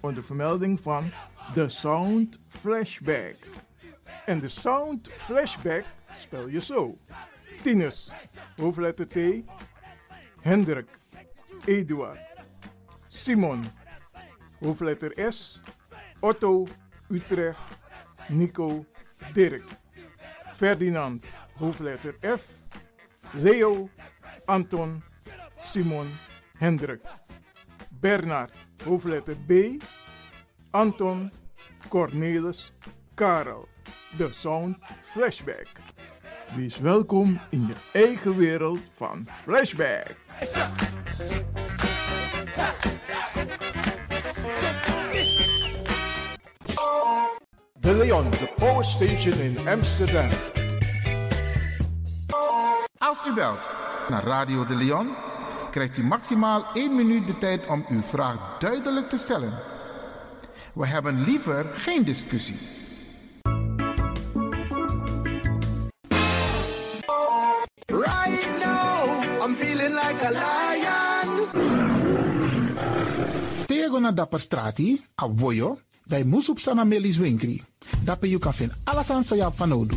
Onder 0.00 0.24
vermelding 0.24 0.80
van 0.80 1.10
The 1.54 1.68
Sound 1.68 2.38
Flashback. 2.48 3.36
En 4.26 4.40
de 4.40 4.48
Sound 4.48 5.08
Flashback 5.08 5.84
spel 6.16 6.48
je 6.48 6.60
zo. 6.60 6.98
Tinus, 7.62 8.10
hoofdletter 8.56 9.08
T. 9.08 9.44
Hendrik, 10.40 10.88
Eduard. 11.64 12.20
Simon, 13.08 13.64
hoofdletter 14.60 15.32
S. 15.32 15.60
Otto, 16.20 16.66
Utrecht, 17.08 17.58
Nico, 18.28 18.84
Dirk. 19.32 19.64
Ferdinand, 20.54 21.24
hoofdletter 21.56 22.14
F. 22.38 22.48
Leo, 23.32 23.88
Anton, 24.44 25.02
Simon, 25.60 26.06
Hendrik. 26.58 27.00
Bernard, 28.00 28.52
hoofdletter 28.84 29.36
B. 29.46 29.82
Anton, 30.70 31.32
Cornelis, 31.88 32.72
Karel. 33.14 33.68
De 34.16 34.28
Sound 34.32 34.76
Flashback. 35.00 35.66
Wees 36.54 36.78
welkom 36.78 37.40
in 37.50 37.66
je 37.66 37.74
eigen 37.92 38.36
wereld 38.36 38.80
van 38.92 39.26
Flashback. 39.30 40.16
De 47.80 47.94
Leon, 47.94 48.30
de 48.30 48.52
Power 48.56 48.84
Station 48.84 49.40
in 49.40 49.68
Amsterdam. 49.68 50.28
Als 52.98 53.26
u 53.26 53.34
belt 53.34 53.72
naar 54.08 54.24
Radio 54.24 54.64
de 54.64 54.74
Leon, 54.74 55.14
krijgt 55.70 55.98
u 55.98 56.04
maximaal 56.04 56.64
1 56.74 56.94
minuut 56.94 57.26
de 57.26 57.38
tijd 57.38 57.66
om 57.66 57.84
uw 57.88 58.00
vraag 58.00 58.58
duidelijk 58.58 59.08
te 59.08 59.16
stellen. 59.16 59.52
We 60.74 60.86
hebben 60.86 61.24
liever 61.24 61.66
geen 61.74 62.04
discussie. 62.04 62.58
Right 67.86 68.48
now, 68.64 69.44
I'm 69.44 69.54
feeling 69.54 69.94
like 69.94 70.26
a 70.26 70.30
lion. 70.30 71.46
Tego 73.66 73.98
na 73.98 74.12
dapper 74.12 74.40
strati, 74.40 75.04
a 75.22 75.28
voyo, 75.34 75.78
bij 76.04 76.24
Moesop 76.24 76.58
Sana 76.58 76.84
Melis 76.84 77.16
Winkri. 77.16 77.62
Dapper 78.00 78.28
you 78.28 78.40
kan 78.40 78.54
vinden 78.54 78.76
alles 78.84 79.10
aan 79.10 79.24
Sayap 79.24 79.56
van 79.56 79.72
Odu. 79.72 79.96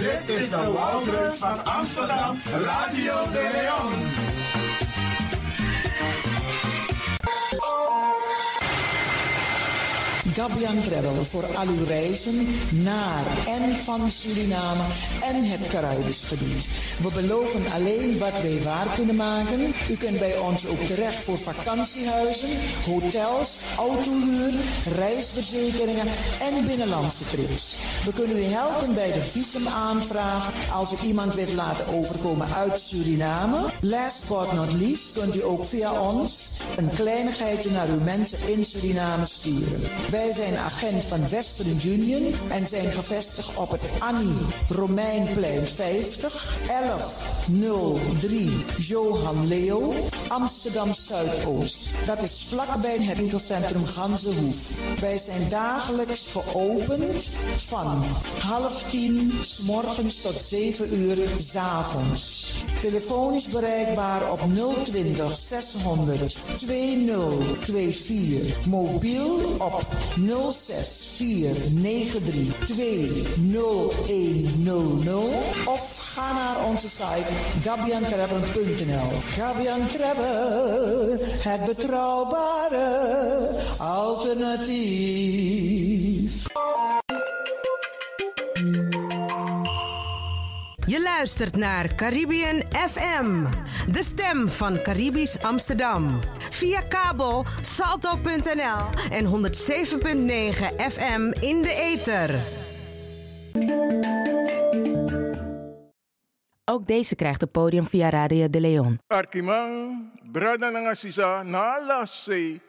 Dit 0.00 0.36
is 0.36 0.50
de 0.50 0.72
Wouders 0.72 1.34
van 1.34 1.64
Amsterdam, 1.64 2.38
Radio 2.52 3.30
de 3.32 3.50
Leon. 3.52 4.30
Gabian 10.40 10.82
Travel 10.82 11.24
voor 11.24 11.56
al 11.56 11.66
uw 11.66 11.84
reizen 11.86 12.46
naar 12.70 13.24
en 13.46 13.76
van 13.76 14.10
Suriname 14.10 14.82
en 15.22 15.44
het 15.44 15.68
Caribisch 15.68 16.24
gebied. 16.24 16.68
We 16.98 17.20
beloven 17.20 17.62
alleen 17.74 18.18
wat 18.18 18.40
wij 18.42 18.62
waar 18.62 18.86
kunnen 18.94 19.16
maken. 19.16 19.60
U 19.90 19.96
kunt 19.96 20.18
bij 20.18 20.38
ons 20.38 20.66
ook 20.66 20.80
terecht 20.80 21.24
voor 21.24 21.38
vakantiehuizen, 21.38 22.48
hotels, 22.86 23.58
autohuur, 23.78 24.52
reisverzekeringen 24.96 26.06
en 26.40 26.66
binnenlandse 26.66 27.24
trips. 27.24 27.76
We 28.04 28.12
kunnen 28.12 28.36
u 28.36 28.42
helpen 28.42 28.94
bij 28.94 29.12
de 29.12 29.20
visumaanvraag 29.20 30.72
als 30.72 30.92
u 30.92 31.06
iemand 31.06 31.34
wilt 31.34 31.52
laten 31.52 31.86
overkomen 31.86 32.54
uit 32.54 32.80
Suriname. 32.80 33.58
Last 33.80 34.28
but 34.28 34.52
not 34.52 34.72
least 34.72 35.12
kunt 35.12 35.36
u 35.36 35.44
ook 35.44 35.64
via 35.64 36.00
ons 36.00 36.60
een 36.76 36.90
kleinigheidje 36.94 37.70
naar 37.70 37.88
uw 37.88 38.00
mensen 38.00 38.52
in 38.52 38.64
Suriname 38.64 39.26
sturen. 39.26 39.80
Wij 40.10 40.32
zijn 40.32 40.56
agent 40.56 41.04
van 41.04 41.28
Western 41.28 41.80
Union 41.84 42.34
en 42.48 42.68
zijn 42.68 42.92
gevestigd 42.92 43.56
op 43.56 43.70
het 43.70 43.80
Annie 43.98 44.36
Romeinplein 44.68 45.66
50 45.66 46.58
1103 46.66 48.64
Johan 48.78 49.46
Leo 49.46 49.92
Amsterdam 50.28 50.94
Zuidoost. 50.94 51.90
Dat 52.06 52.22
is 52.22 52.44
vlakbij 52.48 52.96
het 53.00 53.18
winkelcentrum 53.18 53.86
Ganzenhoef. 53.86 54.68
Wij 55.00 55.18
zijn 55.18 55.48
dagelijks 55.48 56.26
geopend 56.26 57.28
van 57.56 57.89
half 58.38 58.90
tien 58.90 59.32
s 59.42 59.60
morgens 59.60 60.20
tot 60.20 60.38
7 60.38 60.94
uur 60.94 61.28
s 61.38 61.56
avonds. 61.56 62.48
Telefonisch 62.80 63.48
bereikbaar 63.48 64.32
op 64.32 64.40
020 64.84 65.30
600 65.30 66.36
2024. 66.58 68.66
Mobiel 68.66 69.38
op 69.58 69.86
06493200100 70.20 70.26
of 75.66 75.98
ga 76.14 76.32
naar 76.32 76.64
onze 76.66 76.88
site 76.88 77.32
gabiantravel.nl. 77.62 79.10
Gabian 79.30 79.86
Travel, 79.86 81.16
het 81.20 81.64
betrouwbare 81.64 83.48
alternatief. 83.78 86.29
Je 90.90 91.02
luistert 91.02 91.56
naar 91.56 91.94
Caribbean 91.94 92.62
FM, 92.72 93.44
de 93.92 94.02
stem 94.02 94.48
van 94.48 94.82
Caribisch 94.82 95.42
Amsterdam. 95.42 96.20
Via 96.50 96.80
kabel 96.80 97.44
salto.nl 97.60 99.10
en 99.10 99.24
107.9 99.24 99.30
FM 100.90 101.32
in 101.40 101.62
de 101.62 101.74
ether. 101.92 102.34
Ook 106.64 106.86
deze 106.86 107.14
krijgt 107.14 107.40
het 107.40 107.50
podium 107.50 107.84
via 107.84 108.10
Radio 108.10 108.48
de 108.48 108.60
Leon. 108.60 108.98
Arkimang, 109.06 110.02
Brada 110.32 110.68
Nangasisa, 110.68 111.42
Nalase. 111.42 112.60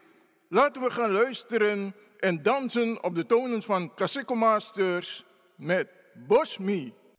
Laten 0.50 0.82
we 0.82 0.92
gaan 0.92 1.12
luisteren 1.12 1.96
en 2.20 2.42
dansen 2.42 3.04
op 3.04 3.16
de 3.16 3.26
tonen 3.26 3.62
van 3.62 3.94
Kasiko 3.94 4.36
Masters 4.36 5.26
met 5.56 5.88
Bosmi. 6.28 7.00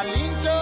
Dit 0.00 0.61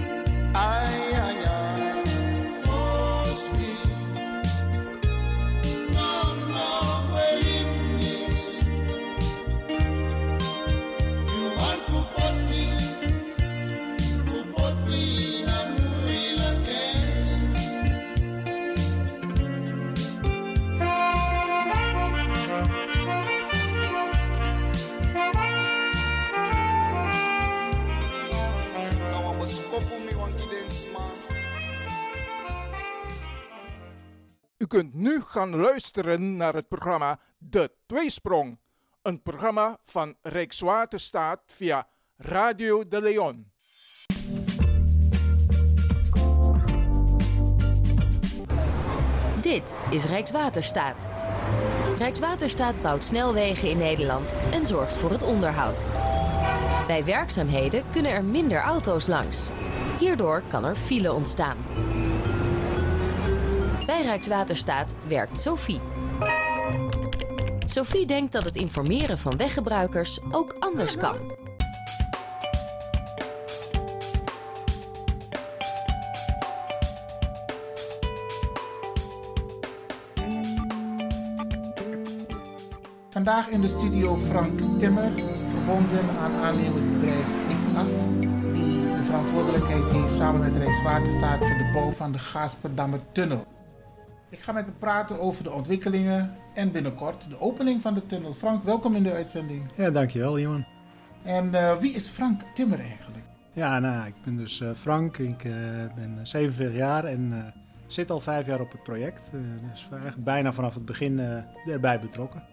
Kunt 34.71 34.93
nu 34.93 35.21
gaan 35.21 35.55
luisteren 35.55 36.35
naar 36.35 36.53
het 36.53 36.67
programma 36.67 37.19
De 37.37 37.71
Tweesprong. 37.85 38.59
Een 39.01 39.21
programma 39.21 39.77
van 39.85 40.15
Rijkswaterstaat 40.21 41.41
via 41.45 41.87
Radio 42.17 42.87
de 42.87 43.01
Leon. 43.01 43.51
Dit 49.41 49.73
is 49.89 50.05
Rijkswaterstaat. 50.05 51.07
Rijkswaterstaat 51.97 52.81
bouwt 52.81 53.05
snelwegen 53.05 53.69
in 53.69 53.77
Nederland 53.77 54.33
en 54.51 54.65
zorgt 54.65 54.97
voor 54.97 55.11
het 55.11 55.23
onderhoud. 55.23 55.85
Bij 56.87 57.05
werkzaamheden 57.05 57.83
kunnen 57.91 58.11
er 58.11 58.23
minder 58.23 58.61
auto's 58.61 59.07
langs. 59.07 59.51
Hierdoor 59.99 60.43
kan 60.47 60.65
er 60.65 60.75
file 60.75 61.13
ontstaan. 61.13 61.57
Bij 63.91 64.01
Rijkswaterstaat 64.01 64.93
werkt 65.07 65.39
Sophie. 65.39 65.79
Sophie 67.65 68.05
denkt 68.05 68.31
dat 68.31 68.45
het 68.45 68.55
informeren 68.55 69.17
van 69.17 69.37
weggebruikers 69.37 70.19
ook 70.31 70.55
anders 70.59 70.97
kan. 70.97 71.15
Vandaag 83.09 83.49
in 83.49 83.61
de 83.61 83.67
studio 83.67 84.17
Frank 84.17 84.59
Timmer, 84.79 85.11
verbonden 85.53 86.09
aan 86.19 86.33
aannemersbedrijf 86.33 87.25
XAS, 87.47 87.91
die 88.53 88.79
de 88.79 89.03
verantwoordelijkheid 89.05 89.83
heeft 89.83 90.13
samen 90.13 90.41
met 90.41 90.63
Rijkswaterstaat 90.63 91.37
voor 91.39 91.57
de 91.57 91.71
bouw 91.73 91.91
van 91.91 92.11
de 92.11 92.19
Gasperdammer 92.19 92.99
Tunnel. 93.11 93.45
Ik 94.31 94.39
ga 94.39 94.51
met 94.51 94.65
hem 94.65 94.77
praten 94.79 95.19
over 95.19 95.43
de 95.43 95.51
ontwikkelingen 95.51 96.35
en 96.53 96.71
binnenkort 96.71 97.29
de 97.29 97.39
opening 97.39 97.81
van 97.81 97.93
de 97.93 98.05
tunnel. 98.05 98.33
Frank, 98.33 98.63
welkom 98.63 98.95
in 98.95 99.03
de 99.03 99.11
uitzending. 99.11 99.63
Ja, 99.75 99.89
dankjewel, 99.89 100.39
Johan. 100.39 100.65
En 101.23 101.47
uh, 101.47 101.77
wie 101.77 101.93
is 101.93 102.09
Frank 102.09 102.41
Timmer 102.53 102.79
eigenlijk? 102.79 103.25
Ja, 103.51 103.79
nou, 103.79 104.07
ik 104.07 104.13
ben 104.23 104.37
dus 104.37 104.59
uh, 104.59 104.69
Frank. 104.75 105.17
Ik 105.17 105.43
uh, 105.43 105.53
ben 105.95 106.19
47 106.21 106.77
jaar 106.77 107.05
en 107.05 107.53
zit 107.87 108.11
al 108.11 108.19
vijf 108.19 108.45
jaar 108.45 108.61
op 108.61 108.71
het 108.71 108.83
project. 108.83 109.31
dus 109.71 109.87
eigenlijk 109.91 110.23
bijna 110.23 110.53
vanaf 110.53 110.73
het 110.73 110.85
begin 110.85 111.43
erbij 111.65 111.99
betrokken. 111.99 112.43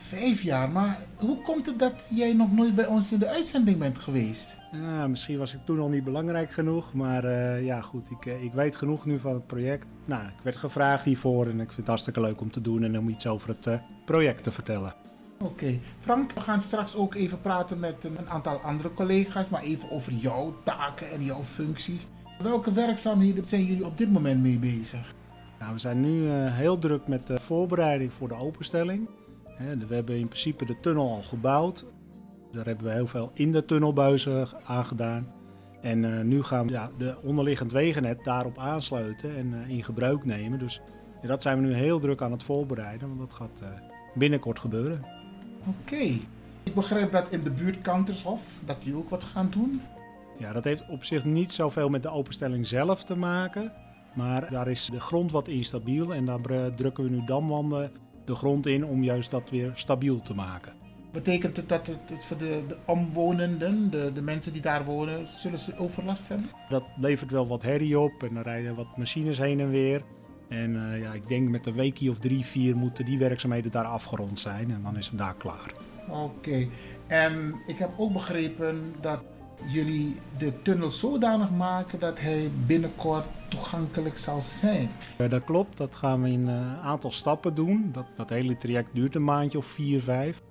Vijf 0.00 0.42
jaar, 0.42 0.70
maar 0.70 0.98
hoe 1.16 1.42
komt 1.42 1.66
het 1.66 1.78
dat 1.78 2.06
jij 2.10 2.32
nog 2.32 2.52
nooit 2.52 2.74
bij 2.74 2.86
ons 2.86 3.12
in 3.12 3.18
de 3.18 3.28
uitzending 3.28 3.78
bent 3.78 3.98
geweest? 3.98 4.56
Ja, 4.72 5.06
misschien 5.06 5.38
was 5.38 5.54
ik 5.54 5.60
toen 5.64 5.80
al 5.80 5.88
niet 5.88 6.04
belangrijk 6.04 6.52
genoeg, 6.52 6.92
maar 6.92 7.24
uh, 7.24 7.64
ja 7.64 7.80
goed, 7.80 8.10
ik, 8.10 8.24
ik 8.24 8.52
weet 8.52 8.76
genoeg 8.76 9.06
nu 9.06 9.18
van 9.18 9.34
het 9.34 9.46
project. 9.46 9.86
Nou, 10.04 10.24
ik 10.24 10.42
werd 10.42 10.56
gevraagd 10.56 11.04
hiervoor 11.04 11.46
en 11.46 11.60
ik 11.60 11.66
vind 11.66 11.76
het 11.76 11.86
hartstikke 11.86 12.20
leuk 12.20 12.40
om 12.40 12.50
te 12.50 12.60
doen 12.60 12.82
en 12.84 12.98
om 12.98 13.08
iets 13.08 13.26
over 13.26 13.48
het 13.48 13.66
uh, 13.66 13.74
project 14.04 14.42
te 14.42 14.52
vertellen. 14.52 14.94
Oké, 15.38 15.50
okay. 15.50 15.80
Frank, 16.00 16.32
we 16.32 16.40
gaan 16.40 16.60
straks 16.60 16.96
ook 16.96 17.14
even 17.14 17.40
praten 17.40 17.78
met 17.78 18.04
een 18.04 18.28
aantal 18.28 18.56
andere 18.56 18.92
collega's, 18.92 19.48
maar 19.48 19.62
even 19.62 19.90
over 19.90 20.12
jouw 20.12 20.54
taken 20.64 21.10
en 21.10 21.24
jouw 21.24 21.42
functie. 21.42 22.00
Welke 22.42 22.72
werkzaamheden 22.72 23.44
zijn 23.44 23.64
jullie 23.64 23.86
op 23.86 23.98
dit 23.98 24.12
moment 24.12 24.42
mee 24.42 24.58
bezig? 24.58 25.14
Nou, 25.58 25.72
we 25.72 25.78
zijn 25.78 26.00
nu 26.00 26.22
uh, 26.22 26.56
heel 26.56 26.78
druk 26.78 27.06
met 27.06 27.26
de 27.26 27.40
voorbereiding 27.40 28.12
voor 28.12 28.28
de 28.28 28.34
openstelling. 28.34 29.08
We 29.88 29.94
hebben 29.94 30.16
in 30.16 30.28
principe 30.28 30.64
de 30.64 30.80
tunnel 30.80 31.10
al 31.10 31.22
gebouwd. 31.22 31.86
Daar 32.52 32.64
hebben 32.64 32.86
we 32.86 32.92
heel 32.92 33.06
veel 33.06 33.30
in 33.34 33.52
de 33.52 33.64
tunnelbuizen 33.64 34.48
aangedaan. 34.64 35.32
En 35.80 36.02
uh, 36.02 36.20
nu 36.20 36.42
gaan 36.42 36.66
we 36.66 36.72
ja, 36.72 36.90
de 36.98 37.16
onderliggend 37.22 37.72
wegennet 37.72 38.24
daarop 38.24 38.58
aansluiten 38.58 39.36
en 39.36 39.52
uh, 39.52 39.68
in 39.68 39.84
gebruik 39.84 40.24
nemen. 40.24 40.58
Dus 40.58 40.80
ja, 41.22 41.28
dat 41.28 41.42
zijn 41.42 41.60
we 41.60 41.66
nu 41.66 41.74
heel 41.74 42.00
druk 42.00 42.22
aan 42.22 42.32
het 42.32 42.42
voorbereiden, 42.42 43.08
want 43.08 43.20
dat 43.20 43.32
gaat 43.32 43.60
uh, 43.62 43.68
binnenkort 44.14 44.58
gebeuren. 44.58 45.04
Oké. 45.60 45.94
Okay. 45.94 46.20
Ik 46.62 46.74
begrijp 46.74 47.12
dat 47.12 47.26
in 47.30 47.42
de 47.42 47.50
buurt 47.50 47.80
Kantershof, 47.80 48.40
dat 48.64 48.76
jullie 48.80 48.98
ook 48.98 49.10
wat 49.10 49.24
gaan 49.24 49.50
doen. 49.50 49.80
Ja, 50.38 50.52
dat 50.52 50.64
heeft 50.64 50.88
op 50.88 51.04
zich 51.04 51.24
niet 51.24 51.52
zoveel 51.52 51.88
met 51.88 52.02
de 52.02 52.10
openstelling 52.10 52.66
zelf 52.66 53.04
te 53.04 53.16
maken. 53.16 53.72
Maar 54.14 54.50
daar 54.50 54.68
is 54.68 54.88
de 54.92 55.00
grond 55.00 55.32
wat 55.32 55.48
instabiel 55.48 56.14
en 56.14 56.24
daar 56.24 56.74
drukken 56.74 57.04
we 57.04 57.10
nu 57.10 57.24
damwanden 57.24 57.92
de 58.30 58.36
grond 58.36 58.66
in 58.66 58.84
om 58.84 59.04
juist 59.04 59.30
dat 59.30 59.50
weer 59.50 59.72
stabiel 59.74 60.20
te 60.20 60.34
maken. 60.34 60.72
Betekent 61.12 61.56
het 61.56 61.68
dat 61.68 61.86
het, 61.86 62.24
voor 62.24 62.36
de, 62.36 62.62
de, 62.68 62.76
omwonenden, 62.84 63.90
de, 63.90 64.10
de 64.14 64.22
mensen 64.22 64.52
die 64.52 64.62
daar 64.62 64.84
wonen, 64.84 65.28
zullen 65.28 65.58
ze 65.58 65.76
overlast 65.76 66.28
hebben? 66.28 66.50
Dat 66.68 66.84
levert 66.96 67.30
wel 67.30 67.46
wat 67.46 67.62
herrie 67.62 67.98
op 67.98 68.22
en 68.22 68.36
er 68.36 68.42
rijden 68.42 68.74
wat 68.74 68.96
machines 68.96 69.38
heen 69.38 69.60
en 69.60 69.70
weer. 69.70 70.02
En 70.48 70.74
uh, 70.74 71.00
ja, 71.00 71.12
ik 71.12 71.28
denk 71.28 71.48
met 71.48 71.66
een 71.66 71.74
weekje 71.74 72.10
of 72.10 72.18
drie, 72.18 72.44
vier 72.44 72.76
moeten 72.76 73.04
die 73.04 73.18
werkzaamheden 73.18 73.70
daar 73.70 73.84
afgerond 73.84 74.38
zijn 74.38 74.70
en 74.70 74.82
dan 74.82 74.96
is 74.96 75.06
het 75.06 75.18
daar 75.18 75.34
klaar. 75.34 75.72
Oké, 76.08 76.20
okay. 76.20 76.68
en 77.06 77.54
ik 77.66 77.78
heb 77.78 77.90
ook 77.96 78.12
begrepen 78.12 78.94
dat 79.00 79.22
jullie 79.66 80.16
de 80.38 80.62
tunnel 80.62 80.90
zodanig 80.90 81.50
maken 81.50 81.98
dat 81.98 82.20
hij 82.20 82.50
binnenkort 82.66 83.24
toegankelijk 83.48 84.16
zal 84.16 84.40
zijn. 84.40 84.90
Ja, 85.18 85.28
dat 85.28 85.44
klopt, 85.44 85.76
dat 85.76 85.96
gaan 85.96 86.22
we 86.22 86.30
in 86.30 86.46
een 86.46 86.76
aantal 86.76 87.10
stappen 87.10 87.54
doen. 87.54 87.90
Dat, 87.92 88.06
dat 88.16 88.28
hele 88.30 88.56
traject 88.56 88.88
duurt 88.92 89.14
een 89.14 89.24
maandje 89.24 89.58
of 89.58 89.66
vier, 89.66 90.02
vijf. 90.02 90.42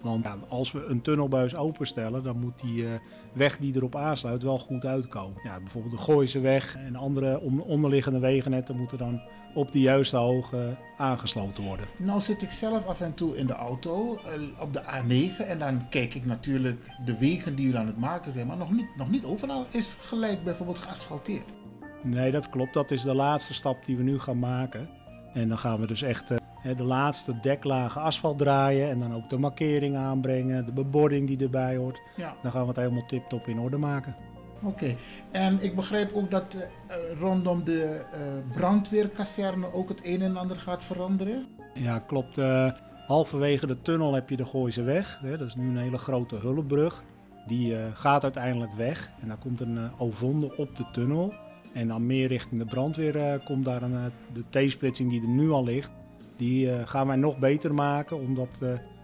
Want 0.00 0.26
als 0.48 0.72
we 0.72 0.84
een 0.84 1.02
tunnelbuis 1.02 1.54
openstellen, 1.54 2.22
dan 2.22 2.38
moet 2.38 2.60
die 2.60 2.82
uh, 2.82 2.90
weg 3.32 3.58
die 3.58 3.76
erop 3.76 3.96
aansluit 3.96 4.42
wel 4.42 4.58
goed 4.58 4.84
uitkomen. 4.84 5.40
Ja, 5.42 5.60
bijvoorbeeld 5.60 5.94
de 5.94 6.02
Gooise 6.02 6.40
weg 6.40 6.76
en 6.76 6.96
andere 6.96 7.40
onderliggende 7.64 8.18
wegennetten 8.18 8.76
moeten 8.76 8.98
dan 8.98 9.20
op 9.54 9.72
de 9.72 9.80
juiste 9.80 10.16
hoogte 10.16 10.76
aangesloten 10.96 11.64
worden. 11.64 11.86
Nou 11.96 12.20
zit 12.20 12.42
ik 12.42 12.50
zelf 12.50 12.86
af 12.86 13.00
en 13.00 13.14
toe 13.14 13.36
in 13.36 13.46
de 13.46 13.52
auto 13.52 14.14
uh, 14.14 14.60
op 14.60 14.72
de 14.72 14.82
A9 14.82 15.46
en 15.46 15.58
dan 15.58 15.88
kijk 15.88 16.14
ik 16.14 16.24
natuurlijk 16.24 16.86
de 17.04 17.18
wegen 17.18 17.54
die 17.54 17.64
jullie 17.64 17.80
aan 17.80 17.86
het 17.86 17.98
maken 17.98 18.32
zijn. 18.32 18.46
Maar 18.46 18.56
nog 18.56 18.72
niet, 18.72 18.96
nog 18.96 19.10
niet 19.10 19.24
overal 19.24 19.66
is 19.70 19.96
gelijk 20.00 20.44
bijvoorbeeld 20.44 20.78
geasfalteerd. 20.78 21.52
Nee, 22.02 22.30
dat 22.30 22.48
klopt. 22.48 22.74
Dat 22.74 22.90
is 22.90 23.02
de 23.02 23.14
laatste 23.14 23.54
stap 23.54 23.84
die 23.84 23.96
we 23.96 24.02
nu 24.02 24.18
gaan 24.18 24.38
maken. 24.38 24.88
En 25.34 25.48
dan 25.48 25.58
gaan 25.58 25.80
we 25.80 25.86
dus 25.86 26.02
echt 26.02 26.30
uh, 26.30 26.38
de 26.76 26.82
laatste 26.82 27.40
deklagen 27.40 28.00
asfalt 28.00 28.38
draaien 28.38 28.90
en 28.90 28.98
dan 28.98 29.14
ook 29.14 29.30
de 29.30 29.38
markering 29.38 29.96
aanbrengen, 29.96 30.66
de 30.66 30.72
bebording 30.72 31.26
die 31.26 31.38
erbij 31.38 31.76
hoort. 31.76 32.00
Ja. 32.16 32.34
Dan 32.42 32.50
gaan 32.50 32.62
we 32.62 32.68
het 32.68 32.76
helemaal 32.76 33.06
tip-top 33.06 33.46
in 33.46 33.58
orde 33.58 33.76
maken. 33.76 34.16
Oké, 34.64 34.96
en 35.30 35.62
ik 35.62 35.76
begrijp 35.76 36.14
ook 36.14 36.30
dat 36.30 36.56
uh, 36.56 36.94
rondom 37.20 37.64
de 37.64 38.00
uh, 38.14 38.56
brandweerkazerne 38.56 39.72
ook 39.72 39.88
het 39.88 40.00
een 40.04 40.22
en 40.22 40.36
ander 40.36 40.56
gaat 40.56 40.84
veranderen? 40.84 41.46
Ja, 41.74 41.98
klopt. 41.98 42.38
Uh, 42.38 42.72
halverwege 43.06 43.66
de 43.66 43.82
tunnel 43.82 44.14
heb 44.14 44.30
je 44.30 44.36
de 44.36 44.44
Gooise 44.44 44.82
weg. 44.82 45.18
Hè, 45.22 45.38
dat 45.38 45.46
is 45.46 45.54
nu 45.54 45.68
een 45.68 45.76
hele 45.76 45.98
grote 45.98 46.36
hulpbrug. 46.36 47.02
Die 47.46 47.76
gaat 47.94 48.22
uiteindelijk 48.22 48.74
weg 48.74 49.12
en 49.20 49.28
daar 49.28 49.36
komt 49.36 49.60
een 49.60 49.90
ovonde 49.98 50.56
op 50.56 50.76
de 50.76 50.84
tunnel. 50.92 51.34
En 51.72 51.88
dan 51.88 52.06
meer 52.06 52.28
richting 52.28 52.60
de 52.60 52.66
brandweer 52.66 53.40
komt 53.44 53.64
daar 53.64 53.80
de 54.32 54.66
T-splitsing 54.66 55.10
die 55.10 55.20
er 55.20 55.28
nu 55.28 55.50
al 55.50 55.64
ligt. 55.64 55.90
Die 56.36 56.86
gaan 56.86 57.06
wij 57.06 57.16
nog 57.16 57.38
beter 57.38 57.74
maken, 57.74 58.20
omdat 58.20 58.48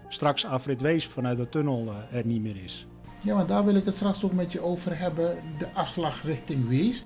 straks 0.07 0.45
Afrit 0.45 0.81
Weesp 0.81 1.11
vanuit 1.11 1.37
de 1.37 1.49
tunnel 1.49 1.87
er 2.11 2.25
niet 2.25 2.41
meer 2.41 2.63
is. 2.63 2.87
Ja, 3.21 3.35
want 3.35 3.47
daar 3.47 3.65
wil 3.65 3.75
ik 3.75 3.85
het 3.85 3.95
straks 3.95 4.23
ook 4.23 4.33
met 4.33 4.51
je 4.51 4.61
over 4.61 4.97
hebben. 4.97 5.37
De 5.57 5.67
afslag 5.73 6.23
richting 6.23 6.67
Wees. 6.67 7.05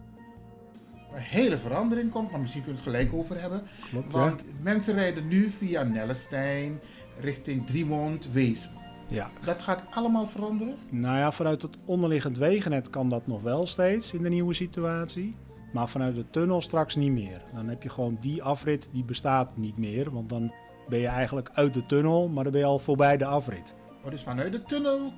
Een 1.13 1.19
hele 1.19 1.57
verandering 1.57 2.11
komt, 2.11 2.31
maar 2.31 2.39
misschien 2.39 2.63
kunnen 2.63 2.83
we 2.83 2.89
het 2.89 2.97
gelijk 2.97 3.19
over 3.21 3.41
hebben. 3.41 3.63
Klopt, 3.89 4.11
want 4.11 4.41
ja. 4.41 4.53
mensen 4.61 4.93
rijden 4.93 5.27
nu 5.27 5.49
via 5.49 5.83
Nellestein 5.83 6.79
richting 7.19 7.65
Driemond, 7.65 8.31
Wees. 8.31 8.69
Ja. 9.07 9.29
Dat 9.43 9.61
gaat 9.61 9.83
allemaal 9.91 10.27
veranderen? 10.27 10.75
Nou 10.89 11.17
ja, 11.17 11.31
vanuit 11.31 11.61
het 11.61 11.77
onderliggend 11.85 12.37
wegennet 12.37 12.89
kan 12.89 13.09
dat 13.09 13.27
nog 13.27 13.41
wel 13.41 13.67
steeds 13.67 14.13
in 14.13 14.23
de 14.23 14.29
nieuwe 14.29 14.53
situatie. 14.53 15.35
Maar 15.73 15.89
vanuit 15.89 16.15
de 16.15 16.29
tunnel 16.29 16.61
straks 16.61 16.95
niet 16.95 17.11
meer. 17.11 17.41
Dan 17.53 17.67
heb 17.67 17.83
je 17.83 17.89
gewoon 17.89 18.17
die 18.21 18.43
afrit, 18.43 18.89
die 18.91 19.03
bestaat 19.03 19.57
niet 19.57 19.77
meer. 19.77 20.11
Want 20.11 20.29
dan 20.29 20.53
ben 20.87 20.99
je 20.99 21.07
eigenlijk 21.07 21.49
uit 21.53 21.73
de 21.73 21.85
tunnel, 21.85 22.27
maar 22.27 22.43
dan 22.43 22.51
ben 22.51 22.61
je 22.61 22.67
al 22.67 22.79
voorbij 22.79 23.17
de 23.17 23.25
afrit. 23.25 23.75
Oh, 24.03 24.11
dus 24.11 24.23
vanuit 24.23 24.51
de 24.51 24.63
tunnel 24.63 25.13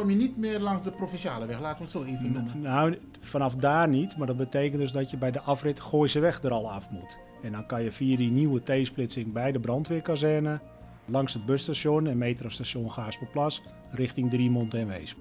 kom 0.00 0.10
je 0.10 0.16
niet 0.16 0.36
meer 0.36 0.60
langs 0.60 0.82
de 0.82 0.90
provinciale 0.90 1.46
weg, 1.46 1.60
laten 1.60 1.78
we 1.78 1.82
het 1.82 1.92
zo 1.92 2.02
even 2.02 2.32
noemen. 2.32 2.60
Nou, 2.60 2.98
vanaf 3.20 3.54
daar 3.54 3.88
niet, 3.88 4.16
maar 4.16 4.26
dat 4.26 4.36
betekent 4.36 4.80
dus 4.80 4.92
dat 4.92 5.10
je 5.10 5.16
bij 5.16 5.30
de 5.30 5.40
afrit 5.40 5.80
Gooise 5.80 6.20
weg 6.20 6.42
er 6.42 6.50
al 6.50 6.70
af 6.70 6.90
moet. 6.90 7.18
En 7.42 7.52
dan 7.52 7.66
kan 7.66 7.82
je 7.82 7.92
via 7.92 8.16
die 8.16 8.30
nieuwe 8.30 8.60
T-splitsing 8.60 9.32
bij 9.32 9.52
de 9.52 9.60
brandweerkazerne, 9.60 10.60
langs 11.04 11.32
het 11.32 11.46
busstation 11.46 12.06
en 12.06 12.18
metrostation 12.18 12.90
Gaasperplas, 12.90 13.62
richting 13.90 14.30
Driemond 14.30 14.74
en 14.74 14.86
Weesp. 14.86 15.16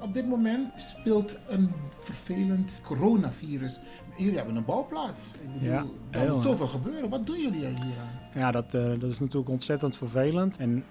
Op 0.00 0.14
dit 0.14 0.28
moment 0.28 0.72
speelt 0.76 1.40
een 1.46 1.72
vervelend 2.00 2.80
coronavirus. 2.84 3.80
Jullie 4.16 4.36
hebben 4.36 4.56
een 4.56 4.64
bouwplaats. 4.64 5.32
Ik 5.32 5.52
bedoel, 5.52 5.68
ja, 5.68 5.84
er 6.10 6.32
moet 6.32 6.42
zoveel 6.42 6.68
gebeuren. 6.68 7.08
Wat 7.08 7.26
doen 7.26 7.40
jullie 7.40 7.60
hier 7.60 7.74
aan? 7.74 8.40
Ja, 8.40 8.50
dat, 8.50 8.74
uh, 8.74 8.82
dat 8.98 9.10
is 9.10 9.18
natuurlijk 9.20 9.50
ontzettend 9.50 9.96
vervelend. 9.96 10.56
En 10.56 10.84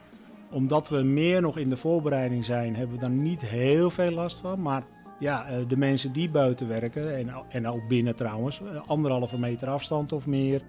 omdat 0.51 0.89
we 0.89 1.01
meer 1.03 1.41
nog 1.41 1.57
in 1.57 1.69
de 1.69 1.77
voorbereiding 1.77 2.45
zijn, 2.45 2.75
hebben 2.75 2.95
we 2.95 3.01
daar 3.01 3.09
niet 3.09 3.41
heel 3.41 3.89
veel 3.89 4.11
last 4.11 4.39
van. 4.39 4.61
Maar 4.61 4.83
ja, 5.19 5.45
de 5.67 5.77
mensen 5.77 6.13
die 6.13 6.29
buiten 6.29 6.67
werken, 6.67 7.17
en, 7.17 7.29
en 7.49 7.67
ook 7.67 7.87
binnen 7.87 8.15
trouwens, 8.15 8.61
anderhalve 8.85 9.39
meter 9.39 9.67
afstand 9.67 10.11
of 10.11 10.25
meer. 10.25 10.61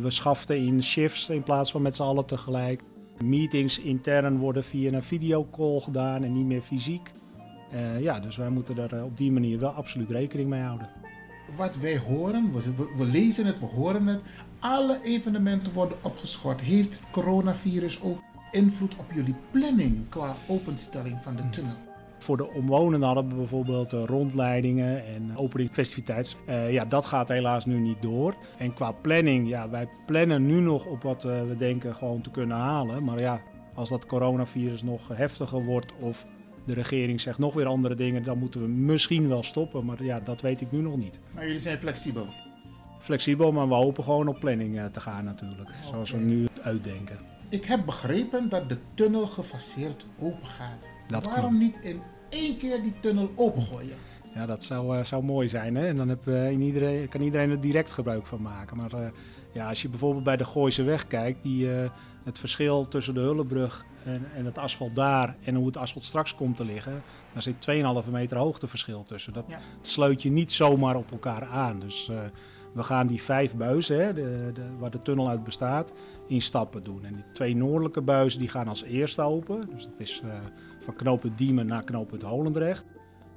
We 0.00 0.10
schaften 0.10 0.56
in 0.56 0.82
shifts 0.82 1.28
in 1.28 1.42
plaats 1.42 1.70
van 1.70 1.82
met 1.82 1.96
z'n 1.96 2.02
allen 2.02 2.26
tegelijk. 2.26 2.82
Meetings 3.24 3.78
intern 3.78 4.38
worden 4.38 4.64
via 4.64 4.92
een 4.92 5.02
videocall 5.02 5.80
gedaan 5.80 6.24
en 6.24 6.32
niet 6.32 6.46
meer 6.46 6.62
fysiek. 6.62 7.12
Ja, 8.00 8.20
dus 8.20 8.36
wij 8.36 8.48
moeten 8.48 8.74
daar 8.74 9.04
op 9.04 9.16
die 9.16 9.32
manier 9.32 9.58
wel 9.58 9.70
absoluut 9.70 10.10
rekening 10.10 10.48
mee 10.48 10.60
houden. 10.60 10.88
Wat 11.56 11.76
wij 11.76 11.98
horen, 11.98 12.52
we, 12.52 12.88
we, 12.96 13.04
lezen 13.04 13.46
het, 13.46 13.60
we 13.60 13.66
horen 13.66 14.06
het. 14.06 14.20
Alle 14.58 15.00
evenementen 15.02 15.72
worden 15.72 15.96
opgeschort. 16.02 16.60
Heeft 16.60 17.02
coronavirus 17.10 18.02
ook 18.02 18.18
invloed 18.52 18.96
op 18.96 19.12
jullie 19.14 19.34
planning 19.50 20.08
qua 20.08 20.34
openstelling 20.46 21.18
van 21.22 21.36
de 21.36 21.50
tunnel? 21.50 21.76
voor 22.18 22.36
de 22.36 22.52
omwonenden 22.52 23.06
hadden 23.06 23.28
we 23.28 23.34
bijvoorbeeld 23.34 23.92
uh, 23.92 24.04
rondleidingen 24.04 25.06
en 25.06 25.36
opening 25.36 25.70
festiviteits. 25.70 26.36
Uh, 26.48 26.72
ja, 26.72 26.84
dat 26.84 27.04
gaat 27.04 27.28
helaas 27.28 27.66
nu 27.66 27.78
niet 27.78 28.02
door. 28.02 28.34
En 28.58 28.72
qua 28.72 28.92
planning, 28.92 29.48
ja, 29.48 29.70
wij 29.70 29.88
plannen 30.06 30.46
nu 30.46 30.60
nog 30.60 30.86
op 30.86 31.02
wat 31.02 31.22
we 31.22 31.54
denken 31.58 31.94
gewoon 31.94 32.20
te 32.20 32.30
kunnen 32.30 32.56
halen. 32.56 33.04
Maar 33.04 33.20
ja, 33.20 33.40
als 33.74 33.88
dat 33.88 34.06
coronavirus 34.06 34.82
nog 34.82 35.08
heftiger 35.08 35.64
wordt 35.64 35.92
of 36.00 36.26
de 36.64 36.74
regering 36.74 37.20
zegt 37.20 37.38
nog 37.38 37.54
weer 37.54 37.66
andere 37.66 37.94
dingen, 37.94 38.24
dan 38.24 38.38
moeten 38.38 38.60
we 38.60 38.68
misschien 38.68 39.28
wel 39.28 39.42
stoppen. 39.42 39.86
Maar 39.86 40.04
ja, 40.04 40.20
dat 40.20 40.40
weet 40.40 40.60
ik 40.60 40.72
nu 40.72 40.80
nog 40.80 40.96
niet. 40.96 41.18
Maar 41.34 41.46
jullie 41.46 41.60
zijn 41.60 41.78
flexibel? 41.78 42.26
Flexibel, 43.00 43.52
maar 43.52 43.68
we 43.68 43.74
hopen 43.74 44.04
gewoon 44.04 44.28
op 44.28 44.38
planning 44.38 44.80
te 44.92 45.00
gaan 45.00 45.24
natuurlijk. 45.24 45.70
Zoals 45.90 46.10
we 46.10 46.18
nu 46.18 46.46
uitdenken. 46.62 47.35
Ik 47.48 47.64
heb 47.64 47.84
begrepen 47.84 48.48
dat 48.48 48.68
de 48.68 48.78
tunnel 48.94 49.26
gefaseerd 49.26 50.06
open 50.18 50.46
gaat. 50.46 50.86
Dat 51.06 51.24
Waarom 51.24 51.58
niet 51.58 51.76
in 51.82 52.00
één 52.28 52.58
keer 52.58 52.82
die 52.82 52.94
tunnel 53.00 53.32
opengooien? 53.34 53.96
Ja, 54.34 54.46
dat 54.46 54.64
zou, 54.64 54.98
uh, 54.98 55.04
zou 55.04 55.24
mooi 55.24 55.48
zijn. 55.48 55.76
Hè? 55.76 55.86
En 55.86 55.96
dan 55.96 56.08
heb, 56.08 56.26
uh, 56.26 56.60
iedereen, 56.60 57.08
kan 57.08 57.20
iedereen 57.20 57.50
er 57.50 57.60
direct 57.60 57.92
gebruik 57.92 58.26
van 58.26 58.42
maken. 58.42 58.76
Maar 58.76 58.94
uh, 58.94 59.06
ja, 59.52 59.68
als 59.68 59.82
je 59.82 59.88
bijvoorbeeld 59.88 60.24
bij 60.24 60.36
de 60.36 60.44
Gooise 60.44 60.82
weg 60.82 61.06
kijkt, 61.06 61.42
die, 61.42 61.68
het 62.24 62.38
verschil 62.38 62.88
tussen 62.88 63.14
de 63.14 63.20
Hullenbrug 63.20 63.84
en, 64.04 64.26
en, 64.34 64.44
het 64.44 64.58
asfalt 64.58 64.94
daar 64.94 65.36
en 65.44 65.54
hoe 65.54 65.66
het 65.66 65.76
asfalt 65.76 66.04
straks 66.04 66.34
komt 66.34 66.56
te 66.56 66.64
liggen, 66.64 67.02
daar 67.32 67.42
zit 67.42 67.68
2,5 68.04 68.10
meter 68.10 68.36
hoogteverschil 68.36 69.02
tussen. 69.02 69.32
Dat 69.32 69.44
ja. 69.48 69.58
sleut 69.82 70.22
je 70.22 70.30
niet 70.30 70.52
zomaar 70.52 70.96
op 70.96 71.10
elkaar 71.10 71.44
aan. 71.44 71.78
Dus 71.80 72.10
we 72.72 72.82
gaan 72.82 73.06
die 73.06 73.22
vijf 73.22 73.54
buizen, 73.54 74.04
hè, 74.04 74.12
de, 74.12 74.50
de, 74.54 74.62
waar 74.78 74.90
de 74.90 75.02
tunnel 75.02 75.28
uit 75.28 75.44
bestaat, 75.44 75.92
in 76.26 76.42
stappen 76.42 76.84
doen. 76.84 77.04
En 77.04 77.12
die 77.14 77.24
twee 77.32 77.56
noordelijke 77.56 78.00
buizen 78.00 78.38
die 78.38 78.48
gaan 78.48 78.68
als 78.68 78.82
eerste 78.82 79.22
open. 79.22 79.68
Dus 79.74 79.84
dat 79.84 80.00
is 80.00 80.22
uh, 80.24 80.30
van 80.80 80.94
knooppunt 80.96 81.38
Diemen 81.38 81.66
naar 81.66 81.84
knooppunt 81.84 82.22
Holendrecht. 82.22 82.84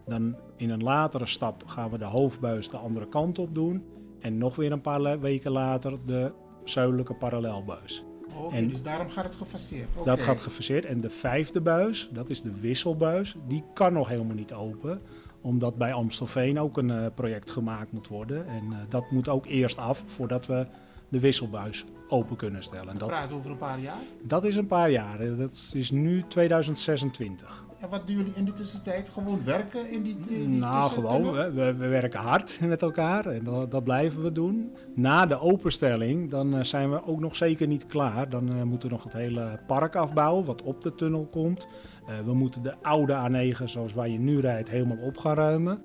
Dan 0.05 0.35
in 0.55 0.69
een 0.69 0.83
latere 0.83 1.25
stap 1.25 1.63
gaan 1.67 1.89
we 1.89 1.97
de 1.97 2.05
hoofdbuis 2.05 2.69
de 2.69 2.77
andere 2.77 3.07
kant 3.07 3.39
op 3.39 3.55
doen. 3.55 3.83
En 4.19 4.37
nog 4.37 4.55
weer 4.55 4.71
een 4.71 4.81
paar 4.81 5.19
weken 5.19 5.51
later 5.51 5.97
de 6.05 6.31
zuidelijke 6.63 7.13
parallelbuis. 7.13 8.03
En 8.51 8.67
dus 8.67 8.81
daarom 8.81 9.09
gaat 9.09 9.23
het 9.23 9.35
gefaseerd? 9.35 9.87
Okay. 9.91 10.03
Dat 10.03 10.21
gaat 10.21 10.41
gefaseerd. 10.41 10.85
En 10.85 11.01
de 11.01 11.09
vijfde 11.09 11.61
buis, 11.61 12.09
dat 12.13 12.29
is 12.29 12.41
de 12.41 12.59
wisselbuis, 12.59 13.35
die 13.47 13.63
kan 13.73 13.93
nog 13.93 14.07
helemaal 14.07 14.35
niet 14.35 14.53
open 14.53 15.01
omdat 15.41 15.77
bij 15.77 15.93
Amstelveen 15.93 16.59
ook 16.59 16.77
een 16.77 16.89
uh, 16.89 17.05
project 17.15 17.51
gemaakt 17.51 17.91
moet 17.91 18.07
worden. 18.07 18.47
En 18.47 18.63
uh, 18.69 18.77
dat 18.89 19.11
moet 19.11 19.29
ook 19.29 19.45
eerst 19.45 19.77
af 19.77 20.03
voordat 20.05 20.45
we 20.45 20.65
de 21.09 21.19
wisselbuis 21.19 21.85
open 22.07 22.35
kunnen 22.35 22.63
stellen. 22.63 22.97
dat 22.97 23.07
praat 23.07 23.31
over 23.31 23.51
een 23.51 23.57
paar 23.57 23.79
jaar? 23.79 24.01
Dat 24.21 24.45
is 24.45 24.55
een 24.55 24.67
paar 24.67 24.91
jaar. 24.91 25.37
Dat 25.37 25.71
is 25.73 25.91
nu 25.91 26.23
2026. 26.27 27.67
En 27.79 27.89
wat 27.89 28.07
doen 28.07 28.15
jullie 28.15 28.33
in 28.35 28.45
de 28.45 28.53
tussentijd? 28.53 29.09
Gewoon 29.09 29.41
werken 29.43 29.91
in 29.91 30.03
die, 30.03 30.17
in 30.27 30.49
die 30.51 30.59
Nou, 30.59 30.91
gewoon. 30.91 31.31
We, 31.31 31.73
we, 31.73 31.87
werken 31.87 32.19
hard 32.19 32.59
met 32.67 32.81
elkaar 32.81 33.25
en 33.25 33.43
dat, 33.43 33.71
dat, 33.71 33.83
blijven 33.83 34.23
we 34.23 34.31
doen. 34.31 34.75
Na 34.95 35.25
de 35.25 35.39
openstelling, 35.39 36.29
dan 36.29 36.55
uh, 36.55 36.63
zijn 36.63 36.91
we 36.91 37.05
ook 37.05 37.19
nog 37.19 37.35
zeker 37.35 37.67
niet 37.67 37.85
klaar. 37.85 38.29
Dan 38.29 38.51
uh, 38.51 38.63
moeten 38.63 38.89
we 38.89 38.95
nog 38.95 39.03
het 39.03 39.13
hele 39.13 39.59
park 39.67 39.95
afbouwen, 39.95 40.45
wat 40.45 40.61
op 40.61 40.81
de 40.81 40.95
tunnel 40.95 41.27
komt. 41.31 41.67
Uh, 42.09 42.25
we 42.25 42.33
moeten 42.33 42.63
de 42.63 42.73
oude 42.81 43.29
A9, 43.29 43.63
zoals 43.63 43.93
waar 43.93 44.09
je 44.09 44.19
nu 44.19 44.39
rijdt, 44.39 44.69
helemaal 44.69 44.97
op 44.97 45.17
gaan 45.17 45.35
ruimen. 45.35 45.83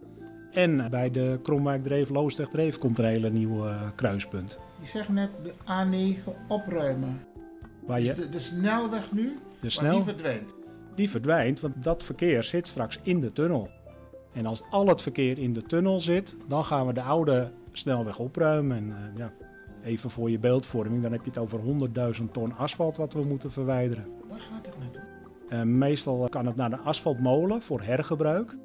En 0.52 0.90
bij 0.90 1.10
de 1.10 1.38
Kromwijk-Dreef, 1.42 2.08
Loosdrecht-Dreef 2.08 2.78
komt 2.78 2.98
er 2.98 3.04
een 3.04 3.10
hele 3.10 3.30
nieuwe 3.30 3.74
kruispunt. 3.94 4.58
Je 4.84 4.90
zegt 4.90 5.08
net 5.08 5.30
de 5.42 5.52
A9 5.52 6.30
opruimen. 6.48 7.20
Waar 7.86 8.00
je, 8.00 8.12
dus 8.12 8.24
de, 8.24 8.28
de 8.28 8.40
snelweg 8.40 9.12
nu, 9.12 9.38
de 9.60 9.70
snel... 9.70 9.94
die 9.94 10.04
verdwijnt? 10.04 10.54
Die 10.94 11.10
verdwijnt, 11.10 11.60
want 11.60 11.82
dat 11.82 12.02
verkeer 12.02 12.42
zit 12.42 12.66
straks 12.66 12.98
in 13.02 13.20
de 13.20 13.32
tunnel. 13.32 13.70
En 14.32 14.46
als 14.46 14.62
al 14.70 14.86
het 14.86 15.02
verkeer 15.02 15.38
in 15.38 15.52
de 15.52 15.62
tunnel 15.62 16.00
zit, 16.00 16.36
dan 16.48 16.64
gaan 16.64 16.86
we 16.86 16.92
de 16.92 17.02
oude 17.02 17.52
snelweg 17.72 18.18
opruimen. 18.18 18.76
En 18.76 18.88
uh, 18.88 19.18
ja, 19.18 19.32
even 19.84 20.10
voor 20.10 20.30
je 20.30 20.38
beeldvorming, 20.38 21.02
dan 21.02 21.12
heb 21.12 21.24
je 21.24 21.30
het 21.30 21.38
over 21.38 21.60
100.000 22.18 22.24
ton 22.32 22.56
asfalt 22.56 22.96
wat 22.96 23.12
we 23.12 23.22
moeten 23.24 23.52
verwijderen. 23.52 24.06
Waar 24.28 24.40
gaat 24.40 24.66
het 24.66 24.78
naartoe? 24.78 25.02
Uh, 25.48 25.62
meestal 25.62 26.28
kan 26.28 26.46
het 26.46 26.56
naar 26.56 26.70
de 26.70 26.78
asfaltmolen 26.78 27.62
voor 27.62 27.82
hergebruik. 27.82 28.56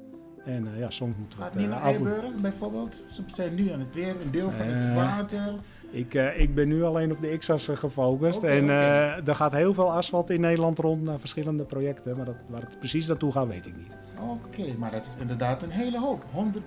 En 0.44 0.66
uh, 0.66 0.78
ja, 0.78 0.90
soms 0.90 1.16
moeten 1.16 1.38
we 1.38 1.44
het... 1.44 1.52
Gaat 1.52 1.62
het 1.62 1.70
niet 1.70 1.70
naar 1.70 1.82
Eiburg 1.82 2.40
bijvoorbeeld? 2.40 3.04
Ze 3.08 3.22
zijn 3.26 3.54
nu 3.54 3.70
aan 3.70 3.80
het 3.80 3.94
weer, 3.94 4.20
een 4.20 4.30
deel 4.30 4.50
van 4.50 4.66
het 4.66 4.94
water... 4.94 5.54
Ik, 5.90 6.14
uh, 6.14 6.40
ik 6.40 6.54
ben 6.54 6.68
nu 6.68 6.84
alleen 6.84 7.12
op 7.12 7.20
de 7.20 7.38
X-as 7.38 7.68
gefocust. 7.74 8.38
Okay, 8.38 8.56
en 8.56 8.64
uh, 8.64 9.28
er 9.28 9.34
gaat 9.34 9.52
heel 9.52 9.74
veel 9.74 9.92
asfalt 9.92 10.30
in 10.30 10.40
Nederland 10.40 10.78
rond 10.78 11.02
naar 11.02 11.18
verschillende 11.18 11.64
projecten. 11.64 12.16
Maar 12.16 12.26
dat, 12.26 12.34
waar 12.46 12.60
het 12.60 12.78
precies 12.78 13.06
naartoe 13.06 13.32
gaat, 13.32 13.46
weet 13.46 13.66
ik 13.66 13.76
niet. 13.76 13.92
Oké, 14.20 14.60
okay, 14.60 14.74
maar 14.78 14.90
dat 14.90 15.04
is 15.04 15.20
inderdaad 15.20 15.62
een 15.62 15.70
hele 15.70 15.98
hoop. 15.98 16.24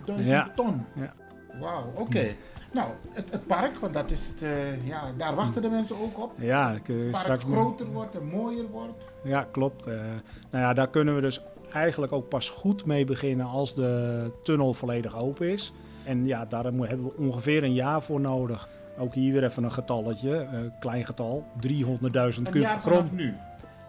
100.000 0.08 0.22
ja. 0.22 0.52
ton. 0.56 0.86
Ja. 0.94 1.14
Wauw, 1.60 1.92
oké. 1.92 2.02
Okay. 2.02 2.36
Nou, 2.72 2.90
het, 3.10 3.32
het, 3.32 3.48
park, 3.48 3.78
want 3.78 3.94
dat 3.94 4.12
is 4.12 4.28
het, 4.28 4.44
uh, 4.44 4.88
ja, 4.88 5.12
daar 5.18 5.36
wachten 5.36 5.62
de 5.62 5.70
mensen 5.70 5.96
ook 6.02 6.20
op. 6.20 6.32
Ja, 6.38 6.72
ik, 6.72 6.88
het 6.88 7.12
park 7.12 7.24
straks 7.24 7.44
groter 7.44 7.86
wordt 7.86 8.18
en 8.18 8.26
mooier 8.26 8.68
wordt. 8.68 9.14
Ja, 9.24 9.48
klopt. 9.52 9.86
nou 9.86 10.64
ja, 10.64 10.74
daar 10.74 10.90
kunnen 10.90 11.16
we 11.16 11.22
dus 11.22 11.42
eigenlijk 11.72 12.12
ook 12.12 12.30
pas 12.30 12.50
goed 12.50 12.86
mee 12.86 13.06
beginnen 13.06 13.46
als 13.46 13.76
de 13.76 14.32
tunnel 14.44 14.74
volledig 14.74 15.18
open 15.18 15.50
is. 15.50 15.74
En 16.06 16.26
ja, 16.26 16.46
daar 16.46 16.64
hebben 16.64 16.82
we 16.82 17.14
ongeveer 17.18 17.64
een 17.64 17.74
jaar 17.74 18.02
voor 18.02 18.20
nodig. 18.20 18.70
Ook 18.98 19.14
hier 19.14 19.34
weer 19.34 19.44
even 19.44 19.64
een 19.64 19.72
getalletje, 19.72 20.48
een 20.52 20.72
klein 20.80 21.06
getal, 21.06 21.46
300.000 21.68 22.42
kub 22.52 22.66
grond. 22.66 23.12
nu? 23.12 23.36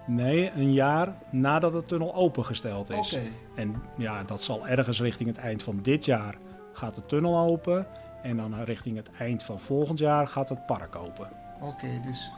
Nee, 0.06 0.50
een 0.56 0.72
jaar 0.72 1.14
nadat 1.30 1.72
de 1.72 1.84
tunnel 1.84 2.14
opengesteld 2.14 2.90
is. 2.90 3.12
Okay. 3.12 3.30
En 3.54 3.82
ja, 3.96 4.22
dat 4.22 4.42
zal 4.42 4.68
ergens 4.68 5.00
richting 5.00 5.28
het 5.28 5.38
eind 5.38 5.62
van 5.62 5.78
dit 5.82 6.04
jaar 6.04 6.34
gaat 6.72 6.94
de 6.94 7.06
tunnel 7.06 7.38
open. 7.38 7.86
En 8.22 8.36
dan 8.36 8.62
richting 8.62 8.96
het 8.96 9.10
eind 9.18 9.42
van 9.42 9.60
volgend 9.60 9.98
jaar 9.98 10.26
gaat 10.26 10.48
het 10.48 10.66
park 10.66 10.96
open. 10.96 11.28
Oké, 11.60 11.86
dus 12.06 12.30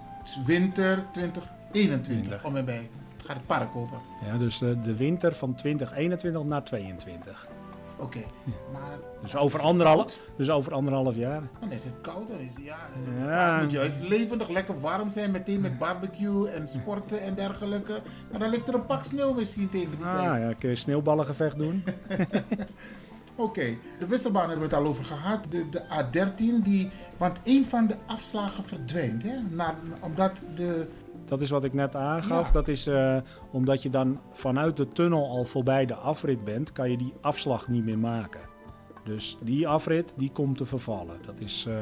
winter 0.46 1.04
2021 1.12 2.44
om 2.44 2.56
en 2.56 2.64
bij 2.64 2.88
gaat 3.24 3.36
het 3.36 3.46
park 3.46 3.76
open. 3.76 3.98
Ja, 4.24 4.38
dus 4.38 4.58
de, 4.58 4.80
de 4.80 4.96
winter 4.96 5.34
van 5.34 5.54
2021 5.54 6.44
naar 6.44 6.64
2022. 6.64 7.48
Oké, 7.98 8.18
maar... 8.72 8.98
Dus 9.22 9.36
over, 9.36 9.60
anderhalf, 9.60 10.18
dus 10.36 10.50
over 10.50 10.74
anderhalf 10.74 11.16
jaar. 11.16 11.42
Dan 11.60 11.72
is 11.72 11.84
het 11.84 11.94
koud, 12.00 12.28
dan 12.28 12.38
is 12.38 12.54
het, 12.54 12.64
ja... 12.64 12.76
ja. 13.18 13.52
Het 13.54 13.62
moet 13.62 13.72
juist 13.72 14.00
levendig, 14.00 14.48
lekker 14.48 14.80
warm 14.80 15.10
zijn, 15.10 15.30
meteen 15.30 15.60
met 15.60 15.78
barbecue 15.78 16.48
en 16.48 16.68
sporten 16.68 17.20
en 17.20 17.34
dergelijke. 17.34 18.02
Maar 18.30 18.40
dan 18.40 18.50
ligt 18.50 18.68
er 18.68 18.74
een 18.74 18.86
pak 18.86 19.04
sneeuw 19.04 19.32
misschien 19.32 19.68
tegen 19.68 19.96
die 19.96 20.06
ah, 20.06 20.22
tijd. 20.22 20.42
ja, 20.42 20.52
kun 20.58 20.70
je 20.70 20.76
sneeuwballengevecht 20.76 21.58
doen. 21.58 21.84
Oké, 23.38 23.76
de 23.98 24.06
wisselbaan 24.06 24.48
hebben 24.48 24.68
we 24.68 24.74
het 24.74 24.84
al 24.84 24.90
over 24.90 25.04
gehad. 25.04 25.44
De, 25.48 25.68
de 25.68 25.82
A13, 25.82 26.62
die, 26.62 26.90
want 27.16 27.38
een 27.44 27.64
van 27.64 27.86
de 27.86 27.96
afslagen 28.06 28.64
verdwijnt, 28.64 29.22
hè? 29.22 29.40
Naar, 29.50 29.74
omdat 30.00 30.42
de 30.54 30.88
dat 31.28 31.40
is 31.40 31.50
wat 31.50 31.64
ik 31.64 31.74
net 31.74 31.96
aangaf. 31.96 32.50
Dat 32.50 32.68
is 32.68 32.88
uh, 32.88 33.16
omdat 33.50 33.82
je 33.82 33.90
dan 33.90 34.20
vanuit 34.32 34.76
de 34.76 34.88
tunnel 34.88 35.28
al 35.28 35.44
voorbij 35.44 35.86
de 35.86 35.94
afrit 35.94 36.44
bent, 36.44 36.72
kan 36.72 36.90
je 36.90 36.96
die 36.96 37.14
afslag 37.20 37.68
niet 37.68 37.84
meer 37.84 37.98
maken. 37.98 38.40
Dus 39.04 39.38
die 39.42 39.68
afrit 39.68 40.14
die 40.16 40.30
komt 40.32 40.56
te 40.56 40.66
vervallen. 40.66 41.16
Dat 41.26 41.40
is, 41.40 41.66
uh, 41.68 41.74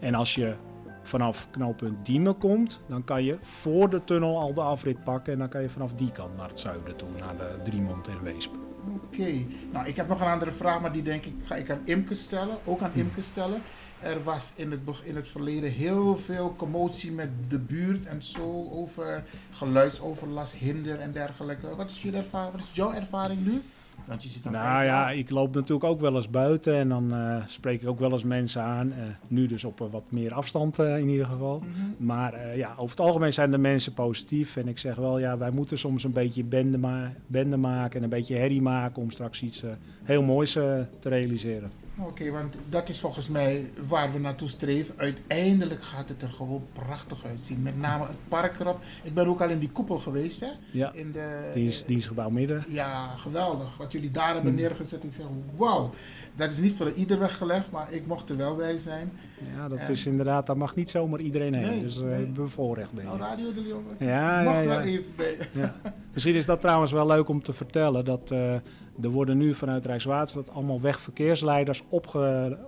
en 0.00 0.14
als 0.14 0.34
je 0.34 0.54
vanaf 1.02 1.50
knooppunt 1.50 2.06
Diemen 2.06 2.38
komt, 2.38 2.82
dan 2.88 3.04
kan 3.04 3.24
je 3.24 3.38
voor 3.40 3.90
de 3.90 4.04
tunnel 4.04 4.38
al 4.38 4.54
de 4.54 4.60
afrit 4.60 5.04
pakken 5.04 5.32
en 5.32 5.38
dan 5.38 5.48
kan 5.48 5.62
je 5.62 5.70
vanaf 5.70 5.92
die 5.92 6.12
kant 6.12 6.36
naar 6.36 6.48
het 6.48 6.60
zuiden 6.60 6.96
toe, 6.96 7.08
naar 7.18 7.36
de 7.36 7.70
Driemond 7.70 8.08
en 8.08 8.22
Weesp. 8.22 8.50
Oké, 8.94 9.44
nou 9.72 9.86
ik 9.86 9.96
heb 9.96 10.08
nog 10.08 10.20
een 10.20 10.26
andere 10.26 10.50
vraag, 10.50 10.80
maar 10.80 10.92
die 10.92 11.02
denk 11.02 11.24
ik 11.24 11.34
ga 11.44 11.54
ik 11.54 11.70
aan 11.70 11.80
Imke 11.84 12.14
stellen, 12.14 12.56
ook 12.64 12.82
aan 12.82 12.90
Imke 12.94 13.22
stellen. 13.22 13.62
Er 14.04 14.22
was 14.22 14.52
in 14.54 14.70
het, 14.70 14.80
in 15.02 15.16
het 15.16 15.28
verleden 15.28 15.70
heel 15.70 16.16
veel 16.16 16.54
commotie 16.56 17.12
met 17.12 17.28
de 17.48 17.58
buurt 17.58 18.06
en 18.06 18.22
zo 18.22 18.68
over 18.72 19.24
geluidsoverlast, 19.50 20.52
hinder 20.52 21.00
en 21.00 21.12
dergelijke. 21.12 21.76
Wat 21.76 21.90
is, 21.90 22.04
ervaring, 22.04 22.52
wat 22.52 22.60
is 22.60 22.70
jouw 22.72 22.92
ervaring 22.92 23.46
nu? 23.46 23.62
Want 24.04 24.22
je 24.22 24.28
zit 24.28 24.44
nou 24.44 24.84
ja, 24.84 25.10
ik 25.10 25.30
loop 25.30 25.54
natuurlijk 25.54 25.84
ook 25.84 26.00
wel 26.00 26.14
eens 26.14 26.30
buiten 26.30 26.74
en 26.74 26.88
dan 26.88 27.14
uh, 27.14 27.36
spreek 27.46 27.82
ik 27.82 27.88
ook 27.88 27.98
wel 27.98 28.12
eens 28.12 28.24
mensen 28.24 28.62
aan. 28.62 28.86
Uh, 28.86 28.94
nu 29.28 29.46
dus 29.46 29.64
op 29.64 29.88
wat 29.90 30.04
meer 30.08 30.34
afstand 30.34 30.78
in 30.78 31.08
ieder 31.08 31.26
geval. 31.26 31.58
Mm 31.58 31.72
-hmm. 31.74 32.06
Maar 32.06 32.56
ja, 32.56 32.74
over 32.76 32.96
het 32.96 33.06
algemeen 33.06 33.32
zijn 33.32 33.50
de 33.50 33.58
mensen 33.58 33.92
positief. 33.92 34.56
En 34.56 34.68
ik 34.68 34.78
zeg 34.78 34.94
wel, 34.94 35.18
ja, 35.18 35.38
wij 35.38 35.50
moeten 35.50 35.78
soms 35.78 36.04
een 36.04 36.12
beetje 36.12 36.44
bende, 36.44 36.78
ma 36.78 37.12
bende 37.26 37.56
maken 37.56 37.96
en 37.96 38.02
een 38.02 38.08
beetje 38.08 38.36
herrie 38.36 38.62
maken 38.62 39.02
om 39.02 39.10
straks 39.10 39.42
iets 39.42 39.64
heel 40.02 40.22
moois 40.22 40.52
te 40.52 40.86
realiseren. 41.02 41.83
Oké, 41.98 42.30
want 42.30 42.54
dat 42.68 42.88
is 42.88 43.00
volgens 43.00 43.28
mij 43.28 43.70
waar 43.86 44.12
we 44.12 44.18
naartoe 44.18 44.48
streven. 44.48 44.94
Uiteindelijk 44.96 45.82
gaat 45.82 46.08
het 46.08 46.22
er 46.22 46.28
gewoon 46.28 46.62
prachtig 46.72 47.24
uitzien. 47.24 47.62
Met 47.62 47.78
name 47.78 48.06
het 48.06 48.28
park 48.28 48.60
erop. 48.60 48.80
Ik 49.02 49.14
ben 49.14 49.26
ook 49.26 49.40
al 49.40 49.48
in 49.48 49.58
die 49.58 49.70
koepel 49.70 49.98
geweest, 49.98 50.40
hè? 50.40 50.50
Ja, 50.70 50.92
in 50.92 51.12
de, 51.12 51.50
dienst, 51.54 51.86
dienstgebouw 51.86 52.30
midden. 52.30 52.64
Ja, 52.68 53.16
geweldig. 53.16 53.76
Wat 53.76 53.92
jullie 53.92 54.10
daar 54.10 54.34
hebben 54.34 54.52
hm. 54.52 54.58
neergezet. 54.58 55.04
Ik 55.04 55.12
zeg, 55.12 55.26
wauw. 55.56 55.90
Dat 56.36 56.50
is 56.50 56.58
niet 56.58 56.74
voor 56.74 56.90
ieder 56.92 57.18
weggelegd, 57.18 57.70
maar 57.70 57.92
ik 57.92 58.06
mocht 58.06 58.30
er 58.30 58.36
wel 58.36 58.56
bij 58.56 58.78
zijn. 58.78 59.12
Ja, 59.56 59.68
dat 59.68 59.88
is 59.88 60.06
inderdaad, 60.06 60.46
daar 60.46 60.56
mag 60.56 60.74
niet 60.74 60.90
zomaar 60.90 61.20
iedereen 61.20 61.54
heen. 61.54 61.80
dus 61.80 61.98
uh, 61.98 62.04
nee. 62.04 62.26
bevoorrecht 62.26 62.92
ben 62.92 63.04
je. 63.04 63.08
Nou, 63.08 63.20
Radio 63.20 63.52
de 63.52 63.60
Leon. 63.60 63.84
Ja, 63.98 64.40
ja, 64.40 64.60
ja. 64.60 64.80
even 64.80 65.12
bij. 65.16 65.36
ja. 65.52 65.74
Misschien 66.14 66.34
is 66.34 66.46
dat 66.46 66.60
trouwens 66.60 66.92
wel 66.92 67.06
leuk 67.06 67.28
om 67.28 67.42
te 67.42 67.52
vertellen. 67.52 68.04
Dat 68.04 68.30
uh, 68.30 68.54
Er 69.02 69.08
worden 69.08 69.38
nu 69.38 69.54
vanuit 69.54 69.84
Rijkswaterstaat 69.84 70.54
allemaal 70.54 70.80
wegverkeersleiders 70.80 71.82
opge, 71.88 72.58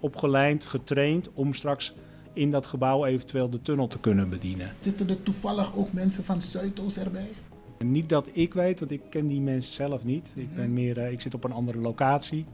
opgeleid, 0.00 0.66
getraind 0.66 1.28
om 1.34 1.54
straks 1.54 1.94
in 2.32 2.50
dat 2.50 2.66
gebouw 2.66 3.04
eventueel 3.04 3.50
de 3.50 3.62
tunnel 3.62 3.86
te 3.88 3.98
kunnen 3.98 4.28
bedienen. 4.28 4.70
Zitten 4.80 5.08
er 5.08 5.22
toevallig 5.22 5.76
ook 5.76 5.92
mensen 5.92 6.24
van 6.24 6.42
Zuidoost 6.42 6.96
erbij? 6.96 7.28
Niet 7.84 8.08
dat 8.08 8.28
ik 8.32 8.54
weet, 8.54 8.78
want 8.78 8.90
ik 8.90 9.00
ken 9.10 9.26
die 9.26 9.40
mensen 9.40 9.72
zelf 9.72 10.04
niet. 10.04 10.32
Ik, 10.34 10.54
ben 10.54 10.72
meer, 10.72 10.98
uh, 10.98 11.12
ik 11.12 11.20
zit 11.20 11.34
op 11.34 11.44
een 11.44 11.52
andere 11.52 11.78
locatie. 11.78 12.44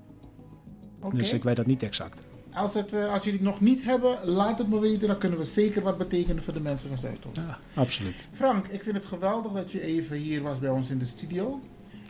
Okay. 1.01 1.19
Dus 1.19 1.33
ik 1.33 1.43
weet 1.43 1.57
dat 1.57 1.67
niet 1.67 1.83
exact. 1.83 2.23
Als, 2.53 2.75
het, 2.75 2.93
uh, 2.93 3.13
als 3.13 3.25
jullie 3.25 3.39
het 3.39 3.49
nog 3.49 3.61
niet 3.61 3.83
hebben, 3.83 4.19
laat 4.25 4.59
het 4.59 4.69
me 4.69 4.79
weten. 4.79 5.09
Dan 5.09 5.19
kunnen 5.19 5.39
we 5.39 5.45
zeker 5.45 5.83
wat 5.83 5.99
betekenen 5.99 6.43
voor 6.43 6.53
de 6.53 6.61
mensen 6.61 6.89
van 6.89 6.99
Zuidoost. 6.99 7.47
Ja, 7.47 7.59
absoluut. 7.75 8.29
Frank, 8.33 8.67
ik 8.67 8.83
vind 8.83 8.97
het 8.97 9.05
geweldig 9.05 9.53
dat 9.53 9.73
je 9.73 9.81
even 9.81 10.17
hier 10.17 10.43
was 10.43 10.59
bij 10.59 10.71
ons 10.71 10.91
in 10.91 10.99
de 10.99 11.05
studio. 11.05 11.61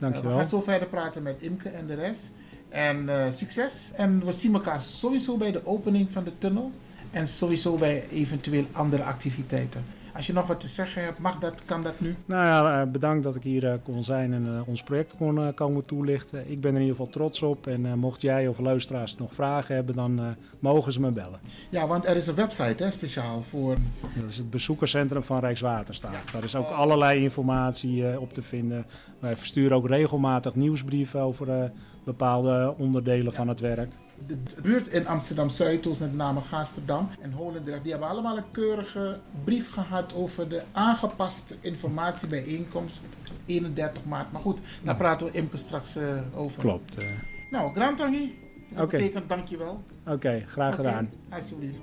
Dankjewel. 0.04 0.30
Uh, 0.30 0.36
we 0.36 0.42
gaan 0.42 0.50
zo 0.50 0.60
verder 0.60 0.88
praten 0.88 1.22
met 1.22 1.36
Imke 1.38 1.68
en 1.68 1.86
de 1.86 1.94
rest. 1.94 2.30
En 2.68 3.08
succes. 3.30 3.90
En 3.96 4.24
we 4.24 4.32
zien 4.32 4.54
elkaar 4.54 4.80
sowieso 4.80 5.36
bij 5.36 5.52
de 5.52 5.66
opening 5.66 6.12
van 6.12 6.24
de 6.24 6.32
tunnel. 6.38 6.72
En 7.10 7.28
sowieso 7.28 7.76
bij 7.76 8.08
eventueel 8.10 8.66
andere 8.72 9.02
activiteiten. 9.02 9.84
Als 10.14 10.26
je 10.26 10.32
nog 10.32 10.46
wat 10.46 10.60
te 10.60 10.68
zeggen 10.68 11.02
hebt, 11.02 11.18
mag 11.18 11.38
dat, 11.38 11.62
kan 11.64 11.80
dat 11.80 12.00
nu? 12.00 12.16
Nou 12.24 12.44
ja, 12.44 12.86
bedankt 12.86 13.24
dat 13.24 13.34
ik 13.34 13.42
hier 13.42 13.78
kon 13.84 14.04
zijn 14.04 14.32
en 14.32 14.64
ons 14.66 14.82
project 14.82 15.14
kon 15.16 15.54
komen 15.54 15.86
toelichten. 15.86 16.50
Ik 16.50 16.60
ben 16.60 16.70
er 16.70 16.76
in 16.76 16.82
ieder 16.82 16.96
geval 16.96 17.12
trots 17.12 17.42
op. 17.42 17.66
En 17.66 17.98
mocht 17.98 18.20
jij 18.20 18.48
of 18.48 18.58
luisteraars 18.58 19.16
nog 19.16 19.34
vragen 19.34 19.74
hebben, 19.74 19.94
dan 19.94 20.36
mogen 20.58 20.92
ze 20.92 21.00
me 21.00 21.10
bellen. 21.10 21.40
Ja, 21.70 21.86
want 21.86 22.06
er 22.06 22.16
is 22.16 22.26
een 22.26 22.34
website 22.34 22.84
hè, 22.84 22.90
speciaal 22.90 23.42
voor... 23.42 23.76
Dat 24.20 24.30
is 24.30 24.36
het 24.36 24.50
bezoekerscentrum 24.50 25.22
van 25.22 25.40
Rijkswaterstaat. 25.40 26.12
Ja. 26.12 26.32
Daar 26.32 26.44
is 26.44 26.56
ook 26.56 26.68
allerlei 26.68 27.22
informatie 27.22 28.20
op 28.20 28.32
te 28.32 28.42
vinden. 28.42 28.86
Wij 29.18 29.36
versturen 29.36 29.76
ook 29.76 29.88
regelmatig 29.88 30.54
nieuwsbrieven 30.54 31.20
over 31.20 31.72
bepaalde 32.04 32.74
onderdelen 32.78 33.30
ja. 33.30 33.36
van 33.36 33.48
het 33.48 33.60
werk 33.60 33.92
de 34.26 34.36
buurt 34.62 34.88
in 34.88 35.06
Amsterdam 35.06 35.48
Zuidoost, 35.48 36.00
met 36.00 36.14
name 36.14 36.40
Gaasperdam 36.40 37.08
en 37.20 37.32
Holendrecht, 37.32 37.82
die 37.82 37.90
hebben 37.90 38.08
allemaal 38.08 38.36
een 38.36 38.50
keurige 38.50 39.18
brief 39.44 39.72
gehad 39.72 40.14
over 40.14 40.48
de 40.48 40.62
aangepaste 40.72 41.54
informatiebijeenkomst 41.60 43.00
31 43.46 44.04
maart. 44.04 44.32
Maar 44.32 44.40
goed, 44.40 44.58
daar 44.82 44.96
praten 44.96 45.26
we 45.26 45.32
Imke 45.32 45.56
straks 45.56 45.96
uh, 45.96 46.20
over. 46.34 46.60
Klopt. 46.60 47.02
Uh. 47.02 47.08
Nou, 47.50 47.74
Grand 47.74 47.96
Tangi, 47.96 48.38
dat 48.68 48.84
okay. 48.84 49.00
betekent 49.00 49.28
dankjewel. 49.28 49.82
Oké, 50.02 50.12
okay, 50.12 50.44
graag 50.48 50.78
okay, 50.78 50.84
gedaan. 50.84 51.10
Alsjeblieft. 51.28 51.80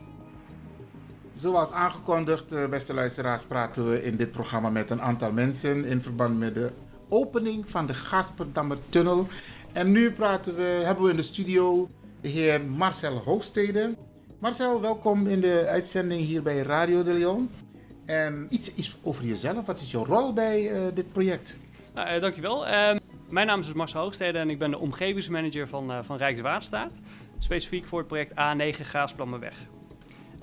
Zoals 1.34 1.72
aangekondigd, 1.72 2.54
uh, 2.54 2.68
beste 2.68 2.94
luisteraars, 2.94 3.44
praten 3.44 3.90
we 3.90 4.04
in 4.04 4.16
dit 4.16 4.32
programma 4.32 4.70
met 4.70 4.90
een 4.90 5.02
aantal 5.02 5.32
mensen 5.32 5.86
in 5.86 6.02
verband 6.02 6.40
met 6.40 6.56
de 6.56 6.72
opening 7.10 7.70
van 7.70 7.86
de 7.86 7.94
Gasperdammer 7.94 8.78
Tunnel. 8.90 9.28
En 9.72 9.92
nu 9.92 10.12
praten 10.12 10.56
we, 10.56 10.62
hebben 10.62 11.04
we 11.04 11.10
in 11.10 11.16
de 11.16 11.24
studio 11.24 11.90
de 12.22 12.28
heer 12.28 12.62
Marcel 12.66 13.18
Hoogstede. 13.18 13.96
Marcel, 14.40 14.82
welkom 14.82 15.28
in 15.28 15.42
de 15.42 15.66
uitzending 15.68 16.26
hier 16.26 16.42
bij 16.42 16.58
Radio 16.62 17.04
de 17.04 17.14
Leon. 17.14 17.50
En 18.06 18.48
iets, 18.50 18.74
iets 18.74 18.98
over 19.04 19.26
jezelf, 19.26 19.66
wat 19.66 19.80
is 19.80 19.92
jouw 19.92 20.06
rol 20.06 20.34
bij 20.34 20.72
uh, 20.72 20.88
dit 20.94 21.12
project? 21.12 21.58
Nou, 21.94 22.16
uh, 22.16 22.22
dankjewel. 22.22 22.68
Uh, 22.68 22.96
mijn 23.30 23.48
naam 23.48 23.60
is 23.60 23.66
dus 23.66 23.76
Marcel 23.76 24.02
Hoogstede 24.02 24.38
en 24.38 24.50
ik 24.50 24.60
ben 24.60 24.72
de 24.72 24.78
omgevingsmanager 24.78 25.68
van, 25.68 25.92
uh, 25.92 26.00
van 26.02 26.18
Rijkswaterstaat. 26.18 27.00
Specifiek 27.38 27.86
voor 27.86 28.00
het 28.00 28.08
project 28.08 28.32
A9 28.32 28.82
Gaasplammenweg. 28.82 29.56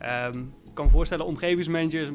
Um, 0.03 0.55
ik 0.64 0.75
kan 0.75 0.85
me 0.85 0.91
voorstellen, 0.91 1.27
omgevingsmanager 1.27 2.03
is 2.03 2.11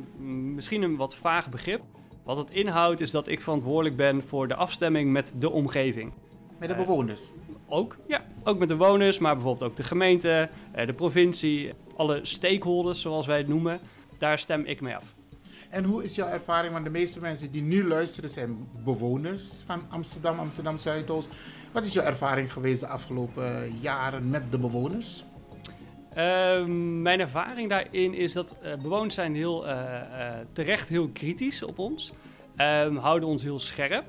misschien 0.53 0.81
een 0.81 0.95
wat 0.95 1.15
vaag 1.15 1.49
begrip. 1.49 1.81
Wat 2.23 2.37
het 2.37 2.51
inhoudt 2.51 3.01
is 3.01 3.11
dat 3.11 3.27
ik 3.27 3.41
verantwoordelijk 3.41 3.95
ben 3.95 4.23
voor 4.23 4.47
de 4.47 4.55
afstemming 4.55 5.11
met 5.11 5.33
de 5.37 5.49
omgeving. 5.49 6.13
Met 6.59 6.69
de 6.69 6.75
bewoners? 6.75 7.31
Ook, 7.67 7.97
ja. 8.07 8.23
Ook 8.43 8.59
met 8.59 8.67
de 8.67 8.75
bewoners, 8.75 9.19
maar 9.19 9.33
bijvoorbeeld 9.33 9.69
ook 9.69 9.75
de 9.75 9.83
gemeente, 9.83 10.49
eh, 10.71 10.85
de 10.85 10.93
provincie, 10.93 11.73
alle 11.95 12.19
stakeholders 12.23 13.01
zoals 13.01 13.27
wij 13.27 13.37
het 13.37 13.47
noemen. 13.47 13.79
Daar 14.17 14.39
stem 14.39 14.65
ik 14.65 14.81
mee 14.81 14.95
af. 14.95 15.13
En 15.69 15.83
hoe 15.83 16.03
is 16.03 16.15
jouw 16.15 16.27
ervaring? 16.27 16.73
Want 16.73 16.85
de 16.85 16.91
meeste 16.91 17.19
mensen 17.19 17.51
die 17.51 17.61
nu 17.61 17.83
luisteren 17.83 18.29
zijn 18.29 18.67
bewoners 18.83 19.61
van 19.65 19.81
Amsterdam, 19.89 20.39
Amsterdam 20.39 20.77
Zuidoost. 20.77 21.29
Wat 21.71 21.85
is 21.85 21.93
jouw 21.93 22.05
ervaring 22.05 22.53
geweest 22.53 22.79
de 22.79 22.87
afgelopen 22.87 23.71
jaren 23.81 24.29
met 24.29 24.51
de 24.51 24.57
bewoners? 24.57 25.23
Uh, 26.17 26.65
mijn 27.01 27.19
ervaring 27.19 27.69
daarin 27.69 28.13
is 28.13 28.33
dat 28.33 28.55
uh, 28.63 28.73
bewoners 28.81 29.13
zijn 29.13 29.35
heel, 29.35 29.67
uh, 29.67 30.01
terecht 30.51 30.89
heel 30.89 31.09
kritisch 31.09 31.63
op 31.63 31.79
ons. 31.79 32.13
Um, 32.57 32.97
houden 32.97 33.29
ons 33.29 33.43
heel 33.43 33.59
scherp. 33.59 34.05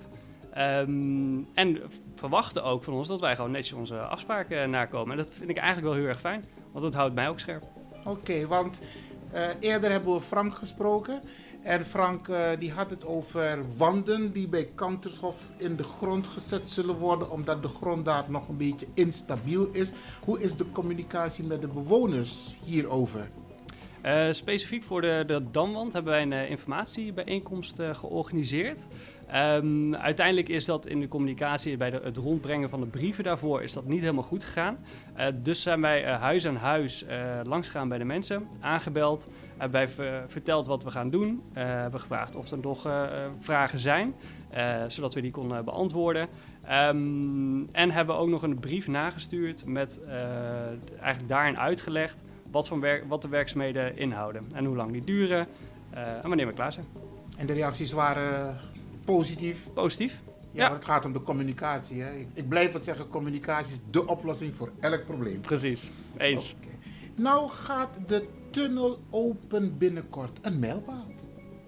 Um, 0.59 1.49
en 1.55 1.83
verwachten 2.29 2.65
ook 2.65 2.85
van 2.85 2.95
ons 2.95 3.09
dat 3.09 3.21
wij 3.21 3.37
gewoon 3.37 3.51
netjes 3.51 3.73
onze 3.73 3.99
afspraken 3.99 4.71
nakomen. 4.71 5.11
En 5.11 5.17
dat 5.17 5.35
vind 5.35 5.51
ik 5.51 5.57
eigenlijk 5.57 5.87
wel 5.87 5.97
heel 5.97 6.07
erg 6.07 6.21
fijn, 6.21 6.45
want 6.73 6.85
dat 6.85 6.95
houdt 6.95 7.15
mij 7.15 7.29
ook 7.29 7.41
scherp. 7.41 7.63
Oké, 7.99 8.09
okay, 8.09 8.47
want 8.47 8.81
uh, 9.35 9.47
eerder 9.61 9.91
hebben 9.91 10.15
we 10.15 10.21
Frank 10.21 10.55
gesproken. 10.55 11.21
En 11.63 11.87
Frank 11.87 12.29
uh, 12.29 12.39
die 12.59 12.73
had 12.73 12.91
het 12.91 13.07
over 13.07 13.59
wanden 13.77 14.33
die 14.33 14.49
bij 14.49 14.69
Kantershof 14.75 15.37
in 15.57 15.77
de 15.77 15.83
grond 15.83 16.29
gezet 16.29 16.71
zullen 16.71 16.97
worden, 16.97 17.31
omdat 17.31 17.63
de 17.63 17.69
grond 17.69 18.05
daar 18.05 18.25
nog 18.29 18.49
een 18.49 18.57
beetje 18.57 18.87
instabiel 18.95 19.69
is. 19.73 19.93
Hoe 20.25 20.41
is 20.43 20.57
de 20.57 20.71
communicatie 20.73 21.45
met 21.45 21.61
de 21.61 21.69
bewoners 21.69 22.57
hierover? 22.65 23.31
Uh, 24.05 24.27
specifiek 24.31 24.83
voor 24.83 25.01
de, 25.01 25.25
de 25.27 25.51
Damwand 25.51 25.93
hebben 25.93 26.13
wij 26.13 26.23
een 26.23 26.49
informatiebijeenkomst 26.49 27.77
georganiseerd. 27.93 28.87
Um, 29.35 29.95
uiteindelijk 29.95 30.49
is 30.49 30.65
dat 30.65 30.87
in 30.87 31.01
de 31.01 31.09
communicatie, 31.09 31.77
bij 31.77 31.91
het 32.03 32.17
rondbrengen 32.17 32.71
van 32.71 32.81
de 32.81 32.87
brieven 32.87 33.25
daarvoor, 33.25 33.63
is 33.63 33.73
dat 33.73 33.87
niet 33.87 34.01
helemaal 34.01 34.23
goed 34.23 34.45
gegaan. 34.45 34.79
Uh, 35.17 35.27
dus 35.43 35.63
zijn 35.63 35.81
wij 35.81 36.05
uh, 36.05 36.21
huis 36.21 36.47
aan 36.47 36.57
huis 36.57 37.03
uh, 37.03 37.11
langsgegaan 37.43 37.89
bij 37.89 37.99
de 37.99 38.05
mensen, 38.05 38.49
aangebeld, 38.61 39.29
hebben 39.57 39.89
verteld 40.31 40.67
wat 40.67 40.85
we 40.85 40.91
gaan 40.91 41.11
doen, 41.11 41.43
hebben 41.53 42.01
gevraagd 42.01 42.37
of 42.37 42.51
er 42.51 42.59
nog 42.59 42.89
vragen 43.39 43.79
zijn, 43.79 44.15
zodat 44.87 45.15
we 45.15 45.21
die 45.21 45.31
konden 45.31 45.65
beantwoorden. 45.65 46.29
Um, 46.87 47.69
en 47.73 47.91
hebben 47.91 48.17
ook 48.17 48.29
nog 48.29 48.43
een 48.43 48.59
brief 48.59 48.89
nagestuurd 48.89 49.67
met 49.67 50.01
eigenlijk 51.01 51.29
daarin 51.29 51.59
uitgelegd 51.59 52.23
wat, 52.51 52.71
wat 53.09 53.23
de 53.23 53.29
werkzaamheden 53.29 53.97
inhouden 53.97 54.47
en 54.55 54.65
hoe 54.65 54.77
lang 54.77 54.93
die 54.93 55.05
duren 55.05 55.47
en 55.93 56.29
wanneer 56.29 56.47
we 56.47 56.53
klaar 56.53 56.73
zijn. 56.73 56.87
En 57.37 57.47
de 57.47 57.53
reacties 57.53 57.93
waren 57.93 58.59
positief. 59.05 59.69
Positief. 59.73 60.23
Ja, 60.51 60.67
ja. 60.67 60.73
het 60.73 60.85
gaat 60.85 61.05
om 61.05 61.13
de 61.13 61.23
communicatie. 61.23 62.03
Hè. 62.03 62.13
Ik, 62.15 62.29
ik, 62.35 62.49
blijf 62.49 62.73
het 62.73 62.85
zeggen, 62.85 63.09
communicatie 63.09 63.73
is 63.73 63.81
de 63.91 64.07
oplossing 64.07 64.55
voor 64.55 64.73
elk 64.81 65.05
probleem. 65.05 65.41
Precies, 65.41 65.91
eens. 66.17 66.57
Okay. 66.61 66.79
Nou 67.15 67.49
gaat 67.49 67.99
de 68.07 68.29
tunnel 68.51 68.99
open 69.11 69.79
binnenkort. 69.79 70.39
Een 70.41 70.59
mijlpaal. 70.59 71.07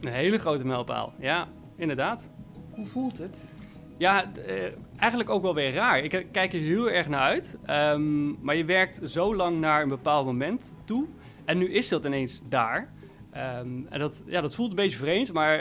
Een 0.00 0.12
hele 0.12 0.38
grote 0.38 0.64
mijlpaal, 0.64 1.12
ja, 1.18 1.48
inderdaad. 1.76 2.28
Hoe 2.70 2.86
voelt 2.86 3.18
het? 3.18 3.48
Ja, 3.96 4.32
uh, 4.36 4.64
eigenlijk 4.96 5.30
ook 5.30 5.42
wel 5.42 5.54
weer 5.54 5.72
raar. 5.72 5.98
Ik 5.98 6.26
kijk 6.32 6.52
er 6.52 6.60
heel 6.60 6.90
erg 6.90 7.08
naar 7.08 7.20
uit. 7.20 7.56
Um, 7.70 8.38
maar 8.40 8.56
je 8.56 8.64
werkt 8.64 9.00
zo 9.04 9.36
lang 9.36 9.60
naar 9.60 9.82
een 9.82 9.88
bepaald 9.88 10.26
moment 10.26 10.72
toe. 10.84 11.06
En 11.44 11.58
nu 11.58 11.72
is 11.72 11.88
dat 11.88 12.04
ineens 12.04 12.42
daar. 12.48 12.92
Um, 13.36 13.86
en 13.90 13.98
dat, 13.98 14.22
ja, 14.26 14.40
dat 14.40 14.54
voelt 14.54 14.70
een 14.70 14.76
beetje 14.76 14.98
vreemd, 14.98 15.32
maar 15.32 15.58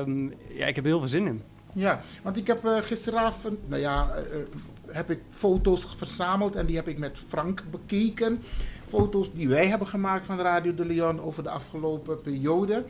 um, 0.00 0.34
ja, 0.48 0.66
ik 0.66 0.74
heb 0.74 0.84
heel 0.84 0.98
veel 0.98 1.08
zin 1.08 1.26
in. 1.26 1.42
Ja, 1.74 2.00
want 2.22 2.36
ik 2.36 2.46
heb 2.46 2.64
uh, 2.64 2.76
gisteravond, 2.82 3.68
nou 3.68 3.80
ja, 3.80 4.10
uh, 4.16 4.42
heb 4.86 5.10
ik 5.10 5.20
foto's 5.30 5.88
verzameld 5.96 6.56
en 6.56 6.66
die 6.66 6.76
heb 6.76 6.88
ik 6.88 6.98
met 6.98 7.18
Frank 7.28 7.64
bekeken. 7.70 8.42
Foto's 8.88 9.32
die 9.32 9.48
wij 9.48 9.66
hebben 9.66 9.88
gemaakt 9.88 10.26
van 10.26 10.38
Radio 10.40 10.74
de 10.74 10.84
Leon 10.84 11.20
over 11.20 11.42
de 11.42 11.50
afgelopen 11.50 12.20
periode. 12.20 12.84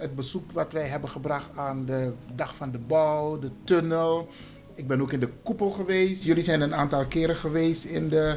Het 0.00 0.14
bezoek 0.14 0.52
wat 0.52 0.72
wij 0.72 0.86
hebben 0.86 1.10
gebracht 1.10 1.50
aan 1.56 1.84
de 1.84 2.12
dag 2.34 2.56
van 2.56 2.70
de 2.70 2.78
bouw, 2.78 3.38
de 3.38 3.50
tunnel. 3.64 4.28
Ik 4.74 4.86
ben 4.86 5.00
ook 5.00 5.12
in 5.12 5.20
de 5.20 5.30
koepel 5.42 5.70
geweest. 5.70 6.22
Jullie 6.22 6.42
zijn 6.42 6.60
een 6.60 6.74
aantal 6.74 7.06
keren 7.06 7.36
geweest 7.36 7.84
in 7.84 8.08
de, 8.08 8.36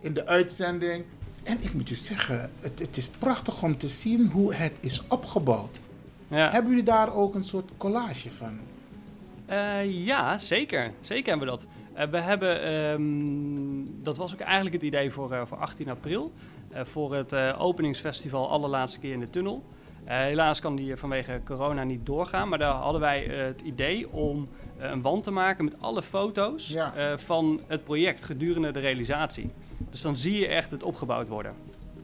in 0.00 0.14
de 0.14 0.26
uitzending. 0.26 1.04
En 1.42 1.58
ik 1.60 1.74
moet 1.74 1.88
je 1.88 1.94
zeggen, 1.94 2.50
het, 2.60 2.78
het 2.78 2.96
is 2.96 3.08
prachtig 3.08 3.62
om 3.62 3.78
te 3.78 3.88
zien 3.88 4.30
hoe 4.30 4.54
het 4.54 4.72
is 4.80 5.02
opgebouwd. 5.08 5.82
Ja. 6.28 6.50
Hebben 6.50 6.70
jullie 6.70 6.84
daar 6.84 7.14
ook 7.14 7.34
een 7.34 7.44
soort 7.44 7.70
collage 7.76 8.30
van? 8.30 8.58
Uh, 9.50 10.04
ja, 10.06 10.38
zeker. 10.38 10.92
Zeker 11.00 11.28
hebben 11.28 11.48
we 11.48 11.54
dat. 11.54 11.66
Uh, 11.96 12.10
we 12.10 12.18
hebben, 12.18 12.72
um, 12.74 14.02
dat 14.02 14.16
was 14.16 14.32
ook 14.32 14.40
eigenlijk 14.40 14.74
het 14.74 14.84
idee 14.84 15.10
voor, 15.10 15.32
uh, 15.32 15.42
voor 15.44 15.58
18 15.58 15.90
april. 15.90 16.32
voor 16.72 17.14
het 17.14 17.34
openingsfestival 17.58 18.50
allerlaatste 18.50 18.98
keer 18.98 19.12
in 19.12 19.20
de 19.20 19.30
tunnel. 19.30 19.64
helaas 20.04 20.60
kan 20.60 20.76
die 20.76 20.96
vanwege 20.96 21.40
corona 21.44 21.84
niet 21.84 22.06
doorgaan. 22.06 22.48
Maar 22.48 22.58
daar 22.58 22.74
hadden 22.74 23.00
wij 23.00 23.22
het 23.24 23.60
idee 23.60 24.12
om 24.12 24.48
een 24.78 25.02
wand 25.02 25.22
te 25.24 25.30
maken 25.30 25.64
met 25.64 25.74
alle 25.80 26.02
foto's 26.02 26.68
ja. 26.68 27.18
van 27.18 27.60
het 27.66 27.84
project 27.84 28.24
gedurende 28.24 28.70
de 28.70 28.78
realisatie. 28.78 29.50
Dus 29.90 30.00
dan 30.00 30.16
zie 30.16 30.38
je 30.38 30.46
echt 30.46 30.70
het 30.70 30.82
opgebouwd 30.82 31.28
worden. 31.28 31.54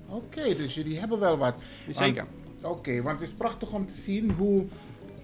Oké, 0.09 0.39
okay, 0.39 0.57
dus 0.57 0.75
jullie 0.75 0.99
hebben 0.99 1.19
wel 1.19 1.39
wat. 1.39 1.55
Zeker. 1.89 2.27
Oké, 2.63 2.69
okay, 2.69 3.03
want 3.03 3.21
het 3.21 3.29
is 3.29 3.35
prachtig 3.35 3.73
om 3.73 3.87
te 3.87 3.95
zien 3.95 4.31
hoe 4.31 4.67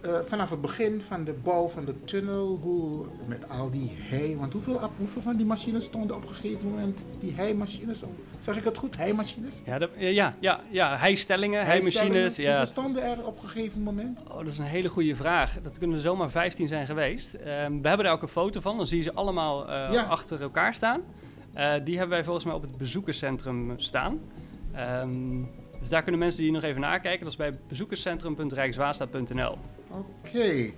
eh, 0.00 0.14
vanaf 0.22 0.50
het 0.50 0.60
begin 0.60 1.02
van 1.02 1.24
de 1.24 1.32
bouw 1.32 1.68
van 1.68 1.84
de 1.84 2.04
tunnel, 2.04 2.58
hoe 2.62 3.06
met 3.26 3.48
al 3.48 3.70
die 3.70 3.90
hei, 3.96 4.36
want 4.36 4.52
hoeveel, 4.52 4.80
hoeveel 4.96 5.22
van 5.22 5.36
die 5.36 5.46
machines 5.46 5.84
stonden 5.84 6.16
op 6.16 6.28
een 6.28 6.34
gegeven 6.34 6.70
moment, 6.70 7.00
die 7.18 7.32
heimachines? 7.34 8.02
Zeg 8.38 8.56
ik 8.56 8.64
het 8.64 8.78
goed, 8.78 8.96
heimachines? 8.96 9.62
Ja, 9.64 9.78
ja, 9.96 10.34
ja, 10.40 10.60
ja, 10.70 10.96
heistellingen, 10.96 11.64
heimachines. 11.64 12.36
Ja. 12.36 12.48
Hoeveel 12.48 12.66
stonden 12.66 13.02
er 13.02 13.26
op 13.26 13.42
een 13.42 13.48
gegeven 13.48 13.82
moment? 13.82 14.18
Oh, 14.28 14.36
dat 14.36 14.46
is 14.46 14.58
een 14.58 14.64
hele 14.64 14.88
goede 14.88 15.16
vraag. 15.16 15.60
Dat 15.62 15.78
kunnen 15.78 15.96
er 15.96 16.02
zomaar 16.02 16.30
15 16.30 16.68
zijn 16.68 16.86
geweest. 16.86 17.34
Ehm, 17.34 17.80
we 17.80 17.88
hebben 17.88 18.06
er 18.06 18.12
ook 18.12 18.22
een 18.22 18.28
foto 18.28 18.60
van, 18.60 18.76
dan 18.76 18.86
zie 18.86 18.96
je 18.96 19.02
ze 19.02 19.12
allemaal 19.12 19.62
uh, 19.62 19.88
ja. 19.92 20.02
achter 20.02 20.42
elkaar 20.42 20.74
staan. 20.74 21.00
Uh, 21.56 21.72
die 21.84 21.98
hebben 21.98 22.16
wij 22.16 22.24
volgens 22.24 22.44
mij 22.44 22.54
op 22.54 22.62
het 22.62 22.76
bezoekerscentrum 22.76 23.78
staan. 23.78 24.20
Um, 25.02 25.50
dus 25.80 25.88
daar 25.88 26.02
kunnen 26.02 26.20
mensen 26.20 26.42
die 26.42 26.52
nog 26.52 26.62
even 26.62 26.80
nakijken. 26.80 27.20
Dat 27.20 27.32
is 27.32 27.36
bij 27.36 27.58
bezoekerscentrum.rijkswaterstaat.nl. 27.68 29.58
Oké. 29.88 30.04
Okay. 30.28 30.74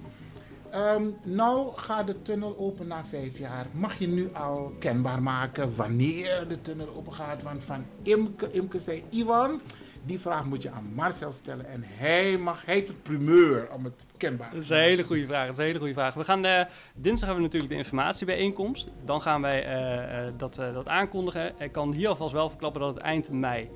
Um, 0.74 1.16
nou 1.24 1.72
gaat 1.74 2.06
de 2.06 2.22
tunnel 2.22 2.58
open 2.58 2.86
na 2.86 3.04
vijf 3.04 3.38
jaar. 3.38 3.66
Mag 3.72 3.98
je 3.98 4.08
nu 4.08 4.30
al 4.34 4.72
kenbaar 4.78 5.22
maken 5.22 5.76
wanneer 5.76 6.44
de 6.48 6.60
tunnel 6.60 6.88
open 6.96 7.12
gaat? 7.12 7.42
Want 7.42 7.64
van 7.64 7.84
Imke, 8.02 8.50
Imke 8.50 8.78
zei 8.78 9.04
Iwan, 9.10 9.60
die 10.04 10.20
vraag 10.20 10.44
moet 10.44 10.62
je 10.62 10.70
aan 10.70 10.92
Marcel 10.94 11.32
stellen. 11.32 11.66
En 11.66 11.82
hij, 11.86 12.38
mag, 12.38 12.64
hij 12.64 12.74
heeft 12.74 12.88
het 12.88 13.02
primeur 13.02 13.68
om 13.72 13.84
het 13.84 14.06
kenbaar 14.16 14.50
te 14.50 14.54
maken. 14.54 14.54
Dat 14.54 14.62
is 14.64 14.70
een 14.70 14.90
hele 14.90 15.02
goede 15.02 15.26
vraag. 15.26 15.46
Dat 15.46 15.52
is 15.52 15.58
een 15.58 15.64
hele 15.64 15.78
goede 15.78 15.94
vraag. 15.94 16.14
We 16.14 16.24
gaan, 16.24 16.46
uh, 16.46 16.60
dinsdag 16.94 17.28
hebben 17.28 17.36
we 17.36 17.42
natuurlijk 17.42 17.72
de 17.72 17.78
informatiebijeenkomst. 17.78 18.90
Dan 19.04 19.20
gaan 19.20 19.40
wij 19.40 19.64
uh, 19.64 20.26
uh, 20.26 20.32
dat, 20.36 20.54
dat 20.54 20.88
aankondigen. 20.88 21.52
Ik 21.58 21.72
kan 21.72 21.92
hier 21.92 22.08
alvast 22.08 22.32
wel 22.32 22.48
verklappen 22.48 22.80
dat 22.80 22.94
het 22.94 23.02
eind 23.02 23.30
mei 23.30 23.68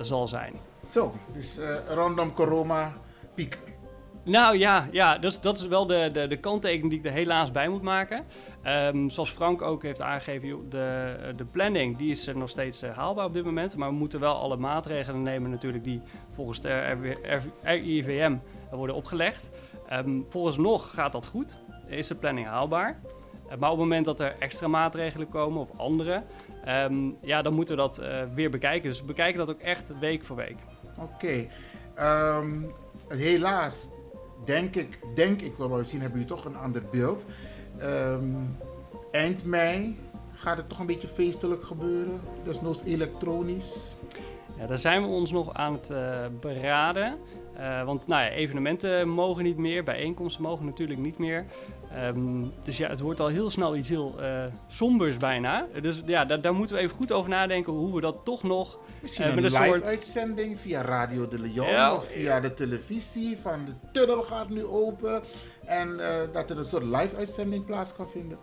zal 0.00 0.28
zijn. 0.28 0.54
Zo, 0.88 1.12
dus 1.32 1.58
rondom 1.88 2.32
corona 2.32 2.92
piek. 3.34 3.58
Nou 4.22 4.58
ja, 4.58 4.88
ja 4.90 5.18
dus 5.18 5.40
dat 5.40 5.58
is 5.58 5.66
wel 5.66 5.86
de, 5.86 6.10
de, 6.12 6.26
de 6.26 6.36
kanttekening 6.36 6.90
die 6.90 6.98
ik 6.98 7.06
er 7.06 7.12
helaas 7.12 7.52
bij 7.52 7.68
moet 7.68 7.82
maken. 7.82 8.24
Um, 8.66 9.10
zoals 9.10 9.30
Frank 9.30 9.62
ook 9.62 9.82
heeft 9.82 10.02
aangegeven, 10.02 10.70
de, 10.70 11.14
de 11.36 11.44
planning 11.44 11.96
die 11.96 12.10
is 12.10 12.30
nog 12.34 12.50
steeds 12.50 12.82
uh, 12.82 12.96
haalbaar 12.96 13.24
op 13.24 13.32
dit 13.32 13.44
moment. 13.44 13.76
Maar 13.76 13.88
we 13.88 13.94
moeten 13.94 14.20
wel 14.20 14.34
alle 14.34 14.56
maatregelen 14.56 15.22
nemen 15.22 15.50
natuurlijk 15.50 15.84
die 15.84 16.02
volgens 16.30 16.60
de 16.60 16.96
RIVM 17.62 18.36
worden 18.70 18.96
opgelegd. 18.96 19.48
Um, 19.92 20.26
volgens 20.28 20.56
nog 20.56 20.90
gaat 20.90 21.12
dat 21.12 21.26
goed, 21.26 21.58
is 21.86 22.06
de 22.06 22.14
planning 22.14 22.46
haalbaar. 22.46 23.00
Uh, 23.00 23.48
maar 23.48 23.70
op 23.70 23.78
het 23.78 23.86
moment 23.86 24.04
dat 24.04 24.20
er 24.20 24.34
extra 24.38 24.68
maatregelen 24.68 25.28
komen 25.28 25.60
of 25.60 25.78
andere, 25.78 26.22
um, 26.68 27.16
ja, 27.22 27.42
dan 27.42 27.54
moeten 27.54 27.76
we 27.76 27.80
dat 27.80 28.02
weer 28.34 28.50
bekijken. 28.50 28.90
Dus 28.90 29.00
we 29.00 29.06
bekijken 29.06 29.38
dat 29.38 29.50
ook 29.50 29.60
echt 29.60 29.98
week 29.98 30.24
voor 30.24 30.36
week. 30.36 30.56
Oké. 30.98 31.48
Helaas 33.08 33.90
denk 34.44 34.76
ik, 34.76 34.98
denk 35.14 35.40
ik 35.40 35.56
wel, 35.56 35.84
zien 35.84 36.00
hebben 36.00 36.20
jullie 36.20 36.34
toch 36.34 36.44
een 36.44 36.56
ander 36.56 36.82
beeld. 36.90 37.24
Um, 37.82 38.58
eind 39.10 39.44
mei 39.44 39.98
gaat 40.34 40.56
het 40.56 40.68
toch 40.68 40.78
een 40.78 40.86
beetje 40.86 41.08
feestelijk 41.08 41.64
gebeuren, 41.64 42.20
desnoods 42.44 42.82
elektronisch. 42.84 43.94
Ja, 44.58 44.66
daar 44.66 44.78
zijn 44.78 45.02
we 45.02 45.08
ons 45.08 45.30
nog 45.30 45.52
aan 45.52 45.72
het 45.72 45.90
uh, 45.90 46.26
beraden. 46.40 47.16
Uh, 47.58 47.84
want 47.84 48.06
nou 48.06 48.22
ja, 48.22 48.30
evenementen 48.30 49.08
mogen 49.08 49.44
niet 49.44 49.56
meer, 49.56 49.84
bijeenkomsten 49.84 50.42
mogen 50.42 50.64
natuurlijk 50.64 51.00
niet 51.00 51.18
meer. 51.18 51.44
Um, 51.96 52.52
dus 52.64 52.76
ja, 52.76 52.88
het 52.88 53.00
wordt 53.00 53.20
al 53.20 53.26
heel 53.26 53.50
snel 53.50 53.76
iets 53.76 53.88
heel 53.88 54.14
uh, 54.20 54.44
sombers 54.68 55.16
bijna. 55.16 55.66
Dus 55.82 56.02
ja, 56.06 56.24
daar, 56.24 56.40
daar, 56.40 56.54
moeten 56.54 56.76
we 56.76 56.82
even 56.82 56.96
goed 56.96 57.12
over 57.12 57.30
nadenken 57.30 57.72
hoe 57.72 57.94
we 57.94 58.00
dat 58.00 58.20
toch 58.24 58.42
nog... 58.42 58.78
Misschien 59.02 59.26
uh, 59.26 59.36
een, 59.36 59.44
een 59.44 59.62
live 59.62 59.84
uitzending 59.84 60.58
via 60.58 60.82
Radio 60.82 61.28
de 61.28 61.38
Leon 61.38 61.66
ja, 61.66 61.94
of 61.94 62.06
via 62.06 62.40
de 62.40 62.54
televisie 62.54 63.38
van 63.38 63.64
de 63.64 63.72
tunnel 63.92 64.22
gaat 64.22 64.48
nu 64.48 64.64
open. 64.64 65.22
En 65.64 65.88
uh, 65.88 66.14
dat 66.32 66.50
er 66.50 66.58
een 66.58 66.64
soort 66.64 66.84
live 66.84 67.16
uitzending 67.16 67.64
plaats 67.64 67.92
kan 67.92 68.10
vinden. 68.10 68.38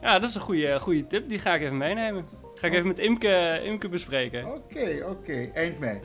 Ja, 0.00 0.18
dat 0.18 0.28
is 0.28 0.34
een 0.34 0.40
goede, 0.40 0.80
goede 0.80 1.06
tip. 1.06 1.28
Die 1.28 1.38
ga 1.38 1.54
ik 1.54 1.62
even 1.62 1.76
meenemen. 1.76 2.26
Ga 2.54 2.66
ik 2.66 2.72
oh. 2.72 2.78
even 2.78 2.88
met 2.88 2.98
Imke, 2.98 3.60
Imke 3.64 3.88
bespreken. 3.88 4.46
Oké, 4.46 4.56
okay, 4.56 5.00
oké. 5.00 5.10
Okay. 5.10 5.50
Eind 5.54 5.78
mei. 5.78 6.00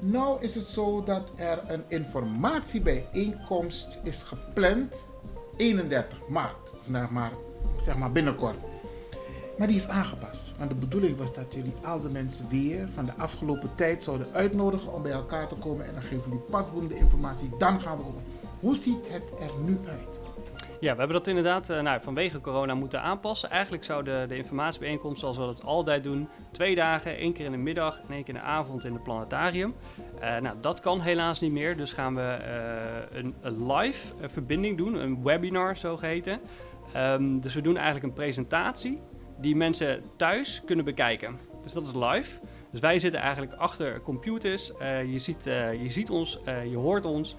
Nou 0.00 0.42
is 0.42 0.54
het 0.54 0.66
zo 0.66 1.02
dat 1.04 1.30
er 1.36 1.60
een 1.66 1.84
informatiebijeenkomst 1.88 3.98
is 4.04 4.22
gepland 4.22 5.08
31 5.60 6.20
maart, 6.28 6.70
vandaag 6.82 7.10
maar, 7.10 7.32
zeg 7.82 7.96
maar 7.96 8.12
binnenkort. 8.12 8.56
Maar 9.58 9.66
die 9.66 9.76
is 9.76 9.88
aangepast. 9.88 10.52
Want 10.58 10.70
de 10.70 10.76
bedoeling 10.76 11.16
was 11.16 11.34
dat 11.34 11.54
jullie 11.54 11.74
al 11.84 12.00
de 12.00 12.08
mensen 12.08 12.48
weer 12.48 12.88
van 12.94 13.04
de 13.04 13.14
afgelopen 13.16 13.74
tijd 13.74 14.02
zouden 14.02 14.26
uitnodigen 14.32 14.92
om 14.92 15.02
bij 15.02 15.12
elkaar 15.12 15.48
te 15.48 15.54
komen. 15.54 15.86
En 15.86 15.92
dan 15.92 16.02
geven 16.02 16.22
jullie 16.24 16.44
pasboende 16.50 16.94
informatie. 16.94 17.50
Dan 17.58 17.80
gaan 17.80 17.96
we 17.96 18.06
over. 18.06 18.20
Hoe 18.60 18.76
ziet 18.76 19.08
het 19.08 19.22
er 19.40 19.50
nu 19.64 19.78
uit? 19.88 20.19
Ja, 20.80 20.92
we 20.92 20.98
hebben 20.98 21.16
dat 21.16 21.26
inderdaad 21.26 21.70
uh, 21.70 21.80
nou, 21.80 22.00
vanwege 22.00 22.40
corona 22.40 22.74
moeten 22.74 23.02
aanpassen. 23.02 23.50
Eigenlijk 23.50 23.84
zou 23.84 24.04
de, 24.04 24.24
de 24.28 24.36
informatiebijeenkomst, 24.36 25.20
zoals 25.20 25.36
we 25.36 25.44
dat 25.44 25.64
altijd 25.64 26.02
doen, 26.02 26.28
twee 26.50 26.74
dagen, 26.74 27.16
één 27.16 27.32
keer 27.32 27.44
in 27.44 27.50
de 27.50 27.56
middag 27.56 28.00
en 28.00 28.14
één 28.14 28.24
keer 28.24 28.34
in 28.34 28.40
de 28.40 28.46
avond 28.46 28.84
in 28.84 28.92
het 28.92 29.02
planetarium. 29.02 29.74
Uh, 30.14 30.38
nou, 30.38 30.56
dat 30.60 30.80
kan 30.80 31.00
helaas 31.00 31.40
niet 31.40 31.52
meer, 31.52 31.76
dus 31.76 31.92
gaan 31.92 32.14
we 32.14 32.38
uh, 33.12 33.22
een, 33.42 33.66
live 33.72 34.14
verbinding 34.20 34.76
doen, 34.76 34.94
een 34.94 35.22
webinar 35.22 35.76
zo 35.76 35.96
geheten. 35.96 36.40
Um, 36.96 37.40
dus 37.40 37.54
we 37.54 37.60
doen 37.60 37.76
eigenlijk 37.76 38.06
een 38.06 38.12
presentatie 38.12 38.98
die 39.38 39.56
mensen 39.56 40.02
thuis 40.16 40.62
kunnen 40.64 40.84
bekijken. 40.84 41.38
Dus 41.62 41.72
dat 41.72 41.86
is 41.86 41.94
live. 41.94 42.40
Dus 42.70 42.80
wij 42.80 42.98
zitten 42.98 43.20
eigenlijk 43.20 43.52
achter 43.52 44.00
computers. 44.02 44.72
je, 45.06 45.18
ziet, 45.18 45.44
je 45.44 45.88
ziet 45.88 46.10
ons, 46.10 46.40
je 46.70 46.76
hoort 46.76 47.04
ons. 47.04 47.36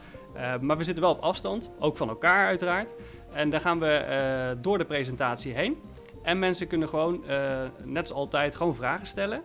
maar 0.62 0.78
we 0.78 0.84
zitten 0.84 1.04
wel 1.04 1.14
op 1.14 1.22
afstand, 1.22 1.72
ook 1.80 1.98
van 1.98 2.10
elkaar 2.10 2.48
uiteraard. 2.48 2.94
En 3.34 3.50
daar 3.50 3.60
gaan 3.60 3.80
we 3.80 4.06
uh, 4.10 4.62
door 4.62 4.78
de 4.78 4.86
presentatie 4.86 5.54
heen. 5.54 5.78
En 6.24 6.40
mensen 6.40 6.68
kunnen 6.68 6.90
gewoon, 6.90 7.24
uh, 7.30 7.62
net 7.84 8.02
als 8.02 8.12
altijd, 8.12 8.56
gewoon 8.56 8.76
vragen 8.76 9.08
stellen. 9.08 9.42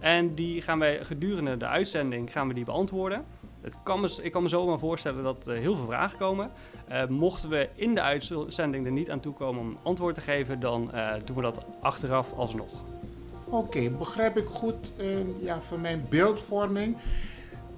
En 0.00 0.34
die 0.34 0.62
gaan 0.62 0.78
wij 0.78 1.04
gedurende 1.04 1.56
de 1.56 1.66
uitzending 1.66 2.32
gaan 2.32 2.48
we 2.48 2.54
die 2.54 2.64
beantwoorden. 2.64 3.24
Het 3.60 3.74
kan 3.82 4.00
me, 4.00 4.18
ik 4.22 4.32
kan 4.32 4.42
me 4.42 4.48
zomaar 4.48 4.78
voorstellen 4.78 5.22
dat 5.22 5.46
er 5.46 5.56
heel 5.56 5.76
veel 5.76 5.86
vragen 5.86 6.18
komen. 6.18 6.50
Mochten 7.08 7.50
we 7.50 7.68
in 7.74 7.94
de 7.94 8.00
uitzending 8.00 8.86
er 8.86 8.92
niet 8.92 9.10
aan 9.10 9.20
toe 9.20 9.34
komen 9.34 9.60
om 9.60 9.78
antwoord 9.82 10.14
te 10.14 10.20
geven, 10.20 10.60
dan 10.60 10.90
doen 11.24 11.36
we 11.36 11.42
dat 11.42 11.64
achteraf 11.80 12.32
alsnog. 12.32 12.84
Oké, 13.44 13.90
begrijp 13.90 14.36
ik 14.36 14.46
goed 14.46 14.92
ja, 15.40 15.58
voor 15.58 15.78
mijn 15.78 16.06
beeldvorming. 16.08 16.96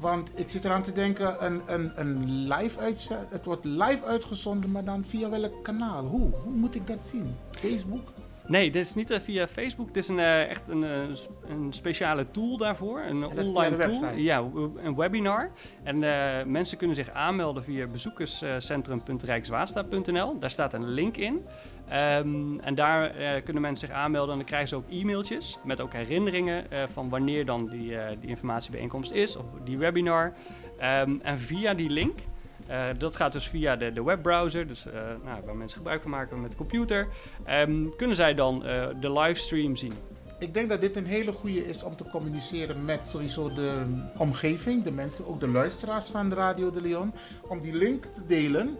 Want 0.03 0.31
ik 0.35 0.51
zit 0.51 0.65
eraan 0.65 0.83
te 0.83 0.93
denken, 0.93 1.45
een, 1.45 1.63
een, 1.67 1.93
een 1.95 2.25
live 2.49 2.79
uitzending. 2.79 3.31
Het 3.31 3.45
wordt 3.45 3.65
live 3.65 4.05
uitgezonden, 4.05 4.71
maar 4.71 4.85
dan 4.85 5.05
via 5.05 5.31
welk 5.31 5.65
kanaal? 5.65 6.05
Hoe? 6.05 6.31
Hoe 6.31 6.53
moet 6.53 6.75
ik 6.75 6.87
dat 6.87 7.05
zien? 7.05 7.37
Facebook? 7.51 8.13
Nee, 8.47 8.71
dit 8.71 8.85
is 8.85 8.95
niet 8.95 9.11
uh, 9.11 9.21
via 9.21 9.49
Facebook. 9.49 9.87
Dit 9.87 9.97
is 9.97 10.09
een, 10.09 10.19
uh, 10.19 10.49
echt 10.49 10.69
een, 10.69 10.83
uh, 10.83 11.03
een 11.49 11.73
speciale 11.73 12.31
tool 12.31 12.57
daarvoor. 12.57 13.01
Een 13.01 13.25
online 13.25 13.77
tool. 13.77 13.79
Website. 14.01 14.23
Ja, 14.23 14.45
een 14.83 14.97
webinar. 14.97 15.51
En 15.83 15.99
mensen 16.51 16.79
kunnen 16.79 16.97
zich 16.97 17.11
aanmelden 17.11 17.65
via 17.65 17.87
bezoekerscentrum.rijkswaterstaat.nl. 17.87 20.39
Daar 20.39 20.51
staat 20.51 20.73
een 20.73 20.89
link 20.89 21.17
in. 21.17 21.45
Um, 21.93 22.61
en 22.61 22.75
daar 22.75 23.21
uh, 23.21 23.43
kunnen 23.45 23.63
mensen 23.63 23.89
zich 23.89 23.97
aanmelden 23.97 24.31
en 24.31 24.37
dan 24.37 24.47
krijgen 24.47 24.69
ze 24.69 24.77
ook 24.77 24.91
e-mailtjes 24.91 25.59
met 25.65 25.81
ook 25.81 25.93
herinneringen 25.93 26.65
uh, 26.73 26.83
van 26.93 27.09
wanneer 27.09 27.47
dan 27.47 27.69
die, 27.69 27.91
uh, 27.91 28.05
die 28.21 28.29
informatiebijeenkomst 28.29 29.13
is 29.13 29.37
of 29.37 29.45
die 29.65 29.79
webinar. 29.79 30.33
Um, 30.83 31.21
en 31.23 31.39
via 31.39 31.75
die 31.75 31.91
link, 31.91 32.19
dat 32.99 33.17
gaat 33.17 33.33
dus 33.33 33.49
via 33.49 33.77
de, 33.77 33.93
de 33.93 34.05
webbrowser, 34.05 34.67
dus 34.67 34.87
nou, 35.25 35.43
waar 35.45 35.57
mensen 35.57 35.77
gebruik 35.77 36.03
van 36.03 36.11
maken 36.11 36.41
met 36.41 36.51
de 36.51 36.57
computer, 36.57 37.09
um, 37.49 37.97
kunnen 37.97 38.17
zij 38.17 38.35
dan 38.35 38.59
de 39.01 39.13
livestream 39.13 39.77
zien. 39.77 39.93
Ik 40.39 40.55
denk 40.55 40.69
dat 40.69 40.81
dit 40.81 40.97
een 40.97 41.07
hele 41.07 41.33
goede 41.33 41.69
is 41.69 41.83
om 41.83 41.97
te 41.97 42.09
communiceren 42.09 42.85
met 42.85 43.09
sowieso 43.09 43.49
de 43.55 43.83
omgeving, 44.17 44.83
de 44.83 44.93
mensen, 44.93 45.27
ook 45.27 45.41
de 45.41 45.49
luisteraars 45.49 46.07
van 46.07 46.29
de 46.29 46.35
Radio 46.35 46.71
de 46.71 46.81
Leon, 46.81 47.13
om 47.49 47.61
die 47.61 47.75
link 47.75 48.05
te 48.05 48.27
delen 48.27 48.77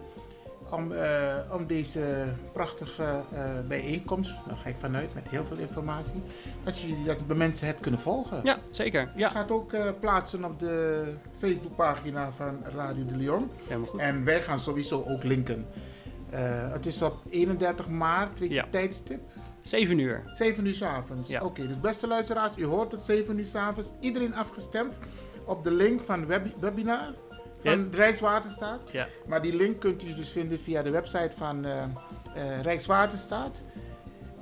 om, 0.73 0.91
uh, 0.91 1.35
om 1.51 1.67
deze 1.67 2.25
prachtige 2.53 3.03
uh, 3.33 3.39
bijeenkomst, 3.67 4.33
daar 4.47 4.57
ga 4.57 4.69
ik 4.69 4.75
vanuit 4.79 5.13
met 5.13 5.29
heel 5.29 5.45
veel 5.45 5.57
informatie, 5.57 6.23
dat, 6.63 6.79
je, 6.79 7.03
dat 7.05 7.17
de 7.27 7.35
mensen 7.35 7.67
het 7.67 7.79
kunnen 7.79 7.99
volgen. 7.99 8.39
Ja, 8.43 8.57
zeker. 8.71 9.11
Ja. 9.15 9.27
Het 9.27 9.37
gaat 9.37 9.51
ook 9.51 9.73
uh, 9.73 9.89
plaatsen 9.99 10.43
op 10.43 10.59
de 10.59 11.05
Facebookpagina 11.37 12.31
van 12.31 12.63
Radio 12.75 13.05
de 13.05 13.15
Leon. 13.15 13.49
Helemaal 13.67 13.87
goed. 13.87 13.99
En 13.99 14.23
wij 14.23 14.41
gaan 14.41 14.59
sowieso 14.59 15.05
ook 15.07 15.23
linken. 15.23 15.65
het 16.71 16.85
is 16.85 17.01
op 17.01 17.15
31 17.29 17.87
maart, 17.87 18.39
weet 18.39 18.49
je 18.49 18.55
ja. 18.55 18.67
tijdstip? 18.69 19.21
7 19.61 19.99
uur. 19.99 20.23
7 20.25 20.65
uur 20.65 20.73
s 20.73 20.81
avonds. 20.81 21.29
Ja. 21.29 21.39
Oké, 21.39 21.45
okay, 21.45 21.67
dus 21.67 21.79
beste 21.79 22.07
luisteraars, 22.07 22.57
u 22.57 22.65
hoort 22.65 22.91
het 22.91 23.01
7 23.01 23.39
uur 23.39 23.45
s 23.45 23.55
avonds. 23.55 23.91
Iedereen 23.99 24.35
afgestemd 24.35 24.99
op 25.45 25.63
de 25.63 25.71
link 25.71 26.01
van 26.01 26.25
web 26.25 26.47
webinar 26.59 27.13
van. 27.63 27.89
Rijkswaterstaat. 27.91 28.91
Ja. 28.91 29.07
Maar 29.27 29.41
die 29.41 29.55
link 29.55 29.79
kunt 29.79 30.03
u 30.03 30.13
dus 30.13 30.29
vinden 30.29 30.59
via 30.59 30.81
de 30.81 30.89
website 30.89 31.31
van 31.37 31.65
uh, 31.65 31.71
uh, 32.37 32.61
Rijkswaterstaat. 32.61 33.61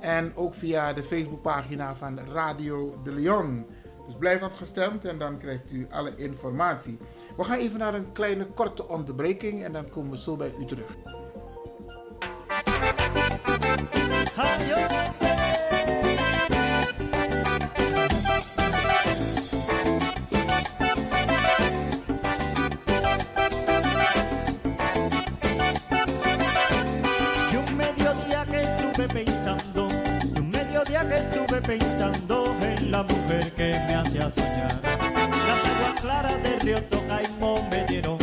En 0.00 0.32
ook 0.34 0.54
via 0.54 0.92
de 0.92 1.02
Facebookpagina 1.02 1.96
van 1.96 2.18
Radio 2.32 2.94
de 3.04 3.12
Leon. 3.12 3.66
Dus 4.06 4.16
blijf 4.18 4.42
afgestemd 4.42 5.04
en 5.04 5.18
dan 5.18 5.38
krijgt 5.38 5.72
u 5.72 5.86
alle 5.90 6.12
informatie. 6.16 6.98
We 7.36 7.44
gaan 7.44 7.58
even 7.58 7.78
naar 7.78 7.94
een 7.94 8.12
kleine 8.12 8.46
korte 8.46 8.88
onderbreking 8.88 9.64
en 9.64 9.72
dan 9.72 9.90
komen 9.90 10.10
we 10.10 10.18
zo 10.18 10.36
bij 10.36 10.54
u 10.60 10.64
terug. 10.64 10.96
Que 33.62 33.78
me 33.86 33.94
hacía 33.94 34.30
soñar. 34.30 34.72
Las 34.82 35.64
aguas 35.64 36.00
claras 36.00 36.42
del 36.42 36.60
río 36.60 36.82
Tocaimo 36.84 37.68
me 37.70 37.84
dieron 37.86 38.21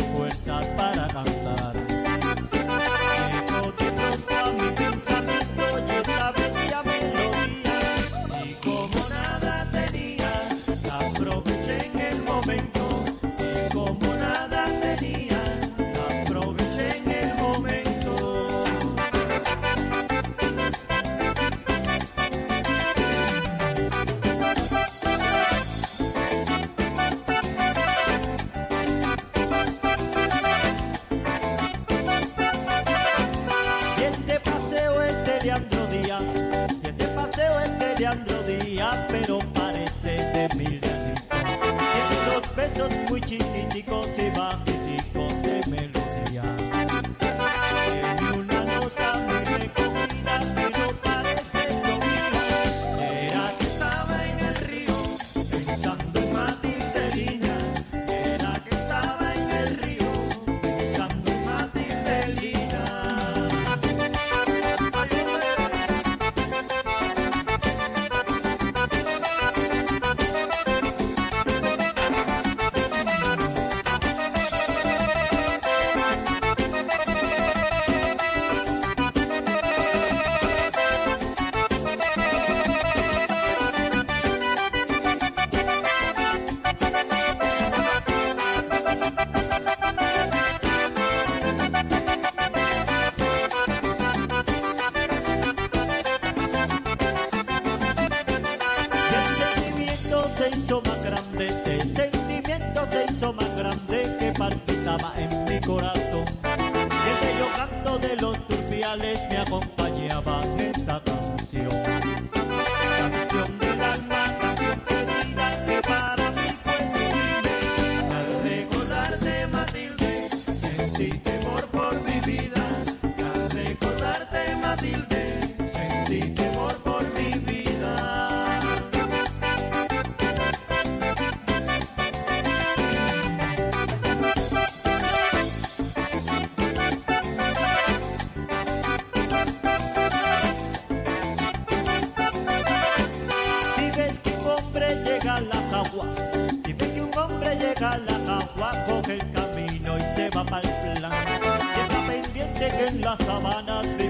en 153.60 153.66
las 153.66 154.09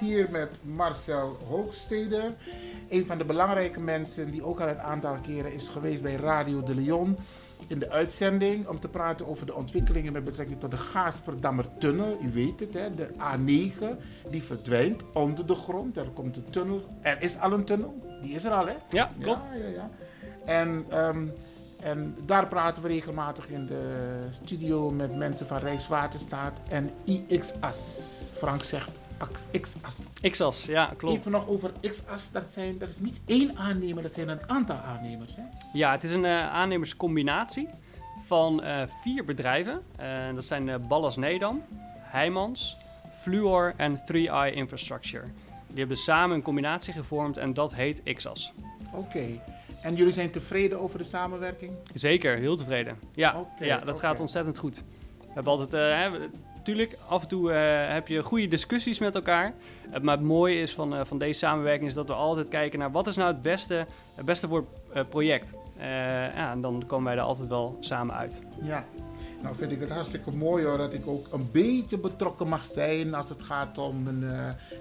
praat 0.00 0.10
hier 0.10 0.30
met 0.30 0.58
Marcel 0.62 1.38
Hoogsteder, 1.48 2.34
een 2.88 3.06
van 3.06 3.18
de 3.18 3.24
belangrijke 3.24 3.80
mensen 3.80 4.30
die 4.30 4.44
ook 4.44 4.60
al 4.60 4.68
een 4.68 4.80
aantal 4.80 5.16
keren 5.22 5.52
is 5.52 5.68
geweest 5.68 6.02
bij 6.02 6.14
Radio 6.14 6.62
de 6.62 6.74
Leon 6.74 7.16
in 7.66 7.78
de 7.78 7.90
uitzending 7.90 8.66
om 8.66 8.80
te 8.80 8.88
praten 8.88 9.26
over 9.26 9.46
de 9.46 9.54
ontwikkelingen 9.54 10.12
met 10.12 10.24
betrekking 10.24 10.60
tot 10.60 10.70
de 10.70 10.76
Gaasperdammer 10.76 11.64
tunnel. 11.78 12.18
U 12.22 12.32
weet 12.32 12.60
het, 12.60 12.74
hè, 12.74 12.94
de 12.94 13.08
A9 13.08 13.84
die 14.30 14.42
verdwijnt 14.42 15.02
onder 15.12 15.46
de 15.46 15.54
grond. 15.54 15.96
Er 15.96 16.08
komt 16.08 16.36
een 16.36 16.50
tunnel. 16.50 16.84
Er 17.00 17.22
is 17.22 17.38
al 17.38 17.52
een 17.52 17.64
tunnel. 17.64 18.18
Die 18.20 18.34
is 18.34 18.44
er 18.44 18.52
al, 18.52 18.66
hè? 18.66 18.74
Ja, 18.90 19.10
klopt. 19.20 19.44
Ja, 19.44 19.54
ja, 19.54 19.68
ja. 19.68 19.90
En, 20.44 20.84
ehm, 20.88 21.26
en 21.82 22.16
daar 22.26 22.46
praten 22.46 22.82
we 22.82 22.88
regelmatig 22.88 23.48
in 23.48 23.66
de 23.66 24.14
studio 24.30 24.90
met 24.90 25.16
mensen 25.16 25.46
van 25.46 25.58
Rijkswaterstaat 25.58 26.60
en 26.70 26.90
IXAS. 27.04 28.32
Frank 28.36 28.62
zegt 28.62 28.90
XAS. 29.60 30.30
XAS, 30.30 30.64
ja, 30.64 30.92
klopt. 30.96 31.18
Even 31.18 31.30
nog 31.30 31.48
over 31.48 31.72
XAS. 31.80 32.30
Dat, 32.30 32.44
zijn, 32.50 32.78
dat 32.78 32.88
is 32.88 32.98
niet 32.98 33.20
één 33.26 33.56
aannemer, 33.56 34.02
dat 34.02 34.12
zijn 34.12 34.28
een 34.28 34.48
aantal 34.48 34.76
aannemers. 34.76 35.36
Hè? 35.36 35.42
Ja, 35.72 35.90
het 35.90 36.04
is 36.04 36.10
een 36.10 36.24
eh, 36.24 36.52
aannemerscombinatie 36.52 37.68
van 38.26 38.62
eh, 38.62 38.82
vier 39.02 39.24
bedrijven. 39.24 39.82
Eh, 39.96 40.34
dat 40.34 40.44
zijn 40.44 40.86
Ballas 40.88 41.16
Nedam, 41.16 41.62
Heijmans, 41.98 42.76
Fluor 43.20 43.74
en 43.76 44.00
3i 44.12 44.54
Infrastructure. 44.54 45.24
Die 45.66 45.78
hebben 45.78 45.96
samen 45.96 46.36
een 46.36 46.42
combinatie 46.42 46.92
gevormd 46.92 47.36
en 47.36 47.54
dat 47.54 47.74
heet 47.74 48.02
XAS. 48.02 48.52
Oké. 48.92 49.40
En 49.82 49.94
jullie 49.94 50.12
zijn 50.12 50.30
tevreden 50.30 50.80
over 50.80 50.98
de 50.98 51.04
samenwerking? 51.04 51.72
Zeker, 51.94 52.36
heel 52.36 52.56
tevreden. 52.56 52.98
Ja, 53.14 53.46
ja 53.58 53.78
dat 53.78 54.00
gaat 54.00 54.20
ontzettend 54.20 54.58
goed. 54.58 54.84
We 55.18 55.26
hebben 55.34 55.52
altijd, 55.52 56.30
tuurlijk, 56.62 56.96
af 57.08 57.22
en 57.22 57.28
toe 57.28 57.50
heb 57.52 58.08
je 58.08 58.22
goede 58.22 58.48
discussies 58.48 58.98
met 58.98 59.14
elkaar. 59.14 59.54
maar 60.02 60.16
het 60.16 60.26
mooie 60.26 60.60
is 60.60 60.72
van, 60.72 61.06
van 61.06 61.18
deze 61.18 61.38
samenwerking 61.38 61.88
is 61.88 61.94
dat 61.94 62.06
we 62.06 62.14
altijd 62.14 62.48
kijken 62.48 62.78
naar 62.78 62.90
wat 62.90 63.06
is 63.06 63.16
nou 63.16 63.32
het 63.32 63.42
beste, 63.42 63.86
het 64.14 64.24
beste 64.24 64.48
voor 64.48 64.64
het 64.92 65.08
project. 65.08 65.52
ja, 65.78 66.50
en 66.52 66.60
dan 66.60 66.82
komen 66.86 67.04
wij 67.04 67.14
er 67.14 67.20
altijd 67.20 67.48
wel 67.48 67.76
samen 67.80 68.14
uit. 68.14 68.42
Ja, 68.62 68.84
nou 69.42 69.56
vind 69.56 69.72
ik 69.72 69.80
het 69.80 69.90
hartstikke 69.90 70.36
mooi 70.36 70.64
hoor, 70.64 70.78
dat 70.78 70.92
ik 70.92 71.06
ook 71.06 71.26
een 71.32 71.48
beetje 71.52 71.98
betrokken 71.98 72.48
mag 72.48 72.64
zijn 72.64 73.14
als 73.14 73.28
het 73.28 73.42
gaat 73.42 73.78
om 73.78 74.06
een, 74.06 74.24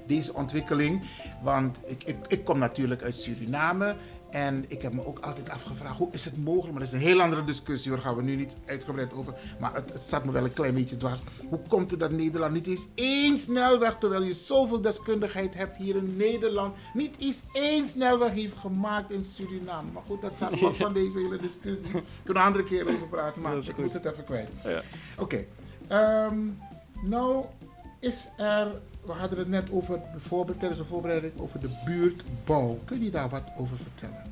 deze 0.07 0.33
ontwikkeling. 0.33 1.03
Want 1.41 1.79
ik, 1.85 2.03
ik, 2.03 2.17
ik 2.27 2.45
kom 2.45 2.59
natuurlijk 2.59 3.03
uit 3.03 3.17
Suriname 3.17 3.95
en 4.29 4.65
ik 4.67 4.81
heb 4.81 4.93
me 4.93 5.05
ook 5.05 5.19
altijd 5.19 5.49
afgevraagd, 5.49 5.97
hoe 5.97 6.09
is 6.11 6.25
het 6.25 6.43
mogelijk? 6.43 6.71
Maar 6.71 6.79
dat 6.79 6.93
is 6.93 6.99
een 6.99 7.07
heel 7.07 7.21
andere 7.21 7.43
discussie, 7.43 7.91
daar 7.91 8.01
gaan 8.01 8.15
we 8.15 8.21
nu 8.21 8.35
niet 8.35 8.53
uitgebreid 8.65 9.13
over. 9.13 9.33
Maar 9.59 9.73
het, 9.73 9.93
het 9.93 10.03
staat 10.03 10.25
me 10.25 10.31
wel 10.31 10.43
een 10.43 10.53
klein 10.53 10.73
beetje 10.73 10.97
dwars. 10.97 11.19
Hoe 11.49 11.59
komt 11.67 11.91
het 11.91 11.99
dat 11.99 12.11
Nederland 12.11 12.53
niet 12.53 12.67
eens 12.67 12.87
één 12.95 13.37
snelweg, 13.37 13.97
terwijl 13.97 14.23
je 14.23 14.33
zoveel 14.33 14.81
deskundigheid 14.81 15.53
hebt 15.53 15.77
hier 15.77 15.95
in 15.95 16.17
Nederland, 16.17 16.75
niet 16.93 17.15
eens 17.19 17.41
één 17.53 17.85
snelweg 17.85 18.31
heeft 18.31 18.57
gemaakt 18.57 19.11
in 19.11 19.25
Suriname? 19.25 19.91
Maar 19.91 20.03
goed, 20.05 20.21
dat 20.21 20.33
staat 20.35 20.61
los 20.61 20.77
van 20.87 20.93
deze 20.93 21.17
hele 21.19 21.37
discussie. 21.37 21.91
Kunnen 21.91 22.03
we 22.23 22.29
een 22.33 22.37
andere 22.37 22.63
keer 22.63 22.87
over 22.87 23.07
praten, 23.07 23.41
maar 23.41 23.57
ik 23.57 23.77
moest 23.77 23.93
het 23.93 24.05
even 24.05 24.25
kwijt. 24.25 24.49
Ja. 24.63 24.81
Oké, 25.17 25.23
okay. 25.23 25.47
Ehm, 25.87 26.37
nou 27.01 27.45
is 27.99 28.29
er 28.37 28.67
we 29.05 29.11
hadden 29.11 29.39
het 29.39 29.49
net 29.49 29.71
over 29.71 29.99
de 30.13 30.55
tijdens 30.57 30.77
de 30.77 30.85
voorbereiding 30.85 31.33
over 31.39 31.59
de 31.59 31.69
buurtbouw. 31.85 32.79
Kun 32.85 33.03
je 33.03 33.09
daar 33.09 33.29
wat 33.29 33.43
over 33.57 33.77
vertellen? 33.77 34.23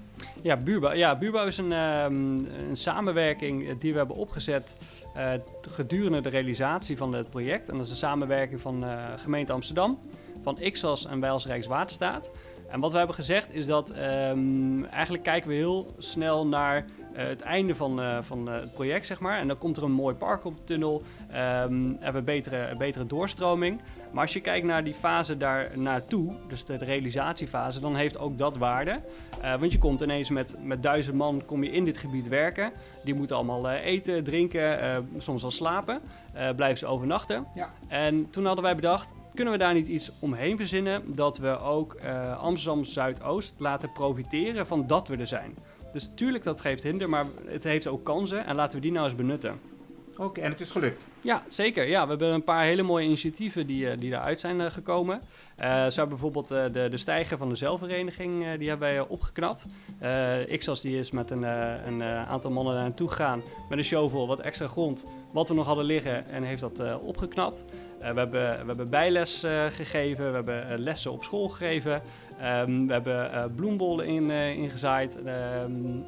Ja, 0.42 0.58
buurtbouw, 0.58 0.94
ja, 0.94 1.16
buurtbouw 1.16 1.46
is 1.46 1.58
een, 1.58 1.72
um, 1.72 2.48
een 2.70 2.78
samenwerking 2.78 3.80
die 3.80 3.92
we 3.92 3.98
hebben 3.98 4.16
opgezet 4.16 4.78
uh, 5.16 5.34
gedurende 5.70 6.22
de 6.22 6.30
realisatie 6.30 6.98
van 6.98 7.14
het 7.14 7.30
project. 7.30 7.70
En 7.70 7.76
dat 7.76 7.86
is 7.86 7.92
een 7.92 7.98
samenwerking 7.98 8.62
van 8.62 8.84
uh, 8.84 9.04
gemeente 9.18 9.54
Amsterdam, 9.54 10.00
van 10.44 10.60
Ixos 10.60 11.06
en 11.06 11.20
wij 11.20 11.30
als 11.30 11.46
Rijkswaterstaat. 11.46 12.30
En 12.70 12.80
wat 12.80 12.92
we 12.92 12.98
hebben 12.98 13.16
gezegd 13.16 13.54
is 13.54 13.66
dat 13.66 13.94
um, 13.98 14.86
eigenlijk 14.86 15.24
kijken 15.24 15.50
we 15.50 15.56
heel 15.56 15.86
snel 15.98 16.48
naar 16.48 16.86
uh, 16.86 17.18
het 17.18 17.42
einde 17.42 17.76
van, 17.76 18.24
van 18.24 18.48
het 18.48 18.74
project, 18.74 19.06
zeg 19.06 19.20
maar. 19.20 19.40
En 19.40 19.48
dan 19.48 19.58
komt 19.58 19.78
er 19.78 19.84
een 19.84 19.92
mooi 19.92 20.16
park 20.16 20.46
op 20.46 20.58
de 20.58 20.64
tunnel. 20.64 21.04
Um, 21.36 21.98
hebben 22.00 22.24
betere, 22.24 22.76
betere 22.78 23.06
doorstroming. 23.06 23.82
Maar 24.12 24.22
als 24.22 24.34
je 24.34 24.42
kijkt 24.42 24.66
naar 24.66 24.84
die 24.84 24.94
fase 24.94 25.38
daar 25.38 25.80
naartoe, 25.80 26.34
dus 26.48 26.66
de, 26.66 26.78
realisatiefase, 26.78 27.80
dan 27.80 27.96
heeft 27.96 28.18
ook 28.18 28.38
dat 28.38 28.58
waarde. 28.58 29.00
Uh, 29.44 29.60
want 29.60 29.72
je 29.72 29.78
komt 29.78 30.02
ineens 30.02 30.30
met, 30.30 30.56
met 30.64 30.84
duizend 30.84 31.16
man 31.16 31.46
kom 31.46 31.64
je 31.64 31.72
in 31.72 31.84
dit 31.84 31.98
gebied 31.98 32.28
werken. 32.28 32.72
Die 33.04 33.14
moeten 33.14 33.36
allemaal 33.36 33.72
uh, 33.72 33.86
eten, 33.86 34.24
drinken, 34.24 34.84
uh, 34.84 34.98
soms 35.18 35.42
wel 35.42 35.52
slapen. 35.52 36.02
blijven 36.56 36.78
ze 36.78 36.86
overnachten. 36.86 37.48
Ja. 37.54 37.70
En 37.88 38.30
toen 38.30 38.46
hadden 38.46 38.64
wij 38.64 38.76
bedacht, 38.76 39.10
kunnen 39.34 39.54
we 39.54 39.60
daar 39.60 39.74
niet 39.74 39.88
iets 39.88 40.12
omheen 40.20 40.58
verzinnen 40.58 41.16
dat 41.16 41.38
we 41.38 41.60
ook 41.60 41.98
Amsterdam 42.40 42.84
Zuidoost 42.84 43.54
laten 43.58 43.92
profiteren 43.92 44.68
van 44.68 44.88
dat 44.88 45.08
we 45.08 45.18
er 45.18 45.28
zijn. 45.28 45.56
Dus 45.94 46.10
tuurlijk 46.16 46.44
dat 46.44 46.60
geeft 46.60 46.84
hinder, 46.84 47.10
maar 47.10 47.26
het 47.46 47.64
heeft 47.64 47.88
ook 47.88 48.04
kansen 48.04 48.46
en 48.46 48.56
laten 48.56 48.76
we 48.76 48.82
die 48.82 48.92
nou 48.92 49.06
eens 49.06 49.16
benutten. 49.16 49.60
Oké, 50.18 50.42
en 50.42 50.52
het 50.52 50.60
is 50.60 50.72
gelukt? 50.72 51.04
Ja, 51.22 51.44
zeker. 51.48 51.88
Ja, 51.88 52.04
we 52.04 52.10
hebben 52.10 52.34
een 52.34 52.44
paar 52.44 52.64
hele 52.64 52.84
mooie 52.84 53.06
initiatieven 53.06 53.68
die, 53.68 53.86
uh, 53.86 53.98
die 53.98 54.10
daaruit 54.10 54.40
zijn 54.40 54.60
uh, 54.60 54.66
gekomen. 54.66 55.22
Uh, 55.60 55.66
zo 55.66 56.00
hebben 56.00 56.10
bijvoorbeeld 56.10 56.48
de, 56.48 56.88
de 56.90 56.98
stijger 56.98 57.38
van 57.38 57.50
de 57.50 57.56
zelfvereniging, 57.56 58.58
die 58.58 58.70
hebben 58.70 58.88
wij 58.88 59.00
opgeknapt. 59.00 59.66
Ixas 60.48 60.82
die 60.82 61.00
is 61.00 61.12
met 61.12 61.32
een, 61.32 61.44
een 61.88 62.04
aantal 62.04 62.52
mannen 62.52 62.74
daar 62.74 62.84
naartoe 62.84 63.10
gegaan 63.10 63.42
met 63.70 63.78
een 63.78 63.84
shovel, 63.84 64.28
wat 64.28 64.40
extra 64.40 64.68
grond, 64.68 65.08
wat 65.32 65.48
we 65.48 65.54
nog 65.54 65.66
hadden 65.66 65.86
liggen 65.86 66.30
en 66.30 66.44
heeft 66.44 66.62
dat 66.62 67.00
opgeknapt. 67.02 67.66
we, 68.00 68.06
hebben, 68.06 68.32
we 68.32 68.66
hebben 68.68 68.90
bijles 68.90 69.46
gegeven, 69.70 70.28
we 70.28 70.34
hebben 70.34 70.80
lessen 70.80 71.12
op 71.12 71.24
school 71.24 71.50
gegeven. 71.50 72.02
Um, 72.42 72.88
we 72.88 72.94
hebben 72.94 73.54
bloembollen 73.56 74.06
in, 74.06 74.32
ingezaaid. 74.32 75.18
Um, 75.18 75.26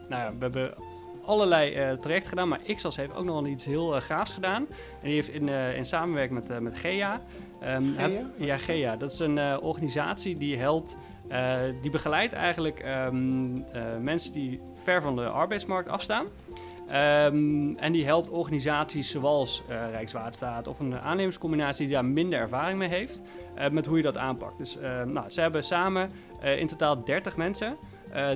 nou 0.09 0.21
ja, 0.21 0.31
we 0.31 0.43
hebben 0.43 0.73
allerlei 1.29 1.91
uh, 1.91 1.97
traject 1.97 2.27
gedaan. 2.27 2.47
Maar 2.47 2.59
Ixas 2.63 2.95
heeft 2.95 3.15
ook 3.15 3.25
nog 3.25 3.47
iets 3.47 3.65
heel 3.65 3.95
uh, 3.95 4.01
gaafs 4.01 4.33
gedaan. 4.33 4.67
En 5.01 5.03
die 5.03 5.13
heeft 5.13 5.29
in, 5.29 5.47
uh, 5.47 5.77
in 5.77 5.85
samenwerking 5.85 6.47
met, 6.47 6.59
met 6.61 6.79
GEA. 6.79 7.21
Um, 7.63 7.95
GEA? 7.97 8.29
ja, 8.37 8.57
GEA. 8.57 8.95
Dat 8.95 9.11
is 9.11 9.19
een 9.19 9.59
organisatie 9.59 10.37
die 10.37 10.57
helpt... 10.57 10.97
die 11.81 11.91
begeleidt 11.91 12.33
eigenlijk 12.33 12.85
um, 12.85 13.65
mensen 14.01 14.33
die 14.33 14.59
ver 14.83 15.01
van 15.01 15.15
de 15.15 15.27
arbeidsmarkt 15.27 15.89
afstaan. 15.89 16.25
Um, 16.89 17.75
en 17.75 17.91
die 17.91 18.05
helpt 18.05 18.29
organisaties 18.29 19.11
zoals 19.11 19.63
uh, 19.69 19.89
Rijkswaterstaat 19.91 20.67
of 20.67 20.79
een 20.79 20.99
aannemerscombinatie 20.99 21.85
die 21.85 21.95
daar 21.95 22.05
minder 22.05 22.39
ervaring 22.39 22.77
mee 22.77 22.89
heeft, 22.89 23.21
uh, 23.57 23.69
met 23.69 23.85
hoe 23.85 23.97
je 23.97 24.03
dat 24.03 24.17
aanpakt. 24.17 24.57
Dus 24.57 24.77
uh, 24.77 25.03
nou, 25.03 25.29
ze 25.29 25.41
hebben 25.41 25.63
samen 25.63 26.11
in 26.57 26.67
totaal 26.67 27.03
30 27.03 27.37
mensen 27.37 27.77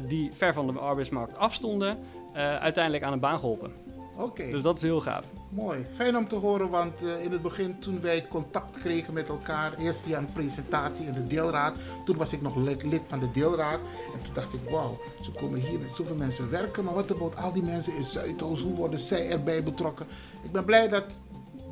die 0.08 0.32
ver 0.34 0.54
van 0.54 0.68
de 0.68 0.80
arbeidsmarkt 0.80 1.38
afstonden, 1.38 1.98
uiteindelijk 2.34 3.04
aan 3.04 3.14
een 3.14 3.20
baan 3.20 3.40
geholpen. 3.40 3.72
Oké. 4.18 4.50
Dus 4.50 4.62
dat 4.62 4.76
is 4.76 4.82
heel 4.82 5.02
gaaf. 5.02 5.26
Mooi. 5.50 5.86
Fijn 5.96 6.18
om 6.18 6.28
te 6.28 6.36
horen, 6.36 6.70
want 6.70 7.04
uh, 7.04 7.24
in 7.24 7.32
het 7.32 7.42
begin 7.42 7.80
toen 7.80 8.02
wij 8.02 8.26
contact 8.30 8.78
kregen 8.78 9.14
met 9.14 9.28
elkaar, 9.28 9.74
eerst 9.78 10.02
via 10.02 10.18
een 10.18 10.32
presentatie 10.32 11.06
in 11.06 11.14
de 11.14 11.28
deelraad, 11.28 11.78
toen 12.06 12.18
was 12.18 12.34
ik 12.34 12.42
nog 12.42 12.56
lid, 12.56 12.84
lid 12.84 13.02
van 13.08 13.20
de 13.20 13.32
deelraad. 13.32 13.80
En 14.14 14.22
toen 14.24 14.34
dacht 14.34 14.54
ik, 14.54 14.70
wauw, 14.70 14.98
ze 15.22 15.32
komen 15.32 15.60
hier 15.60 15.80
met 15.80 15.96
zoveel 15.96 16.16
mensen 16.16 16.50
werken, 16.50 16.84
maar 16.84 16.94
wat 16.94 17.12
about 17.12 17.36
al 17.36 17.52
die 17.52 17.64
mensen 17.64 17.96
in 17.96 18.04
Zuidoost, 18.04 18.62
hoe 18.62 18.76
worden 18.76 19.00
zij 19.00 19.30
erbij 19.30 19.64
betrokken? 19.64 20.06
Ik 20.44 20.52
ben 20.52 20.66
blij 20.66 20.88
dat 20.88 21.20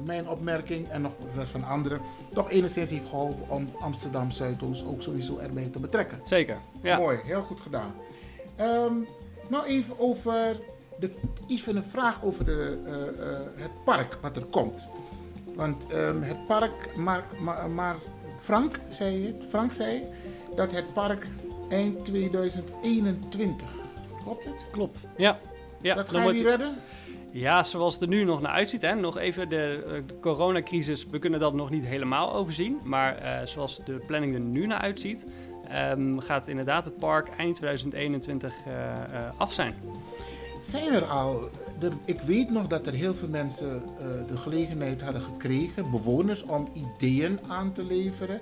mijn 0.06 0.30
opmerking 0.30 0.90
en 0.90 1.02
nog 1.02 1.14
de 1.18 1.40
rest 1.40 1.52
van 1.52 1.64
anderen 1.64 2.02
toch 2.34 2.50
enigszins 2.50 2.90
heeft 2.90 3.10
geholpen 3.10 3.50
om 3.50 3.70
Amsterdam 3.80 4.32
Zuidoost 4.32 4.86
ook 4.86 5.02
sowieso 5.02 5.38
erbij 5.38 5.70
te 5.70 5.80
betrekken. 5.80 6.20
Zeker, 6.24 6.58
ja. 6.82 6.98
Mooi, 6.98 7.20
heel 7.24 7.42
goed 7.42 7.62
gedaan. 7.62 7.94
Um, 8.60 9.08
nou 9.52 9.66
even 9.66 10.00
over 10.00 10.60
de, 11.00 11.12
iets 11.48 11.64
van 11.64 11.76
een 11.76 11.84
vraag 11.84 12.24
over 12.24 12.46
de, 12.46 12.78
uh, 12.86 12.92
uh, 12.92 13.40
het 13.56 13.84
park 13.86 14.18
wat 14.22 14.38
er 14.38 14.46
komt. 14.46 14.88
Want 15.56 15.88
um, 15.94 16.22
het 16.22 16.48
park, 16.48 16.96
maar, 16.96 17.24
maar, 17.40 17.70
maar, 17.70 17.96
Frank 18.40 18.80
zei 18.90 19.26
het, 19.26 19.46
Frank 19.50 19.72
zei 19.72 20.04
dat 20.56 20.72
het 20.72 20.94
park 20.94 21.28
eind 21.70 22.06
2021. 22.06 23.68
Klopt 24.24 24.44
het? 24.44 24.68
Klopt, 24.72 25.08
ja. 25.18 25.40
ja 25.82 25.96
dat 25.96 26.10
ga 26.10 26.24
je 26.24 26.32
niet 26.32 26.44
redden? 26.44 26.76
Ja, 27.32 27.64
zoals 27.64 27.94
het 27.94 28.02
er 28.02 28.08
nu 28.08 28.24
nog 28.24 28.42
naar 28.42 28.52
uitziet. 28.52 28.82
Hè. 28.82 28.96
Nog 28.96 29.18
even 29.18 29.50
de, 29.50 30.04
de 30.08 30.20
coronacrisis, 30.20 31.06
we 31.06 31.20
kunnen 31.20 31.40
dat 31.40 31.54
nog 31.54 31.70
niet 31.70 31.86
helemaal 31.86 32.34
overzien. 32.34 32.80
Maar 32.84 33.24
uh, 33.24 33.46
zoals 33.46 33.82
de 33.86 34.02
planning 34.08 34.34
er 34.34 34.40
nu 34.40 34.66
naar 34.66 34.80
uitziet, 34.80 35.26
um, 35.76 36.20
gaat 36.20 36.48
inderdaad 36.48 36.86
het 36.86 36.98
park 36.98 37.30
eind 37.38 37.56
2021 37.56 38.54
uh, 38.68 38.74
uh, 38.74 39.30
af 39.38 39.54
zijn. 39.54 39.74
Zijn 40.62 40.94
er 40.94 41.06
al, 41.06 41.50
er, 41.82 41.92
ik 42.06 42.22
weet 42.22 42.50
nog 42.50 42.68
dat 42.68 42.88
er 42.88 42.94
heel 42.94 43.16
veel 43.16 43.28
mensen 43.28 43.76
uh, 43.76 44.06
de 44.28 44.38
gelegenheid 44.38 45.02
hadden 45.02 45.22
gekregen, 45.22 45.92
bewoners, 45.92 46.44
om 46.44 46.68
ideeën 46.74 47.40
aan 47.48 47.74
te 47.74 47.84
leveren 47.84 48.40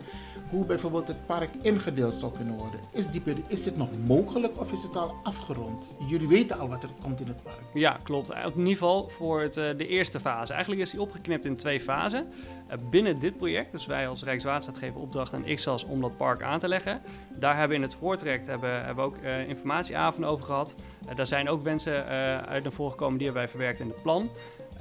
hoe 0.50 0.66
bijvoorbeeld 0.66 1.08
het 1.08 1.26
park 1.26 1.50
ingedeeld 1.62 2.14
zou 2.14 2.32
kunnen 2.32 2.58
worden. 2.58 2.80
Is, 2.92 3.10
die, 3.10 3.22
is 3.48 3.64
dit 3.64 3.78
nog 3.78 3.90
mogelijk 4.06 4.60
of 4.60 4.72
is 4.72 4.84
het 4.84 4.96
al 4.96 5.16
afgerond? 5.24 5.96
Jullie 6.08 6.28
weten 6.28 6.60
al 6.60 6.70
wat 6.70 6.84
er 6.84 6.90
komt 7.02 7.20
in 7.20 7.28
het 7.28 7.44
park. 7.44 7.62
Ja, 7.74 8.00
klopt. 8.04 8.30
In 8.30 8.58
ieder 8.58 8.68
geval 8.68 9.10
voor 9.10 9.42
het, 9.42 9.58
uh, 9.58 9.70
de 9.78 9.88
eerste 9.88 10.20
fase. 10.20 10.54
Eigenlijk 10.54 10.82
is 10.82 10.92
die 10.92 11.02
opgeknipt 11.02 11.46
in 11.46 11.56
twee 11.56 11.82
fasen. 11.82 12.28
Uh, 12.28 12.74
binnen 12.90 13.20
dit 13.20 13.38
project, 13.38 13.72
dus 13.72 13.86
wij 13.86 14.08
als 14.08 14.24
Rijkswaterstaat 14.24 14.78
geven 14.78 15.02
opdracht 15.02 15.34
aan 15.34 15.46
IXAS 15.46 15.86
om 15.86 16.02
dat 16.02 16.18
park 16.18 16.42
aan 16.42 16.60
te 16.60 16.68
leggen. 16.68 17.02
Daar 17.30 17.52
hebben 17.58 17.70
we 17.70 17.76
in 17.76 17.90
het 17.90 17.96
voortraject 17.96 18.48
hebben, 18.48 18.86
hebben 18.86 19.04
ook 19.04 19.16
uh, 19.24 19.48
informatieavonden 19.48 20.30
over 20.30 20.46
gehad. 20.46 20.76
daar 21.16 21.26
zijn 21.26 21.50
ook 21.50 21.64
wensen 21.64 22.06
uit 22.46 22.64
naar 22.64 22.72
voren 22.72 22.92
gekomen 22.92 23.18
die 23.18 23.26
hebben 23.26 23.44
wij 23.44 23.52
verwerkt 23.52 23.80
in 23.80 23.88
het 23.88 24.02
plan. 24.02 24.30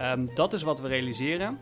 Um, 0.01 0.31
dat 0.35 0.53
is 0.53 0.63
wat 0.63 0.81
we 0.81 0.89
realiseren. 0.89 1.59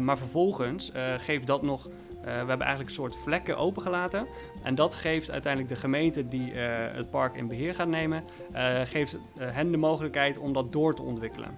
maar 0.00 0.18
vervolgens 0.18 0.92
geeft 1.16 1.46
dat 1.46 1.62
nog 1.62 1.88
we 2.32 2.48
hebben 2.48 2.66
eigenlijk 2.66 2.88
een 2.88 2.94
soort 2.94 3.16
vlekken 3.16 3.56
opengelaten. 3.56 4.26
En 4.62 4.74
dat 4.74 4.94
geeft 4.94 5.30
uiteindelijk 5.30 5.74
de 5.74 5.80
gemeente 5.80 6.28
die 6.28 6.52
uh, 6.52 6.58
het 6.92 7.10
park 7.10 7.36
in 7.36 7.48
beheer 7.48 7.74
gaat 7.74 7.88
nemen, 7.88 8.24
uh, 8.54 8.80
geeft 8.84 9.16
hen 9.38 9.70
de 9.70 9.76
mogelijkheid 9.76 10.38
om 10.38 10.52
dat 10.52 10.72
door 10.72 10.94
te 10.94 11.02
ontwikkelen. 11.02 11.54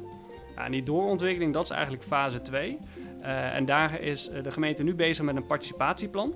Ja, 0.57 0.65
en 0.65 0.73
die 0.73 0.83
doorontwikkeling, 0.83 1.53
dat 1.53 1.65
is 1.65 1.71
eigenlijk 1.71 2.03
fase 2.03 2.43
2. 2.43 2.79
en 3.53 3.65
daar 3.65 4.01
is 4.01 4.31
de 4.43 4.51
gemeente 4.51 4.83
nu 4.83 4.95
bezig 4.95 5.25
met 5.25 5.37
een 5.37 5.47
participatieplan. 5.47 6.35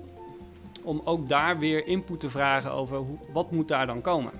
Om 0.83 1.01
ook 1.03 1.29
daar 1.29 1.59
weer 1.59 1.87
input 1.87 2.19
te 2.19 2.29
vragen 2.29 2.71
over 2.71 2.97
hoe, 2.97 3.17
wat 3.31 3.51
moet 3.51 3.67
daar 3.67 3.85
dan 3.87 4.01
komen. 4.01 4.31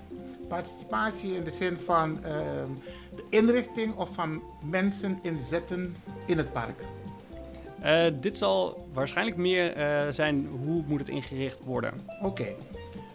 Participatie 0.47 1.35
in 1.35 1.43
de 1.43 1.51
zin 1.51 1.77
van 1.77 2.23
ehm, 2.23 2.69
de 3.15 3.23
inrichting 3.29 3.95
of 3.95 4.13
van 4.13 4.41
mensen 4.69 5.19
inzetten 5.21 5.95
in 6.25 6.37
het 6.37 6.53
park? 6.53 6.81
Uh, 7.83 8.05
dit 8.19 8.37
zal 8.37 8.87
waarschijnlijk 8.93 9.37
meer 9.37 9.77
uh, 9.77 10.11
zijn 10.11 10.47
hoe 10.47 10.83
moet 10.87 10.99
het 10.99 11.09
ingericht 11.09 11.63
worden. 11.63 11.93
Oké. 12.21 12.47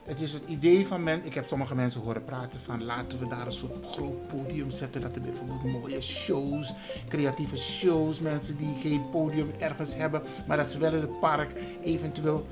Het 0.08 0.20
is 0.20 0.32
het 0.32 0.42
idee 0.46 0.86
van 0.86 1.02
men. 1.02 1.24
Ik 1.24 1.34
heb 1.34 1.46
sommige 1.46 1.74
mensen 1.74 2.00
horen 2.00 2.24
praten 2.24 2.60
van 2.60 2.84
laten 2.84 3.18
we 3.18 3.28
daar 3.28 3.46
een 3.46 3.52
soort 3.52 3.86
groot 3.86 4.28
podium 4.28 4.70
zetten. 4.70 5.00
Dat 5.00 5.16
er 5.16 5.20
bijvoorbeeld 5.20 5.62
mooie 5.64 6.00
shows, 6.00 6.74
creatieve 7.08 7.56
shows, 7.56 8.20
mensen 8.20 8.56
die 8.56 8.74
geen 8.80 9.10
podium 9.10 9.50
ergens 9.58 9.94
hebben, 9.94 10.22
maar 10.46 10.56
dat 10.56 10.70
ze 10.70 10.78
wel 10.78 10.94
in 10.94 11.00
het 11.00 11.20
park 11.20 11.52
eventueel 11.82 12.46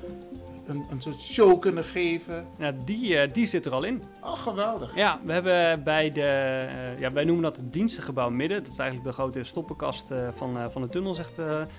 een, 0.67 0.85
een 0.89 1.01
soort 1.01 1.21
show 1.21 1.59
kunnen 1.59 1.83
geven. 1.83 2.47
Ja, 2.57 2.73
die, 2.85 3.13
uh, 3.13 3.33
die 3.33 3.45
zit 3.45 3.65
er 3.65 3.73
al 3.73 3.83
in. 3.83 4.03
Oh, 4.21 4.37
geweldig. 4.37 4.95
Ja, 4.95 5.19
we 5.23 5.33
hebben 5.33 5.83
bij 5.83 6.11
de, 6.11 6.65
uh, 6.93 6.99
ja, 6.99 7.11
wij 7.11 7.23
noemen 7.23 7.43
dat 7.43 7.57
het 7.57 7.73
dienstengebouw 7.73 8.29
midden. 8.29 8.63
Dat 8.63 8.71
is 8.71 8.77
eigenlijk 8.77 9.09
de 9.09 9.15
grote 9.21 9.43
stoppenkast 9.43 10.11
uh, 10.11 10.27
van, 10.35 10.71
van 10.71 10.81
de 10.81 10.89
tunnel, 10.89 11.15
zegt 11.15 11.35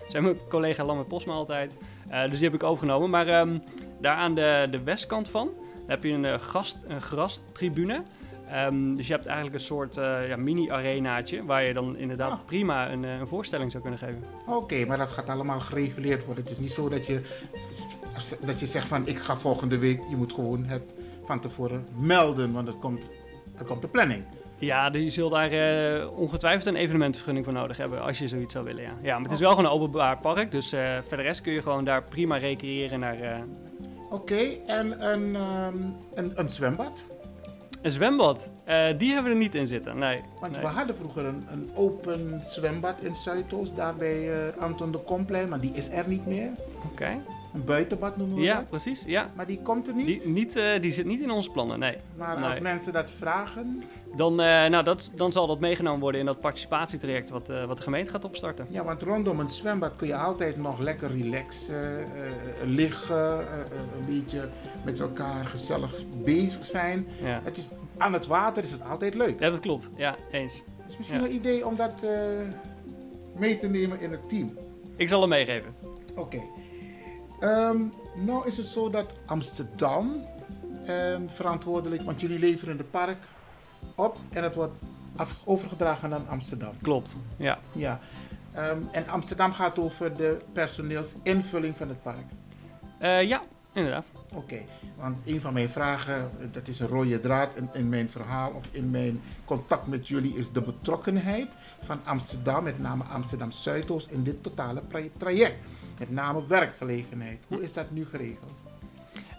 zijn 0.09 0.22
mijn 0.22 0.41
collega 0.49 0.84
Lamme 0.84 1.05
Posma 1.05 1.32
altijd. 1.32 1.72
dus 2.09 2.39
die 2.39 2.49
heb 2.49 2.55
ik 2.55 2.62
overgenomen. 2.62 3.11
Maar 3.11 3.41
um, 3.41 3.62
daar 4.01 4.14
aan 4.14 4.34
de, 4.34 4.66
de 4.70 4.82
westkant 4.82 5.28
van 5.28 5.51
heb 5.86 6.03
je 6.05 6.12
een, 6.12 6.41
gast, 6.41 6.76
een 6.86 7.01
grastribune. 7.01 8.03
Um, 8.55 8.97
dus 8.97 9.07
je 9.07 9.12
hebt 9.12 9.26
eigenlijk 9.26 9.57
een 9.59 9.64
soort 9.64 9.97
uh, 9.97 10.28
ja, 10.28 10.36
mini-arenaatje 10.36 11.45
waar 11.45 11.62
je 11.62 11.72
dan 11.72 11.97
inderdaad 11.97 12.30
ah. 12.30 12.45
prima 12.47 12.91
een, 12.91 13.03
een, 13.03 13.26
voorstelling 13.26 13.70
zou 13.70 13.82
kunnen 13.82 14.01
geven. 14.01 14.24
Oké, 14.47 14.57
okay, 14.57 14.84
maar 14.84 14.99
dat 14.99 15.09
gaat 15.09 15.28
allemaal 15.28 15.61
gereguleerd 15.61 16.24
worden. 16.24 16.43
Het 16.43 16.53
is 16.53 16.59
niet 16.59 16.72
zo 16.72 16.89
dat 16.89 17.07
je, 17.07 17.22
dat 18.44 18.60
je 18.60 18.66
zegt 18.66 18.88
van 18.88 19.06
ik 19.06 19.18
ga 19.18 19.36
volgende 19.36 19.78
week, 19.78 20.00
je 20.10 20.16
moet 20.16 20.32
gewoon 20.32 20.64
het 20.64 20.94
van 21.24 21.40
tevoren 21.40 21.86
melden, 21.96 22.52
want 22.52 22.68
het 22.68 22.78
komt, 22.78 23.10
er 23.58 23.64
komt 23.64 23.82
de 23.82 23.88
planning. 23.88 24.24
Ja, 24.58 24.90
je 24.92 25.10
zult 25.10 25.32
daar 25.32 25.52
uh, 25.52 26.18
ongetwijfeld 26.18 26.66
een 26.66 26.76
evenementvergunning 26.76 27.44
voor 27.44 27.54
nodig 27.54 27.76
hebben 27.76 28.02
als 28.02 28.18
je 28.18 28.28
zoiets 28.28 28.52
zou 28.52 28.64
willen. 28.64 28.82
Ja, 28.82 28.92
ja 29.02 29.14
maar 29.14 29.22
het 29.22 29.32
is 29.32 29.40
wel 29.40 29.50
gewoon 29.50 29.64
een 29.64 29.70
openbaar 29.70 30.18
park, 30.18 30.50
dus 30.50 30.74
uh, 30.74 30.80
verder 31.06 31.26
rest 31.26 31.40
kun 31.40 31.52
je 31.52 31.62
gewoon 31.62 31.84
daar 31.84 32.02
prima 32.02 32.36
recreëren 32.36 33.00
naar. 33.00 33.20
Uh... 33.20 33.36
Oké, 34.04 34.14
okay, 34.14 34.60
en 34.66 35.12
een, 35.12 35.34
um, 35.34 35.96
een, 36.14 36.32
een 36.34 36.48
zwembad? 36.48 37.04
Een 37.82 37.90
zwembad? 37.90 38.52
Die 38.98 39.12
hebben 39.12 39.24
we 39.24 39.30
er 39.30 39.36
niet 39.36 39.54
in 39.54 39.66
zitten, 39.66 39.98
nee. 39.98 40.22
Want 40.40 40.52
nee. 40.52 40.60
we 40.60 40.66
hadden 40.66 40.96
vroeger 40.96 41.24
een, 41.24 41.46
een 41.50 41.70
open 41.74 42.40
zwembad 42.44 43.00
in 43.00 43.14
Zuidoost, 43.14 43.76
daar 43.76 43.96
bij 43.96 44.52
Anton 44.58 44.92
de 44.92 44.98
Komplein, 44.98 45.48
maar 45.48 45.60
die 45.60 45.72
is 45.72 45.88
er 45.88 46.08
niet 46.08 46.26
meer. 46.26 46.50
Oké. 46.76 46.86
Okay. 46.86 47.20
Een 47.55 47.64
buitenbad 47.64 48.16
noemen 48.16 48.36
we 48.36 48.42
ja, 48.42 48.57
dat. 48.57 48.68
precies. 48.68 49.05
Ja. 49.07 49.30
Maar 49.34 49.46
die 49.46 49.61
komt 49.62 49.88
er 49.88 49.94
niet? 49.94 50.07
Die, 50.07 50.28
niet, 50.28 50.57
uh, 50.57 50.80
die 50.80 50.90
zit 50.90 51.07
niet 51.07 51.20
in 51.20 51.30
onze 51.30 51.51
plannen, 51.51 51.78
nee. 51.78 51.96
Maar 52.16 52.36
nee. 52.36 52.44
als 52.44 52.61
mensen 52.61 52.92
dat 52.92 53.11
vragen? 53.11 53.82
Dan, 54.16 54.34
nou, 54.34 54.84
dat, 54.84 55.11
dan 55.14 55.32
zal 55.32 55.46
dat 55.46 55.61
meegenomen 55.61 56.01
worden 56.01 56.20
in 56.20 56.26
dat 56.26 56.40
participatietraject 56.40 57.30
wat, 57.30 57.49
wat 57.66 57.76
de 57.76 57.82
gemeente 57.82 58.11
gaat 58.11 58.24
opstarten. 58.24 58.66
Ja, 58.70 58.84
want 58.84 59.03
rondom 59.03 59.40
een 59.40 59.49
zwembad 59.49 59.96
kun 59.96 60.07
je 60.07 60.16
altijd 60.16 60.57
nog 60.57 60.78
lekker 60.78 61.11
relaxen, 61.11 62.07
liggen, 62.64 63.38
een 63.38 64.07
beetje 64.07 64.49
met 64.84 65.01
elkaar 65.01 65.44
gezellig 65.44 66.03
bezig 66.24 66.64
zijn. 66.64 67.07
Ja. 67.22 67.40
Het 67.44 67.57
is, 67.57 67.70
aan 67.99 68.12
het 68.12 68.26
water 68.26 68.62
is 68.62 68.70
het 68.70 68.84
altijd 68.84 69.14
leuk. 69.14 69.40
Ja, 69.40 69.51
dat 69.51 69.61
klopt. 69.61 69.90
Ja, 69.96 70.16
eens. 70.30 70.62
Het 70.82 70.90
is 70.90 70.99
misschien 70.99 71.20
ja. 71.20 71.26
een 71.26 71.34
idee 71.34 71.66
om 71.66 71.76
dat 71.76 72.07
mee 73.36 73.59
te 73.59 73.66
nemen 73.66 74.01
in 74.01 74.11
het 74.11 74.28
team. 74.28 74.59
Ik 74.96 75.09
zal 75.09 75.20
hem 75.20 75.28
meegeven. 75.28 75.74
Oké. 76.11 76.20
Okay. 76.20 76.42
Um, 77.41 77.93
nou 78.14 78.47
is 78.47 78.57
het 78.57 78.66
zo 78.66 78.91
dat 78.91 79.12
Amsterdam 79.26 80.24
um, 80.89 81.30
verantwoordelijk, 81.30 82.03
want 82.03 82.20
jullie 82.20 82.39
leveren 82.39 82.78
het 82.78 82.91
park 82.91 83.18
op 83.95 84.16
en 84.30 84.43
het 84.43 84.55
wordt 84.55 84.78
af, 85.16 85.36
overgedragen 85.45 86.14
aan 86.14 86.28
Amsterdam. 86.28 86.72
Klopt, 86.82 87.16
ja. 87.36 87.59
ja. 87.72 88.01
Um, 88.57 88.89
en 88.93 89.09
Amsterdam 89.09 89.53
gaat 89.53 89.78
over 89.78 90.16
de 90.16 90.39
personeelsinvulling 90.53 91.76
van 91.76 91.89
het 91.89 92.03
park. 92.03 92.24
Uh, 93.01 93.22
ja, 93.22 93.43
inderdaad. 93.72 94.07
Oké, 94.28 94.36
okay. 94.36 94.66
want 94.97 95.16
een 95.24 95.41
van 95.41 95.53
mijn 95.53 95.68
vragen, 95.68 96.30
dat 96.53 96.68
is 96.68 96.80
een 96.80 96.89
rode 96.89 97.20
draad 97.20 97.55
in, 97.55 97.68
in, 97.72 97.89
mijn 97.89 98.11
verhaal 98.11 98.51
of 98.51 98.64
in 98.70 98.91
mijn 98.91 99.20
contact 99.45 99.86
met 99.86 100.09
jullie, 100.09 100.34
is 100.34 100.53
de 100.53 100.61
betrokkenheid 100.61 101.57
van 101.82 102.01
Amsterdam, 102.05 102.64
met 102.64 102.78
name 102.78 103.05
Amsterdam 103.05 103.51
Zuidoost, 103.51 104.11
in 104.11 104.22
dit 104.22 104.43
totale 104.43 104.82
traject. 105.16 105.57
Met 105.99 106.11
name 106.11 106.46
werkgelegenheid. 106.46 107.40
Hoe 107.49 107.62
is 107.62 107.72
dat 107.72 107.90
nu 107.90 108.07
geregeld? 108.07 108.53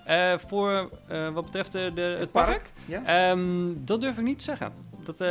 Uh, 0.08 0.38
voor 0.38 0.90
uh, 1.12 1.34
wat 1.34 1.46
betreft 1.46 1.72
de, 1.72 1.92
de, 1.96 2.02
het, 2.02 2.20
het 2.20 2.32
park? 2.32 2.48
park? 2.48 2.72
Ja? 2.86 3.32
Um, 3.32 3.82
dat 3.86 4.02
durf 4.02 4.18
ik 4.18 4.24
niet 4.24 4.38
te 4.38 4.44
zeggen. 4.44 4.72
Dat, 5.04 5.22
uh, 5.22 5.28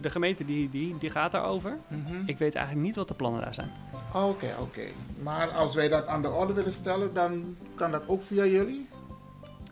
de 0.00 0.10
gemeente 0.10 0.44
die, 0.44 0.70
die, 0.70 0.98
die 0.98 1.10
gaat 1.10 1.32
daarover. 1.32 1.76
Mm 1.88 2.04
-hmm. 2.06 2.22
Ik 2.26 2.38
weet 2.38 2.54
eigenlijk 2.54 2.86
niet 2.86 2.96
wat 2.96 3.08
de 3.08 3.14
plannen 3.14 3.40
daar 3.40 3.54
zijn. 3.54 3.70
Oké, 4.14 4.24
okay, 4.24 4.50
oké. 4.50 4.62
Okay. 4.62 4.92
Maar 5.22 5.48
als 5.48 5.74
wij 5.74 5.88
dat 5.88 6.06
aan 6.06 6.22
de 6.22 6.30
orde 6.30 6.52
willen 6.52 6.72
stellen, 6.72 7.14
dan 7.14 7.56
kan 7.74 7.90
dat 7.90 8.02
ook 8.06 8.22
via 8.22 8.44
jullie? 8.44 8.88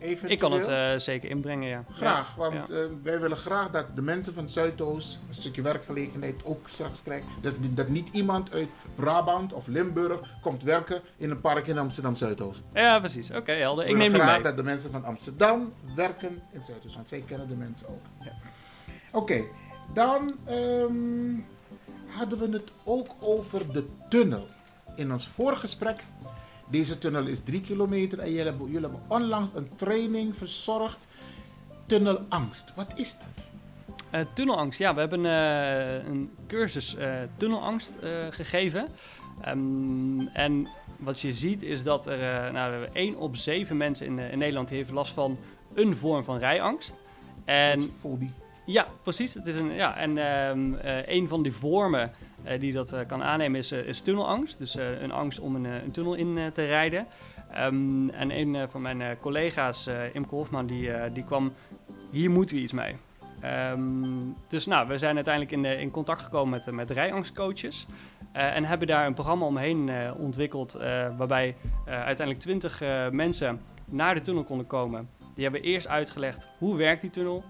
Eventueel? 0.05 0.33
Ik 0.33 0.39
kan 0.39 0.53
het 0.53 0.69
uh, 0.69 0.99
zeker 0.99 1.31
inbrengen, 1.31 1.69
ja. 1.69 1.85
Graag, 1.91 2.35
want 2.35 2.69
ja. 2.69 2.75
Uh, 2.75 2.87
wij 3.03 3.21
willen 3.21 3.37
graag 3.37 3.71
dat 3.71 3.87
de 3.95 4.03
mensen 4.03 4.35
van 4.35 4.49
Zuidoost 4.49 5.19
een 5.29 5.35
stukje 5.35 5.63
werkgelegenheid 5.63 6.45
ook 6.45 6.69
straks 6.69 7.03
krijgen. 7.03 7.29
Dat, 7.41 7.55
dat 7.61 7.89
niet 7.89 8.09
iemand 8.13 8.53
uit 8.53 8.69
Brabant 8.95 9.53
of 9.53 9.67
Limburg 9.67 10.21
komt 10.43 10.63
werken 10.63 11.01
in 11.17 11.31
een 11.31 11.41
park 11.41 11.67
in 11.67 11.79
Amsterdam 11.79 12.17
Zuidoost. 12.17 12.63
Ja, 12.75 12.99
precies. 12.99 13.31
Oké, 13.31 13.39
okay, 13.39 13.59
helder. 13.59 13.85
We 13.85 13.91
Ik 13.91 13.97
neem 13.97 14.13
graag 14.13 14.33
mee. 14.33 14.43
dat 14.43 14.57
de 14.57 14.63
mensen 14.63 14.91
van 14.91 15.05
Amsterdam 15.05 15.73
werken 15.97 16.43
in 16.53 16.65
Zuidoost, 16.65 16.95
want 16.95 17.09
zij 17.09 17.23
kennen 17.27 17.49
de 17.49 17.57
mensen 17.57 17.89
ook. 17.89 18.05
Ja. 18.21 18.33
Oké, 19.13 19.33
okay, 19.33 19.45
dan 19.95 20.31
um, 20.51 21.47
hadden 22.07 22.39
we 22.39 22.49
het 22.51 22.71
ook 22.85 23.09
over 23.21 23.73
de 23.73 23.85
tunnel. 24.09 24.47
In 24.97 25.13
ons 25.13 25.29
voorgesprek 25.29 26.05
deze 26.69 26.99
tunnel 26.99 27.27
is 27.27 27.41
drie 27.41 27.61
kilometer 27.61 28.19
en 28.19 28.31
jullie 28.31 28.45
hebben, 28.45 28.67
jullie 28.67 28.81
hebben 28.81 29.03
onlangs 29.09 29.55
een 29.55 29.69
training 29.77 30.37
verzorgd. 30.37 31.07
Tunnelangst, 31.87 32.73
wat 32.77 32.93
is 32.97 33.17
dat? 33.19 33.51
Uh, 34.15 34.21
tunnelangst, 34.35 34.79
ja, 34.79 34.95
we 34.95 35.01
hebben 35.01 35.25
uh, 35.25 36.07
een 36.07 36.31
cursus 36.47 36.97
uh, 36.97 37.15
tunnelangst 37.37 37.97
gegeven. 38.31 38.89
Um, 39.49 40.29
en 40.29 40.69
wat 40.99 41.21
je 41.21 41.33
ziet 41.33 41.63
is 41.63 41.83
dat 41.83 42.07
er 42.07 42.53
nou, 42.53 42.87
1 42.93 43.17
op 43.17 43.37
7 43.37 43.77
mensen 43.77 44.07
in, 44.07 44.19
in 44.19 44.39
Nederland 44.39 44.71
heeft 44.71 44.91
last 44.91 45.13
van 45.13 45.39
een 45.75 45.97
vorm 45.97 46.25
van 46.25 46.39
rijangst. 46.39 46.95
En, 47.45 47.91
fobie. 48.01 48.33
Ja, 48.67 48.87
precies. 49.03 49.35
Het 49.35 49.47
is 49.47 49.57
een, 49.57 49.73
ja, 49.73 49.97
en 49.97 50.19
um, 50.19 50.77
een 51.07 51.29
van 51.29 51.43
die 51.43 51.53
vormen 51.53 52.13
die 52.59 52.73
dat 52.73 52.93
uh, 52.93 53.01
kan 53.07 53.23
aannemen 53.23 53.59
is, 53.59 53.73
is 53.73 54.01
tunnelangst. 54.01 54.59
Dus 54.59 54.75
een 54.75 55.13
angst 55.13 55.41
om 55.41 55.55
een, 55.55 55.65
een 55.65 55.91
tunnel 55.91 56.15
in 56.15 56.39
te 56.53 56.65
rijden. 56.65 57.07
Um, 57.59 58.11
en 58.11 58.31
een 58.31 58.69
van 58.69 58.83
mijn 58.83 59.19
collega's, 59.21 59.89
Imke 60.13 60.35
Hofman, 60.35 60.67
die, 60.67 60.91
die 61.13 61.25
kwam... 61.25 61.53
Hier 62.11 62.31
moeten 62.31 62.57
we 62.57 62.63
iets 62.63 62.73
mee. 62.73 62.97
Um, 63.71 64.37
dus 64.49 64.67
nou, 64.67 64.89
we 64.89 64.99
zijn 64.99 65.15
uiteindelijk 65.15 65.55
in, 65.55 65.65
in 65.65 65.91
contact 65.91 66.23
gekomen 66.23 66.61
met, 66.65 66.75
met 66.75 66.91
rijangstcoaches. 66.91 67.87
en 68.33 68.65
hebben 68.65 68.87
daar 68.87 69.07
een 69.07 69.15
programma 69.15 69.47
omheen 69.47 69.91
ontwikkeld... 70.17 70.73
waarbij 71.17 71.57
uiteindelijk 71.87 72.39
20 72.39 72.83
mensen 73.11 73.61
naar 73.85 74.15
de 74.15 74.23
tunnel 74.23 74.45
konden 74.45 74.67
komen. 74.67 75.09
Die 75.35 75.45
hebben 75.45 75.63
eerst 75.63 75.89
uitgelegd 75.89 76.49
hoe 76.59 76.77
werkt 76.77 77.01
die 77.01 77.11
tunnel... 77.11 77.45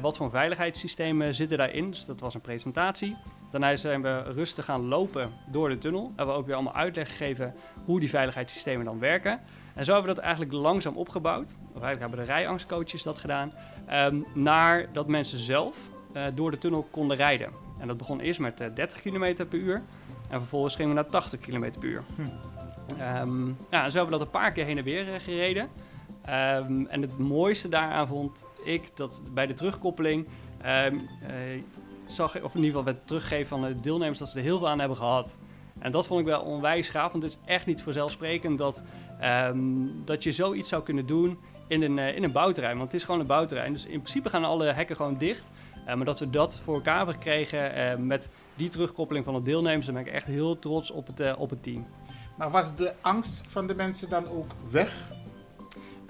Wat 0.00 0.16
voor 0.16 0.30
veiligheidssystemen 0.30 1.34
zitten 1.34 1.58
daarin? 1.58 1.90
Dus 1.90 2.04
dat 2.04 2.20
was 2.20 2.34
een 2.34 2.40
presentatie. 2.40 3.16
Daarna 3.52 3.76
zijn 3.76 4.02
we 4.02 4.22
rustig 4.22 4.64
gaan 4.64 4.88
lopen 4.88 5.30
door 5.46 5.68
de 5.68 5.78
tunnel. 5.78 6.12
Hebben 6.16 6.34
we 6.34 6.40
ook 6.40 6.46
weer 6.46 6.54
allemaal 6.54 6.74
uitleg 6.74 7.08
gegeven 7.08 7.54
hoe 7.84 8.00
die 8.00 8.08
veiligheidssystemen 8.08 8.84
dan 8.84 8.98
werken. 8.98 9.40
En 9.74 9.84
zo 9.84 9.92
hebben 9.92 10.10
we 10.10 10.16
dat 10.16 10.24
eigenlijk 10.24 10.54
langzaam 10.54 10.96
opgebouwd. 10.96 11.54
Of 11.74 11.82
eigenlijk 11.82 12.00
hebben 12.00 12.18
de 12.18 12.32
rijangstcoaches 12.32 13.02
dat 13.02 13.18
gedaan. 13.18 13.52
Um, 13.92 14.26
naar 14.34 14.86
dat 14.92 15.06
mensen 15.06 15.38
zelf 15.38 15.76
uh, 16.16 16.24
door 16.34 16.50
de 16.50 16.58
tunnel 16.58 16.86
konden 16.90 17.16
rijden. 17.16 17.48
En 17.80 17.86
dat 17.86 17.96
begon 17.96 18.20
eerst 18.20 18.40
met 18.40 18.60
uh, 18.60 18.66
30 18.74 19.00
km 19.00 19.34
per 19.48 19.58
uur. 19.58 19.82
En 20.28 20.38
vervolgens 20.38 20.76
gingen 20.76 20.94
we 20.94 21.00
naar 21.02 21.10
80 21.10 21.40
km 21.40 21.70
per 21.78 21.88
uur. 21.88 22.02
Hm. 22.16 22.22
Um, 23.28 23.56
ja, 23.70 23.88
zo 23.88 23.98
hebben 23.98 24.18
we 24.18 24.24
dat 24.24 24.34
een 24.34 24.40
paar 24.40 24.52
keer 24.52 24.64
heen 24.64 24.78
en 24.78 24.84
weer 24.84 25.06
uh, 25.06 25.14
gereden. 25.18 25.68
Um, 26.28 26.86
en 26.86 27.02
het 27.02 27.18
mooiste 27.18 27.68
daaraan 27.68 28.08
vond 28.08 28.44
ik 28.64 28.82
dat 28.94 29.22
bij 29.34 29.46
de 29.46 29.54
terugkoppeling 29.54 30.28
um, 30.66 30.94
uh, 30.94 31.62
zag 32.14 32.42
of 32.42 32.54
in 32.54 32.60
ieder 32.64 32.78
geval 32.78 32.84
werd 32.84 33.06
teruggegeven 33.06 33.46
van 33.46 33.62
de 33.62 33.80
deelnemers 33.80 34.18
dat 34.18 34.28
ze 34.28 34.38
er 34.38 34.44
heel 34.44 34.58
veel 34.58 34.68
aan 34.68 34.78
hebben 34.78 34.96
gehad. 34.96 35.38
En 35.78 35.92
dat 35.92 36.06
vond 36.06 36.20
ik 36.20 36.26
wel 36.26 36.40
onwijs 36.40 36.88
gaaf, 36.88 37.12
want 37.12 37.24
het 37.24 37.32
is 37.32 37.38
echt 37.44 37.66
niet 37.66 37.82
vanzelfsprekend 37.82 38.58
dat, 38.58 38.82
um, 39.22 40.04
dat 40.04 40.22
je 40.22 40.32
zoiets 40.32 40.68
zou 40.68 40.82
kunnen 40.82 41.06
doen 41.06 41.38
in 41.68 41.82
een, 41.82 41.96
uh, 41.96 42.16
in 42.16 42.22
een 42.22 42.32
bouwterrein. 42.32 42.76
Want 42.76 42.92
het 42.92 43.00
is 43.00 43.06
gewoon 43.06 43.20
een 43.20 43.26
bouwterrein, 43.26 43.72
dus 43.72 43.84
in 43.84 44.00
principe 44.00 44.28
gaan 44.28 44.44
alle 44.44 44.64
hekken 44.64 44.96
gewoon 44.96 45.18
dicht. 45.18 45.50
Uh, 45.88 45.94
maar 45.94 46.04
dat 46.04 46.18
we 46.18 46.30
dat 46.30 46.60
voor 46.64 46.74
elkaar 46.74 46.96
hebben 46.96 47.14
gekregen 47.14 47.78
uh, 47.78 48.06
met 48.06 48.28
die 48.54 48.68
terugkoppeling 48.68 49.24
van 49.24 49.34
de 49.34 49.40
deelnemers, 49.40 49.86
dan 49.86 49.94
ben 49.94 50.06
ik 50.06 50.12
echt 50.12 50.26
heel 50.26 50.58
trots 50.58 50.90
op 50.90 51.06
het, 51.06 51.36
op 51.36 51.50
het 51.50 51.62
team. 51.62 51.86
Maar 52.36 52.50
was 52.50 52.74
de 52.74 52.92
angst 53.00 53.44
van 53.48 53.66
de 53.66 53.74
mensen 53.74 54.08
dan 54.08 54.28
ook 54.28 54.52
weg? 54.70 55.10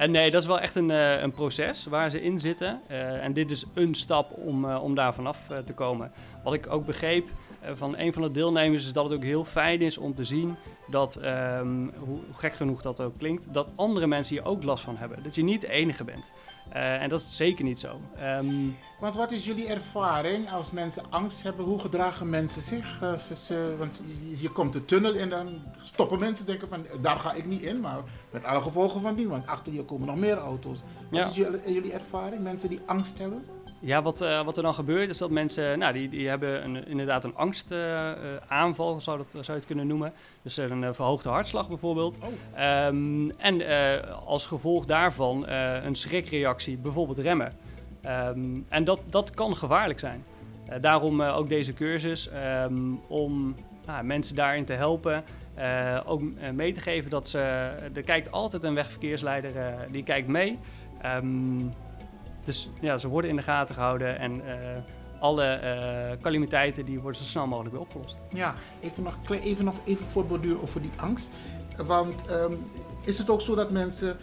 En 0.02 0.10
nee, 0.10 0.30
dat 0.30 0.40
is 0.40 0.48
wel 0.48 0.60
echt 0.60 0.76
een, 0.76 0.88
uh, 0.88 1.20
een 1.20 1.30
proces 1.30 1.86
waar 1.86 2.10
ze 2.10 2.22
in 2.22 2.40
zitten. 2.40 2.80
Uh, 2.90 3.24
en 3.24 3.32
dit 3.32 3.50
is 3.50 3.64
een 3.74 3.94
stap 3.94 4.32
om, 4.36 4.64
uh, 4.64 4.82
om 4.82 4.94
daar 4.94 5.14
vanaf 5.14 5.46
te 5.64 5.72
komen. 5.72 6.12
Wat 6.44 6.54
ik 6.54 6.72
ook 6.72 6.86
begreep, 6.86 7.28
van 7.74 7.96
een 7.96 8.12
van 8.12 8.22
de 8.22 8.32
deelnemers 8.32 8.84
is 8.84 8.92
dat 8.92 9.04
het 9.04 9.12
ook 9.12 9.22
heel 9.22 9.44
fijn 9.44 9.80
is 9.80 9.98
om 9.98 10.14
te 10.14 10.24
zien 10.24 10.56
dat, 10.86 11.16
ehm, 11.16 11.88
hoe 11.98 12.18
gek 12.32 12.52
genoeg 12.52 12.82
dat 12.82 13.00
ook 13.00 13.18
klinkt, 13.18 13.54
dat 13.54 13.68
andere 13.74 14.06
mensen 14.06 14.36
hier 14.36 14.44
ook 14.44 14.62
last 14.62 14.84
van 14.84 14.96
hebben. 14.96 15.22
Dat 15.22 15.34
je 15.34 15.42
niet 15.42 15.60
de 15.60 15.70
enige 15.70 16.04
bent. 16.04 16.24
En 16.68 17.08
dat 17.08 17.20
is 17.20 17.36
zeker 17.36 17.64
niet 17.64 17.80
zo. 17.80 18.00
Ehm, 18.16 18.54
want 18.98 19.14
wat 19.14 19.30
is 19.30 19.44
jullie 19.44 19.66
ervaring 19.66 20.50
als 20.50 20.70
mensen 20.70 21.02
angst 21.10 21.42
hebben? 21.42 21.64
Hoe 21.64 21.78
gedragen 21.78 22.30
mensen 22.30 22.62
zich? 22.62 22.98
ze, 23.34 23.74
want 23.78 24.02
je 24.40 24.48
komt 24.48 24.72
de 24.72 24.84
tunnel 24.84 25.12
in, 25.12 25.28
dan 25.28 25.48
stoppen 25.82 26.18
mensen 26.18 26.46
denken 26.46 26.68
van 26.68 26.86
daar 27.00 27.20
ga 27.20 27.32
ik 27.32 27.46
niet 27.46 27.62
in, 27.62 27.80
maar 27.80 28.00
met 28.30 28.44
alle 28.44 28.60
gevolgen 28.60 29.00
van 29.00 29.14
die, 29.14 29.28
want 29.28 29.46
achter 29.46 29.72
je 29.72 29.84
komen 29.84 30.06
nog 30.06 30.16
meer 30.16 30.36
auto's. 30.36 30.82
Wat 31.10 31.26
is 31.26 31.36
jullie, 31.36 31.72
jullie 31.72 31.92
ervaring? 31.92 32.42
Mensen 32.42 32.68
die 32.68 32.80
angst 32.86 33.18
hebben? 33.18 33.44
Ja, 33.84 34.02
wat, 34.02 34.22
uh, 34.22 34.44
wat 34.44 34.56
er 34.56 34.62
dan 34.62 34.74
gebeurt 34.74 35.08
is 35.08 35.18
dat 35.18 35.30
mensen, 35.30 35.78
nou, 35.78 35.92
die, 35.92 36.08
die 36.08 36.28
hebben 36.28 36.64
een, 36.64 36.86
inderdaad 36.86 37.24
een 37.24 37.36
angstaanval, 37.36 38.94
uh, 38.94 39.00
zou, 39.00 39.18
dat, 39.18 39.26
zou 39.30 39.44
je 39.46 39.52
het 39.52 39.66
kunnen 39.66 39.86
noemen. 39.86 40.12
Dus 40.42 40.56
een 40.56 40.82
uh, 40.82 40.92
verhoogde 40.92 41.28
hartslag 41.28 41.68
bijvoorbeeld. 41.68 42.18
Oh. 42.22 42.86
Um, 42.86 43.30
en 43.30 43.62
als 44.24 44.46
gevolg 44.46 44.84
daarvan 44.84 45.48
een 45.48 45.94
schrikreactie, 45.94 46.76
bijvoorbeeld 46.76 47.18
remmen. 47.18 47.52
Um, 48.06 48.64
en 48.68 48.84
dat, 48.84 49.00
dat 49.06 49.30
kan 49.30 49.56
gevaarlijk 49.56 49.98
zijn. 49.98 50.24
daarom 50.80 51.22
ook 51.22 51.48
deze 51.48 51.72
cursus, 51.72 52.30
um, 52.64 53.00
om 53.08 53.54
nou, 53.86 54.04
mensen 54.04 54.36
daarin 54.36 54.64
te 54.64 54.72
helpen. 54.72 55.24
ook 56.06 56.22
mee 56.52 56.72
te 56.72 56.80
geven 56.80 57.10
dat 57.10 57.28
ze, 57.28 57.38
er 57.94 58.02
kijkt 58.04 58.32
altijd 58.32 58.62
een 58.62 58.74
wegverkeersleider, 58.74 59.52
die 59.90 60.02
kijkt 60.02 60.28
mee. 60.28 60.58
Dus 62.44 62.70
ja, 62.80 62.98
ze 62.98 63.08
worden 63.08 63.30
in 63.30 63.36
de 63.36 63.42
gaten 63.42 63.74
gehouden 63.74 64.18
en 64.18 64.34
uh, 64.34 64.42
alle 65.20 65.60
uh, 65.62 66.22
calamiteiten 66.22 66.84
die 66.84 67.00
worden 67.00 67.20
zo 67.20 67.26
snel 67.26 67.46
mogelijk 67.46 67.74
weer 67.74 67.84
opgelost. 67.84 68.16
Ja, 68.34 68.54
even 68.80 69.02
nog, 69.02 69.18
even, 69.28 69.64
nog 69.64 69.76
even 69.84 70.06
voorborduren 70.06 70.62
over 70.62 70.82
die 70.82 70.90
angst. 70.96 71.28
Want 71.76 72.30
um, 72.30 72.58
is 73.04 73.18
het 73.18 73.30
ook 73.30 73.40
zo 73.40 73.54
dat 73.54 73.70
mensen 73.70 74.16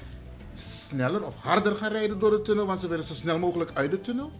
sneller 0.55 1.26
of 1.26 1.36
harder 1.36 1.76
gaan 1.76 1.91
rijden 1.91 2.20
door 2.20 2.32
de 2.32 2.41
tunnel, 2.41 2.65
want 2.65 2.80
ze 2.80 2.88
willen 2.88 3.05
zo 3.05 3.13
snel 3.13 3.39
mogelijk 3.39 3.72
uit 3.74 3.91
de 3.91 4.01
tunnel? 4.01 4.32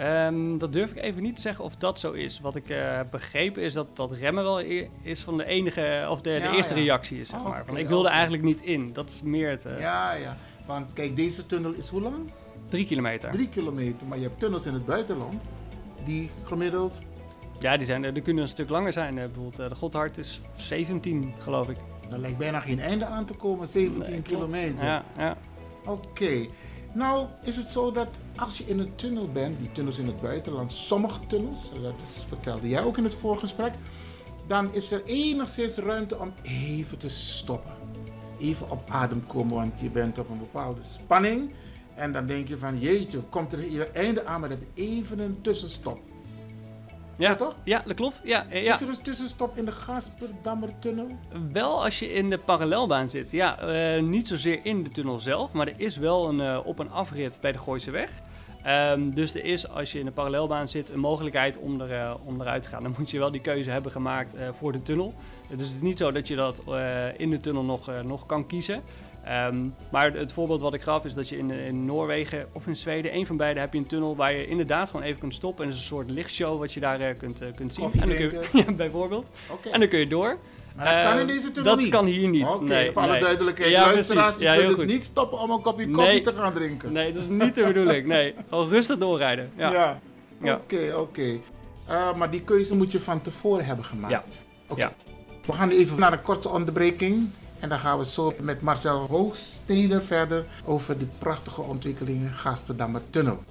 Um, 0.00 0.58
dat 0.58 0.72
durf 0.72 0.90
ik 0.90 1.02
even 1.02 1.22
niet 1.22 1.34
te 1.34 1.40
zeggen 1.40 1.64
of 1.64 1.76
dat 1.76 2.00
zo 2.00 2.12
is. 2.12 2.40
Wat 2.40 2.56
ik 2.56 2.68
uh, 2.68 2.96
heb 2.96 3.06
begrepen 3.10 3.62
is 3.62 3.72
dat, 3.72 3.96
dat 3.96 4.12
remmen 4.12 4.44
wel 4.44 4.60
e 4.60 4.88
is 5.02 5.22
van 5.22 5.36
de 5.36 5.44
enige, 5.44 6.06
of 6.10 6.20
de, 6.20 6.30
ja, 6.30 6.50
de 6.50 6.56
eerste 6.56 6.74
ja. 6.74 6.80
reactie 6.80 7.20
is, 7.20 7.28
zeg 7.28 7.42
maar. 7.42 7.64
van, 7.66 7.76
ik 7.76 7.88
wilde 7.88 8.08
eigenlijk 8.08 8.42
niet 8.42 8.60
in. 8.60 8.92
Dat 8.92 9.10
is 9.10 9.22
meer 9.22 9.50
het... 9.50 9.66
Uh, 9.66 9.80
ja, 9.80 10.12
ja. 10.12 10.36
Want 10.66 10.92
kijk, 10.92 11.16
deze 11.16 11.46
tunnel 11.46 11.72
is 11.72 11.88
hoe 11.88 12.00
lang? 12.00 12.30
Drie 12.68 12.86
kilometer. 12.86 13.30
Drie 13.30 13.48
kilometer, 13.48 14.06
maar 14.06 14.18
je 14.18 14.24
hebt 14.24 14.38
tunnels 14.38 14.66
in 14.66 14.72
het 14.72 14.86
buitenland 14.86 15.42
die 16.04 16.30
gemiddeld... 16.44 16.98
Ja, 17.58 17.76
die, 17.76 17.86
zijn, 17.86 18.14
die 18.14 18.22
kunnen 18.22 18.42
een 18.42 18.48
stuk 18.48 18.68
langer 18.68 18.92
zijn. 18.92 19.14
Bijvoorbeeld 19.14 19.56
de 19.56 19.74
Godhard 19.74 20.18
is 20.18 20.40
17, 20.56 21.32
geloof 21.38 21.68
ik. 21.68 21.76
Er 22.10 22.18
lijkt 22.18 22.38
bijna 22.38 22.60
geen 22.60 22.80
einde 22.80 23.04
aan 23.04 23.24
te 23.24 23.34
komen, 23.34 23.68
17 23.68 24.12
nee, 24.12 24.22
kilometer. 24.22 24.84
Ja, 24.84 25.04
ja. 25.16 25.36
Oké. 25.84 26.08
Okay. 26.08 26.50
Nou, 26.92 27.26
is 27.42 27.56
het 27.56 27.66
zo 27.66 27.90
dat 27.92 28.08
als 28.36 28.58
je 28.58 28.64
in 28.64 28.78
een 28.78 28.94
tunnel 28.94 29.28
bent, 29.32 29.58
die 29.58 29.72
tunnels 29.72 29.98
in 29.98 30.06
het 30.06 30.20
buitenland, 30.20 30.72
sommige 30.72 31.26
tunnels, 31.26 31.70
dat 31.82 31.94
vertelde 32.26 32.68
jij 32.68 32.82
ook 32.82 32.98
in 32.98 33.04
het 33.04 33.14
voorgesprek, 33.14 33.72
dan 34.46 34.74
is 34.74 34.90
er 34.90 35.04
enigszins 35.04 35.76
ruimte 35.76 36.18
om 36.18 36.32
even 36.42 36.98
te 36.98 37.08
stoppen. 37.08 37.75
Even 38.38 38.70
op 38.70 38.90
adem 38.90 39.26
komen, 39.26 39.54
want 39.54 39.80
je 39.80 39.90
bent 39.90 40.18
op 40.18 40.28
een 40.30 40.38
bepaalde 40.38 40.82
spanning. 40.82 41.50
En 41.94 42.12
dan 42.12 42.26
denk 42.26 42.48
je 42.48 42.58
van, 42.58 42.78
jeetje, 42.78 43.18
komt 43.18 43.52
er 43.52 43.58
hier 43.58 43.80
een 43.80 43.94
einde 43.94 44.26
aan, 44.26 44.40
maar 44.40 44.48
dan 44.48 44.58
heb 44.58 44.68
je 44.74 44.82
even 44.82 45.18
een 45.18 45.38
tussenstop. 45.42 45.98
Ja, 47.18 47.34
toch? 47.34 47.54
Ja, 47.64 47.82
dat 47.86 47.96
klopt. 47.96 48.20
Ja, 48.24 48.46
ja. 48.50 48.74
Is 48.74 48.80
er 48.80 48.88
een 48.88 49.02
tussenstop 49.02 49.56
in 49.56 49.64
de 49.64 49.72
Gasperdammertunnel? 49.72 51.08
Wel 51.52 51.84
als 51.84 51.98
je 51.98 52.12
in 52.12 52.30
de 52.30 52.38
parallelbaan 52.38 53.10
zit. 53.10 53.30
Ja, 53.30 53.68
uh, 53.96 54.02
niet 54.02 54.28
zozeer 54.28 54.60
in 54.62 54.82
de 54.82 54.90
tunnel 54.90 55.18
zelf, 55.18 55.52
maar 55.52 55.68
er 55.68 55.74
is 55.76 55.96
wel 55.96 56.28
een 56.28 56.38
uh, 56.38 56.60
op- 56.64 56.80
en 56.80 56.90
afrit 56.90 57.38
bij 57.40 57.52
de 57.52 57.58
Gooise 57.58 57.90
Weg. 57.90 58.10
Um, 58.68 59.14
dus 59.14 59.34
er 59.34 59.44
is, 59.44 59.68
als 59.68 59.92
je 59.92 59.98
in 59.98 60.04
de 60.04 60.10
parallelbaan 60.10 60.68
zit, 60.68 60.90
een 60.90 61.00
mogelijkheid 61.00 61.58
om, 61.58 61.80
er, 61.80 61.90
uh, 61.90 62.14
om 62.24 62.40
eruit 62.40 62.62
te 62.62 62.68
gaan. 62.68 62.82
Dan 62.82 62.94
moet 62.98 63.10
je 63.10 63.18
wel 63.18 63.30
die 63.30 63.40
keuze 63.40 63.70
hebben 63.70 63.92
gemaakt 63.92 64.36
voor 64.52 64.72
de 64.72 64.82
tunnel. 64.82 65.14
Dus 65.48 65.66
het 65.66 65.76
is 65.76 65.80
niet 65.80 65.98
zo 65.98 66.12
dat 66.12 66.28
je 66.28 66.36
dat 66.36 66.62
in 67.16 67.30
de 67.30 67.40
tunnel 67.40 67.62
nog, 67.62 67.90
nog 68.04 68.26
kan 68.26 68.46
kiezen. 68.46 68.82
Um, 69.28 69.74
maar 69.90 70.12
het 70.12 70.32
voorbeeld 70.32 70.60
wat 70.60 70.74
ik 70.74 70.82
gaf 70.82 71.04
is 71.04 71.14
dat 71.14 71.28
je 71.28 71.38
in, 71.38 71.50
in 71.50 71.84
Noorwegen 71.84 72.46
of 72.52 72.66
in 72.66 72.76
Zweden, 72.76 73.14
een 73.14 73.26
van 73.26 73.36
beide, 73.36 73.60
heb 73.60 73.72
je 73.72 73.78
een 73.78 73.86
tunnel 73.86 74.16
waar 74.16 74.32
je 74.32 74.46
inderdaad 74.46 74.90
gewoon 74.90 75.06
even 75.06 75.20
kunt 75.20 75.34
stoppen. 75.34 75.64
En 75.64 75.70
het 75.70 75.78
is 75.78 75.84
een 75.84 75.96
soort 75.96 76.10
lichtshow 76.10 76.58
wat 76.58 76.72
je 76.72 76.80
daar 76.80 77.14
kunt, 77.14 77.42
kunt 77.54 77.74
zien. 77.74 77.92
En 77.92 78.08
dan 78.08 78.16
kun 78.16 78.30
je, 78.30 78.48
ja, 78.66 78.72
bijvoorbeeld. 78.72 79.26
Okay. 79.50 79.72
En 79.72 79.80
dan 79.80 79.88
kun 79.88 79.98
je 79.98 80.06
door. 80.06 80.38
Maar 80.76 80.94
dat 80.94 81.10
kan 81.10 81.18
in 81.18 81.26
deze 81.26 81.50
tunnel 81.50 81.74
dat 81.74 81.84
niet? 81.84 81.92
kan 81.92 82.06
hier 82.06 82.28
niet. 82.28 82.44
Oké, 82.44 82.54
okay, 82.54 82.66
nee, 82.66 82.92
voor 82.92 83.02
alle 83.02 83.10
nee. 83.10 83.20
duidelijkheid. 83.20 83.70
Ja, 83.70 83.84
Luisteraars, 83.84 84.36
ja, 84.36 84.52
je 84.52 84.66
dus 84.66 84.74
goed. 84.74 84.86
niet 84.86 85.04
stoppen 85.04 85.38
om 85.38 85.50
een 85.50 85.60
kopje 85.60 85.90
koffie 85.90 86.12
nee. 86.12 86.20
te 86.20 86.32
gaan 86.32 86.52
drinken. 86.52 86.92
Nee, 86.92 87.12
dat 87.12 87.22
is 87.22 87.28
niet 87.28 87.54
de 87.54 87.64
bedoeling. 87.64 88.06
Nee, 88.16 88.34
gewoon 88.48 88.68
rustig 88.68 88.98
doorrijden. 88.98 89.50
Ja. 89.56 90.00
Oké, 90.40 90.50
oké. 90.50 90.94
Okay, 90.96 91.40
uh, 91.88 92.14
maar 92.14 92.30
die 92.30 92.42
keuze 92.42 92.74
moet 92.74 92.92
je 92.92 93.00
van 93.00 93.22
tevoren 93.22 93.64
hebben 93.64 93.84
gemaakt. 93.84 94.12
Ja. 94.12 94.24
Oké. 94.66 94.80
Ja. 94.80 94.92
We 95.44 95.52
gaan 95.52 95.70
even 95.70 96.00
naar 96.00 96.12
een 96.12 96.22
korte 96.22 96.48
onderbreking. 96.48 97.28
En 97.60 97.68
dan 97.68 97.78
gaan 97.78 97.98
we 97.98 98.04
zo 98.04 98.32
met 98.40 98.60
Marcel 98.60 98.98
Hoogsteder 98.98 100.04
verder 100.04 100.44
over 100.64 100.98
de 100.98 101.06
prachtige 101.18 101.60
ontwikkelingen 101.60 102.32
Gasperdammer 102.32 103.00
Tunnel. 103.10 103.42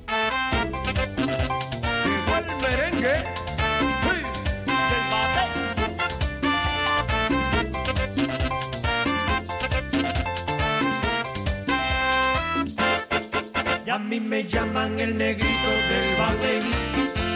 A 13.95 13.99
mí 13.99 14.19
me 14.19 14.43
llaman 14.43 14.99
el 14.99 15.17
negrito 15.17 15.69
del 15.89 16.07
valle, 16.19 16.61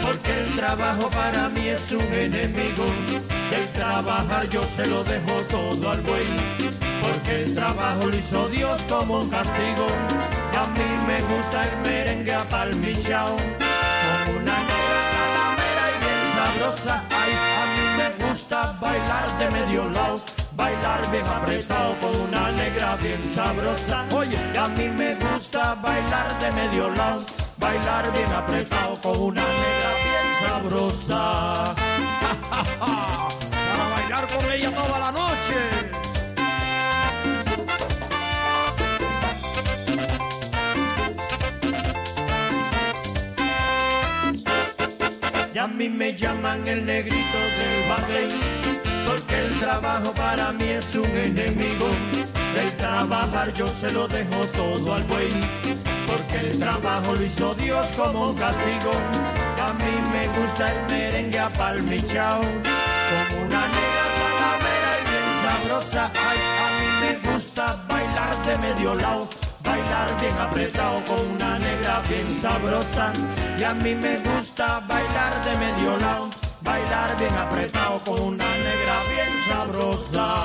porque 0.04 0.30
el 0.40 0.56
trabajo 0.56 1.08
para 1.08 1.48
mí 1.48 1.68
es 1.68 1.90
un 1.92 2.12
enemigo. 2.12 2.84
El 3.50 3.66
trabajar 3.68 4.46
yo 4.50 4.62
se 4.64 4.86
lo 4.86 5.02
dejo 5.02 5.32
todo 5.48 5.90
al 5.90 6.02
buey, 6.02 6.26
porque 7.00 7.44
el 7.44 7.54
trabajo 7.54 8.04
lo 8.04 8.14
hizo 8.14 8.46
Dios 8.48 8.78
como 8.90 9.26
castigo. 9.30 9.86
A 10.62 10.66
mí 10.76 10.88
me 11.06 11.22
gusta 11.34 11.64
el 11.64 11.76
merengue 11.78 12.34
apalmichao, 12.34 13.36
con 13.36 14.36
una 14.36 14.56
negra 14.70 15.00
salamera 15.14 15.84
y 15.92 15.96
bien 16.04 16.22
sabrosa. 16.36 17.04
Ay, 17.20 17.32
a 17.60 17.64
mí 17.74 17.84
me 18.00 18.26
gusta 18.26 18.76
bailar 18.82 19.38
de 19.38 19.50
medio 19.50 19.88
lado, 19.88 20.22
bailar 20.56 21.10
bien 21.10 21.26
apretado 21.26 21.94
con 22.00 22.20
una 22.28 22.50
negra 22.52 22.96
bien 22.96 23.22
sabrosa. 23.24 24.04
Oye, 24.12 24.38
y 24.54 24.56
a 24.56 24.68
mí 24.68 24.88
me 24.88 25.14
gusta 25.14 25.74
bailar 25.76 26.38
de 26.40 26.52
medio 26.52 26.90
lado, 26.90 27.24
bailar 27.58 28.12
bien 28.12 28.32
apretado 28.32 28.96
con 29.00 29.16
una 29.20 29.42
negra 29.42 29.90
bien 30.04 30.28
sabrosa. 30.42 31.74
Para 32.80 33.88
bailar 33.94 34.26
con 34.28 34.52
ella 34.52 34.70
toda 34.72 34.98
la 34.98 35.12
noche. 35.12 35.90
Y 45.52 45.58
a 45.58 45.66
mí 45.66 45.88
me 45.88 46.14
llaman 46.14 46.66
el 46.66 46.86
negrito 46.86 47.38
del 47.58 47.88
barrio, 47.88 48.59
porque 49.10 49.46
el 49.46 49.58
trabajo 49.58 50.12
para 50.14 50.52
mí 50.52 50.68
es 50.68 50.94
un 50.94 51.16
enemigo. 51.16 51.88
El 52.56 52.76
trabajar 52.76 53.52
yo 53.54 53.66
se 53.68 53.90
lo 53.90 54.06
dejo 54.06 54.46
todo 54.54 54.94
al 54.94 55.02
buey, 55.04 55.32
porque 56.06 56.48
el 56.48 56.58
trabajo 56.58 57.14
lo 57.14 57.22
hizo 57.22 57.54
Dios 57.54 57.86
como 57.96 58.30
un 58.30 58.36
castigo. 58.36 58.92
A 59.66 59.72
mí 59.74 59.92
me 60.12 60.24
gusta 60.40 60.72
el 60.72 60.90
merengue 60.90 61.38
apalmichao, 61.38 62.40
como 62.40 63.42
una 63.46 63.62
negra 63.76 64.04
salamera 64.18 64.92
y 65.00 65.04
bien 65.10 65.28
sabrosa. 65.42 66.04
A 66.64 66.68
mí 66.78 66.88
me 67.02 67.32
gusta 67.32 67.84
bailar 67.88 68.34
de 68.46 68.58
medio 68.58 68.94
lado, 68.94 69.28
bailar 69.64 70.20
bien 70.20 70.38
apretado 70.38 71.04
con 71.06 71.20
una 71.34 71.58
negra 71.58 72.02
bien 72.08 72.28
sabrosa. 72.40 73.12
Y 73.58 73.62
a 73.64 73.74
mí 73.74 73.94
me 73.94 74.18
gusta 74.18 74.80
bailar 74.88 75.32
de 75.44 75.52
medio 75.56 75.96
lado, 75.98 76.30
bailar 76.62 77.16
bien 77.18 77.34
apretado 77.36 78.00
con 78.04 78.20
una 78.20 78.44
negra 78.44 78.96
bien 79.12 79.32
sabrosa. 79.48 80.44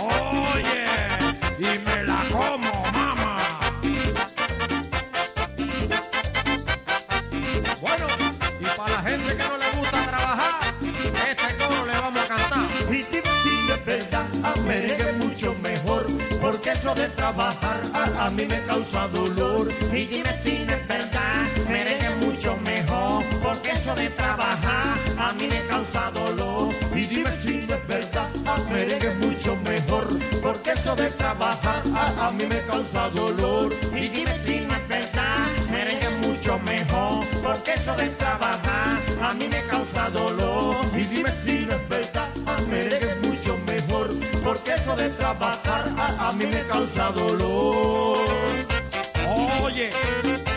Oye, 0.00 0.86
y 1.58 1.78
me 1.78 2.02
la 2.04 2.24
como, 2.30 2.72
mamá. 2.92 3.38
Bueno, 7.80 8.06
y 8.60 8.64
para 8.76 8.88
la 8.90 9.02
gente 9.02 9.36
que 9.36 9.44
no 9.44 9.56
le 9.58 9.70
gusta 9.76 10.06
trabajar, 10.06 10.74
este 11.30 11.56
coro 11.58 11.86
le 11.86 11.98
vamos 11.98 12.22
a 12.22 12.26
cantar. 12.26 12.68
Y 12.90 13.02
si 13.04 13.66
de 13.66 13.76
verdad 13.84 14.26
a 14.44 14.60
merengue 14.62 15.10
es 15.10 15.16
mucho 15.16 15.54
mejor, 15.62 16.06
porque 16.40 16.70
eso 16.72 16.94
de 16.94 17.08
trabajar 17.10 17.80
a, 17.94 18.26
a 18.26 18.30
mí 18.30 18.44
me 18.46 18.62
causa 18.64 19.08
dolor. 19.08 19.68
Y 19.92 20.04
dime 20.06 20.40
si 20.44 20.64
de 20.64 20.76
verdad 20.88 21.46
merengue 21.68 22.06
es 22.06 22.16
mucho 22.16 22.56
mejor, 22.58 23.24
porque 23.42 23.70
eso 23.72 23.94
de 23.94 24.08
trabajar 24.10 24.71
causa 25.48 26.10
dolor. 26.10 26.74
Y 26.94 27.06
dime 27.06 27.30
si 27.30 27.66
no 27.66 27.74
es 27.74 27.86
verdad, 27.86 28.28
merengue 28.70 29.08
es 29.08 29.16
mucho 29.16 29.56
mejor, 29.56 30.06
porque 30.42 30.72
eso 30.72 30.94
de 30.94 31.08
trabajar 31.10 31.82
a, 31.94 32.26
a 32.26 32.30
mí 32.30 32.44
me 32.46 32.60
causa 32.66 33.08
dolor. 33.10 33.72
Y 33.94 34.08
dime 34.08 34.34
si 34.44 34.60
no 34.66 34.74
es 34.74 34.88
verdad, 34.88 35.46
merengue 35.70 36.06
es 36.06 36.28
mucho 36.28 36.58
mejor, 36.60 37.26
porque 37.42 37.72
eso 37.74 37.94
de 37.96 38.08
trabajar 38.10 38.98
a 39.20 39.34
mí 39.34 39.48
me 39.48 39.62
causa 39.66 40.10
dolor. 40.10 40.76
Y 40.94 41.04
dime 41.04 41.30
si 41.44 41.66
no 41.66 41.72
es 41.74 41.88
verdad, 41.88 42.28
merengue 42.68 43.10
es 43.12 43.28
mucho 43.28 43.58
mejor, 43.66 44.10
porque 44.44 44.74
eso 44.74 44.96
de 44.96 45.08
trabajar 45.10 45.84
a 46.18 46.32
mí 46.32 46.46
me 46.46 46.66
causa 46.66 47.10
dolor. 47.10 47.71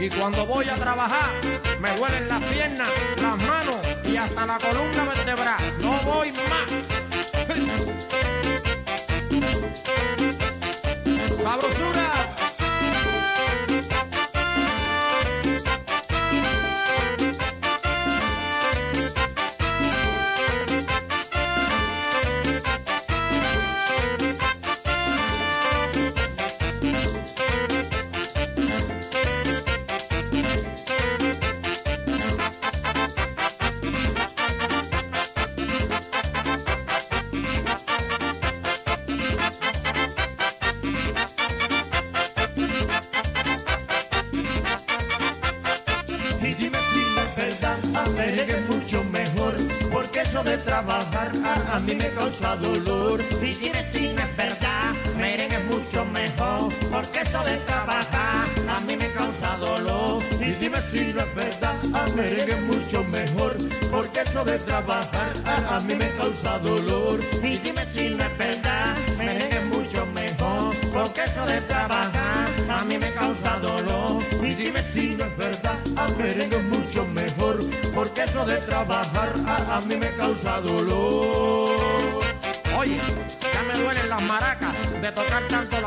Y 0.05 0.09
cuando 0.09 0.45
voy 0.45 0.69
a 0.69 0.75
trabajar 0.75 1.31
me 1.79 1.95
duelen 1.95 2.27
las 2.27 2.43
piernas, 2.43 2.87
las 3.19 3.37
manos 3.37 3.81
y 4.03 4.15
hasta 4.15 4.45
la 4.45 4.59
columna 4.59 5.03
vertebral. 5.03 5.57
No 5.81 5.99
voy 6.03 6.31
más. 6.31 6.69
Sabrosura. 11.41 12.04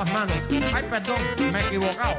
Las 0.05 0.13
manos. 0.13 0.37
Ay, 0.75 0.85
perdón, 0.91 1.19
me 1.53 1.59
he 1.59 1.67
equivocado. 1.67 2.19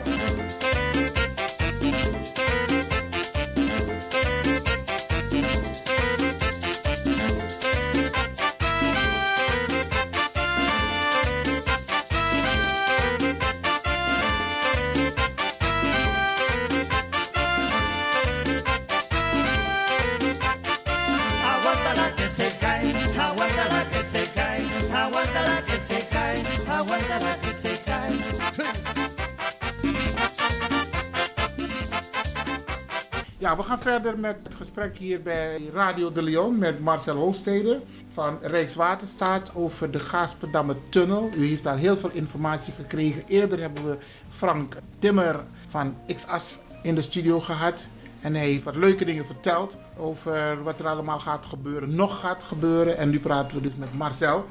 We 33.60 33.66
gaan 33.66 33.80
verder 33.80 34.20
met 34.20 34.36
het 34.44 34.56
gesprek 34.56 34.98
hier 34.98 35.22
bij 35.22 35.62
Radio 35.74 36.12
de 36.12 36.22
Leon 36.22 36.58
met 36.58 36.80
Marcel 36.80 37.16
Hoogsteder 37.16 37.80
van 38.14 38.38
Rijkswaterstaat 38.42 39.52
over 39.56 39.92
de 39.92 40.00
Gaasperdammer 40.00 40.76
Tunnel. 40.90 41.30
U 41.38 41.48
heeft 41.48 41.68
al 41.68 41.76
heel 41.76 41.98
veel 41.98 42.10
informatie 42.14 42.74
gekregen. 42.74 43.24
Eerder 43.28 43.60
hebben 43.60 43.90
we 43.90 43.98
Frank 44.30 44.78
Timmer 45.00 45.40
van 45.68 45.96
XAS 46.16 46.60
in 46.82 46.96
de 46.96 47.02
studio 47.02 47.40
gehad. 47.40 47.88
En 48.22 48.36
hij 48.36 48.46
heeft 48.46 48.64
wat 48.64 48.76
leuke 48.76 49.06
dingen 49.06 49.26
verteld 49.26 49.78
over 49.98 50.64
wat 50.64 50.80
er 50.80 50.88
allemaal 50.88 51.20
gaat 51.20 51.46
gebeuren, 51.46 51.96
nog 51.96 52.20
gaat 52.20 52.44
gebeuren. 52.44 52.98
En 52.98 53.10
nu 53.10 53.20
praten 53.20 53.56
we 53.56 53.62
dus 53.62 53.76
met 53.76 53.94
Marcel. 53.94 54.46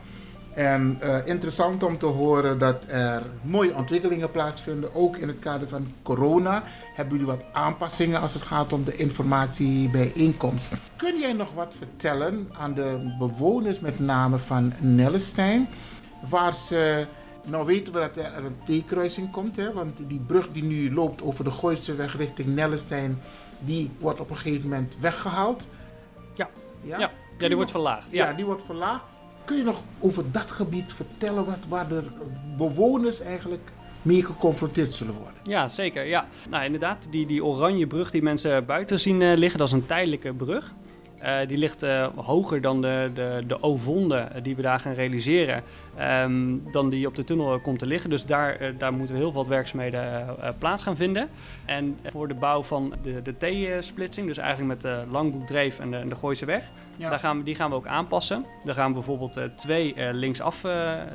En 0.58 0.96
eh, 1.00 1.26
interessant 1.26 1.82
om 1.82 1.98
te 1.98 2.06
horen 2.06 2.58
dat 2.58 2.84
er 2.88 3.22
mooie 3.42 3.74
ontwikkelingen 3.74 4.30
plaatsvinden, 4.30 4.94
ook 4.94 5.16
in 5.16 5.28
het 5.28 5.38
kader 5.38 5.68
van 5.68 5.92
corona. 6.02 6.62
Hebben 6.94 7.18
jullie 7.18 7.32
wat 7.32 7.44
aanpassingen 7.52 8.20
als 8.20 8.34
het 8.34 8.42
gaat 8.42 8.72
om 8.72 8.84
de 8.84 8.96
informatiebijeenkomsten? 8.96 10.78
Kun 10.96 11.18
jij 11.18 11.32
nog 11.32 11.52
wat 11.54 11.74
vertellen 11.78 12.48
aan 12.52 12.74
de 12.74 13.14
bewoners, 13.18 13.80
met 13.80 13.98
name 13.98 14.38
van 14.38 14.72
Nellestein, 14.78 15.68
waar 16.28 16.54
ze. 16.54 17.06
Nou 17.46 17.66
weten 17.66 17.92
we 17.92 17.98
dat 17.98 18.16
er 18.16 18.44
een 18.44 18.82
T-kruising 18.84 19.30
komt, 19.30 19.56
hè, 19.56 19.72
want 19.72 20.08
die 20.08 20.20
brug 20.26 20.48
die 20.52 20.64
nu 20.64 20.94
loopt 20.94 21.22
over 21.22 21.44
de 21.44 21.50
Gooiseweg 21.50 22.16
richting 22.16 22.54
Nellestein, 22.54 23.22
die 23.58 23.90
wordt 23.98 24.20
op 24.20 24.30
een 24.30 24.36
gegeven 24.36 24.68
moment 24.68 24.96
weggehaald. 25.00 25.68
Ja, 26.34 26.48
Ja? 26.82 26.98
ja. 26.98 27.10
ja 27.38 27.46
die 27.46 27.56
wordt 27.56 27.70
verlaagd. 27.70 28.06
Ja. 28.10 28.28
Ja. 28.28 28.32
die 28.32 28.44
wordt 28.44 28.62
verlaagd. 28.66 29.04
Kun 29.48 29.56
je 29.56 29.62
nog 29.62 29.82
over 29.98 30.32
dat 30.32 30.50
gebied 30.50 30.92
vertellen 30.92 31.44
wat, 31.44 31.58
waar 31.68 31.88
de 31.88 32.02
bewoners 32.56 33.20
eigenlijk 33.20 33.70
mee 34.02 34.24
geconfronteerd 34.24 34.92
zullen 34.92 35.14
worden? 35.14 35.34
Ja, 35.42 35.68
zeker. 35.68 36.04
Ja. 36.04 36.28
Nou, 36.48 36.64
inderdaad, 36.64 37.06
die, 37.10 37.26
die 37.26 37.44
oranje 37.44 37.86
brug 37.86 38.10
die 38.10 38.22
mensen 38.22 38.66
buiten 38.66 39.00
zien 39.00 39.22
eh, 39.22 39.36
liggen, 39.36 39.58
dat 39.58 39.68
is 39.68 39.74
een 39.74 39.86
tijdelijke 39.86 40.32
brug. 40.32 40.72
Eh, 41.18 41.48
die 41.48 41.58
ligt 41.58 41.82
eh, 41.82 42.06
hoger 42.14 42.60
dan 42.60 42.80
de, 42.82 43.10
de, 43.14 43.42
de 43.46 43.62
O-vonde 43.62 44.16
eh, 44.16 44.42
die 44.42 44.56
we 44.56 44.62
daar 44.62 44.80
gaan 44.80 44.92
realiseren, 44.92 45.62
ehm, 45.96 46.56
dan 46.70 46.88
die 46.90 47.06
op 47.06 47.14
de 47.14 47.24
tunnel 47.24 47.60
komt 47.60 47.78
te 47.78 47.86
liggen. 47.86 48.10
Dus 48.10 48.26
daar, 48.26 48.72
daar 48.78 48.92
moeten 48.92 49.14
we 49.14 49.20
heel 49.20 49.32
veel 49.32 49.48
werkzaamheden 49.48 50.36
plaats 50.58 50.82
gaan 50.82 50.96
vinden. 50.96 51.28
En 51.64 51.98
voor 52.04 52.28
de 52.28 52.34
bouw 52.34 52.62
van 52.62 52.94
de, 53.02 53.22
de 53.22 53.34
T-splitsing, 53.78 54.26
dus 54.26 54.38
eigenlijk 54.38 54.68
met 54.68 54.80
de 54.80 55.10
Langbroekdreef 55.10 55.78
en 55.78 55.90
de, 55.90 56.08
de 56.08 56.14
Gooise 56.14 56.44
Weg, 56.44 56.64
Ja. 56.96 57.10
daar 57.10 57.18
gaan 57.18 57.38
we, 57.38 57.44
die 57.44 57.54
gaan 57.54 57.70
we 57.70 57.76
ook 57.76 57.86
aanpassen. 57.86 58.44
Daar 58.64 58.74
gaan 58.74 58.88
we 58.88 58.94
bijvoorbeeld 58.94 59.40
twee 59.54 59.94
linksaf, 60.12 60.64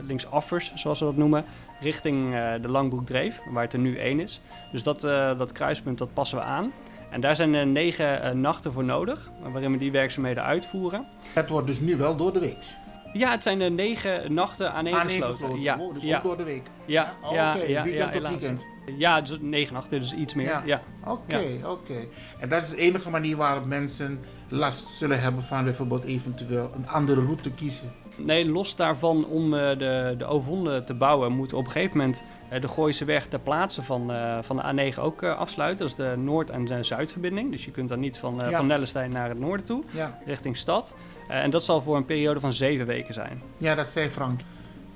linksaffers, 0.08 0.72
zoals 0.76 1.00
we 1.00 1.06
dat 1.06 1.18
noemen, 1.18 1.46
richting 1.80 2.32
de 2.62 2.70
Langbroekdreef, 2.70 3.42
waar 3.52 3.64
het 3.64 3.74
er 3.74 3.80
nu 3.80 3.98
één 3.98 4.20
is. 4.20 4.42
Dus 4.72 4.84
dat, 4.84 5.02
dat 5.38 5.52
kruispunt, 5.52 5.98
dat 5.98 6.14
passen 6.14 6.38
we 6.38 6.44
aan. 6.44 6.72
En 7.14 7.22
daar 7.22 7.36
zijn 7.36 7.56
eh, 7.56 7.66
negen 7.66 8.22
eh, 8.24 8.32
nachten 8.32 8.72
voor 8.72 8.84
nodig, 8.84 9.30
waarin 9.52 9.72
we 9.72 9.78
die 9.78 9.92
werkzaamheden 9.92 10.44
uitvoeren. 10.44 11.06
Het 11.34 11.50
wordt 11.50 11.68
dus 11.68 11.80
nu 11.80 11.96
wel 11.96 12.16
door 12.16 12.34
de 12.34 12.40
week. 12.40 12.76
Ja, 13.14 13.32
het 13.32 13.44
zijn 13.44 13.60
de 13.60 13.70
negen 13.70 14.34
nachten 14.34 14.74
aaneengesloten. 14.74 15.62
Ja, 15.62 15.78
Oh, 15.80 15.94
dus 15.94 16.04
ja. 16.04 16.18
ook 16.18 16.24
door 16.24 16.38
de 16.38 16.44
week. 16.44 16.68
Ja, 16.86 17.14
Oh, 17.24 17.32
ja, 17.32 17.56
oké. 17.56 17.66
ja, 17.66 17.84
Weekend 17.84 18.14
ja, 18.14 18.20
tot 18.20 18.30
weekend. 18.30 18.62
Ja, 18.98 19.22
dus 19.22 19.38
negen 19.42 19.74
nachten, 19.74 20.00
dus 20.00 20.14
iets 20.14 20.34
meer. 20.34 20.62
Ja. 20.66 20.82
Oké, 21.06 21.38
Ja. 21.38 21.70
oké. 21.72 21.94
En 22.40 22.50
dat 22.50 22.62
is 22.62 22.70
de 22.70 22.78
enige 22.78 23.10
manier 23.10 23.36
waarop 23.38 23.66
mensen 23.66 24.20
last 24.48 24.88
zullen 24.88 25.22
hebben 25.22 25.44
van 25.44 25.64
bijvoorbeeld 25.64 26.04
eventueel 26.04 26.72
een 26.76 26.88
andere 26.90 27.22
route 27.22 27.52
kiezen. 27.52 27.92
Nee, 28.16 28.46
los 28.46 28.76
daarvan 28.76 29.26
om 29.26 29.54
eh, 29.54 29.78
de, 29.78 30.16
de 30.18 30.26
Ovonde 30.26 30.84
te 30.84 30.94
bouwen, 30.94 31.32
moeten 31.32 31.56
we 31.56 31.62
op 31.62 31.68
een 31.68 31.74
gegeven 31.74 31.98
moment 31.98 32.24
eh, 32.50 32.62
de 32.62 32.68
Gooise 32.68 33.06
weg 33.06 33.26
ter 33.26 33.40
plaatse 33.40 33.84
van, 33.84 34.12
eh, 34.12 34.38
van 34.42 34.56
de 34.56 34.92
A9 34.94 35.00
ook 35.00 35.22
eh, 35.22 35.38
afsluiten. 35.38 35.80
Dat 35.80 35.90
is 35.90 35.96
de 35.96 36.14
Noord- 36.18 36.50
en 36.50 36.66
de 36.66 36.84
Zuidverbinding. 36.84 37.52
Dus 37.52 37.66
je 37.66 37.72
kunt 37.72 37.90
dan 37.90 38.00
niet 38.00 38.18
van, 38.18 38.42
eh, 38.44 38.50
Ja. 38.50 38.58
van 38.58 38.68
Nellestein 38.68 39.12
naar 39.12 39.30
het 39.30 39.40
noorden 39.40 39.66
toe, 39.66 39.84
Ja. 39.92 40.20
richting 40.26 40.58
stad. 40.58 40.96
Eh, 41.28 41.44
en 41.44 41.50
dat 41.50 41.64
zal 41.64 41.82
voor 41.82 41.96
een 41.96 42.06
periode 42.06 42.40
van 42.40 42.54
zeven 42.54 42.86
weken 42.86 43.14
zijn. 43.14 43.42
Ja, 43.58 43.76
dat 43.76 43.88
zei 43.88 44.10
Frank. 44.10 44.40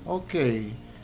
Oké. 0.02 0.52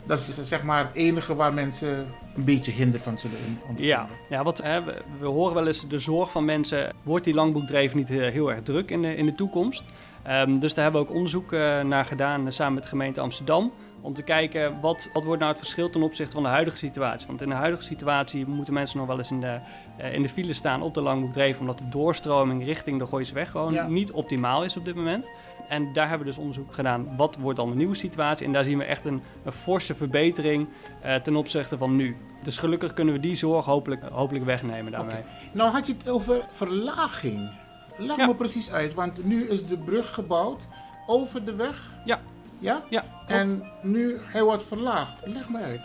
Dat 0.07 0.17
is 0.17 0.41
zeg 0.49 0.63
maar 0.63 0.77
het 0.79 0.93
enige 0.93 1.35
waar 1.35 1.53
mensen 1.53 1.97
een 2.35 2.43
beetje 2.43 2.71
hinder 2.71 2.99
van 2.99 3.17
zullen 3.17 3.37
in- 3.37 3.43
ondervinden. 3.61 3.85
Ja, 3.85 4.07
ja 4.29 4.43
wat, 4.43 4.57
hè, 4.61 4.83
we, 4.83 5.01
we 5.19 5.25
horen 5.25 5.53
wel 5.55 5.67
eens 5.67 5.87
de 5.87 5.99
zorg 5.99 6.31
van 6.31 6.45
mensen. 6.45 6.93
Wordt 7.03 7.25
die 7.25 7.33
langboekdreef 7.33 7.93
niet 7.95 8.09
eh, 8.11 8.17
heel 8.31 8.51
erg 8.51 8.61
druk 8.63 8.89
in 8.91 9.01
de, 9.01 9.15
in 9.15 9.25
de 9.25 9.35
toekomst? 9.35 9.83
Ehm, 10.25 10.59
dus 10.59 10.73
daar 10.73 10.83
hebben 10.83 11.01
we 11.01 11.07
ook 11.07 11.15
onderzoek 11.15 11.53
eh, 11.53 11.81
naar 11.81 12.05
gedaan 12.05 12.45
eh, 12.45 12.51
samen 12.51 12.73
met 12.73 12.83
de 12.83 12.89
gemeente 12.89 13.21
Amsterdam. 13.21 13.71
Om 14.01 14.13
te 14.13 14.21
kijken 14.21 14.79
wat, 14.81 15.09
wat 15.13 15.23
wordt 15.23 15.39
nou 15.39 15.51
het 15.51 15.61
verschil 15.61 15.89
ten 15.89 16.01
opzichte 16.01 16.33
van 16.33 16.43
de 16.43 16.49
huidige 16.49 16.77
situatie. 16.77 17.27
Want 17.27 17.41
in 17.41 17.49
de 17.49 17.55
huidige 17.55 17.83
situatie 17.83 18.47
moeten 18.47 18.73
mensen 18.73 18.97
nog 18.97 19.07
wel 19.07 19.17
eens 19.17 19.31
in 19.31 19.41
de, 19.41 19.59
uh, 19.99 20.13
in 20.13 20.21
de 20.21 20.29
file 20.29 20.53
staan 20.53 20.81
op 20.81 20.93
de 20.93 21.01
Langbroek 21.01 21.59
omdat 21.59 21.77
de 21.77 21.89
doorstroming 21.89 22.65
richting 22.65 22.99
de 22.99 23.05
Gooiseweg 23.05 23.51
gewoon 23.51 23.93
niet 23.93 24.11
optimaal 24.11 24.63
is 24.63 24.77
op 24.77 24.85
dit 24.85 24.95
moment. 24.95 25.31
En 25.67 25.93
daar 25.93 26.09
hebben 26.09 26.27
we 26.27 26.33
dus 26.33 26.41
onderzoek 26.41 26.73
gedaan. 26.73 27.15
Wat 27.17 27.37
wordt 27.37 27.57
dan 27.57 27.69
de 27.69 27.75
nieuwe 27.75 27.95
situatie? 27.95 28.45
En 28.45 28.53
daar 28.53 28.63
zien 28.63 28.77
we 28.77 28.83
echt 28.83 29.05
een, 29.05 29.21
een 29.43 29.51
forse 29.51 29.95
verbetering 29.95 30.67
uh, 31.05 31.15
ten 31.15 31.35
opzichte 31.35 31.77
van 31.77 31.95
nu. 31.95 32.17
Dus 32.43 32.57
gelukkig 32.57 32.93
kunnen 32.93 33.13
we 33.13 33.19
die 33.19 33.35
zorg 33.35 33.65
hopelijk, 33.65 34.03
hopelijk 34.03 34.45
wegnemen 34.45 34.91
daarmee. 34.91 35.17
Okay. 35.17 35.31
Nou 35.51 35.71
had 35.71 35.87
je 35.87 35.93
het 35.93 36.09
over 36.09 36.45
verlaging. 36.49 37.49
Leg 37.97 38.17
ja. 38.17 38.25
me 38.25 38.35
precies 38.35 38.71
uit, 38.71 38.93
want 38.93 39.25
nu 39.25 39.47
is 39.47 39.67
de 39.67 39.77
brug 39.77 40.13
gebouwd 40.13 40.67
over 41.05 41.45
de 41.45 41.55
weg. 41.55 41.91
Ja. 42.05 42.21
Ja? 42.59 42.83
Ja. 42.89 43.03
Klopt. 43.25 43.51
En 43.51 43.71
nu 43.81 44.17
hij 44.23 44.43
wordt 44.43 44.63
verlaagd. 44.63 45.25
Leg 45.25 45.49
me 45.49 45.61
uit. 45.61 45.81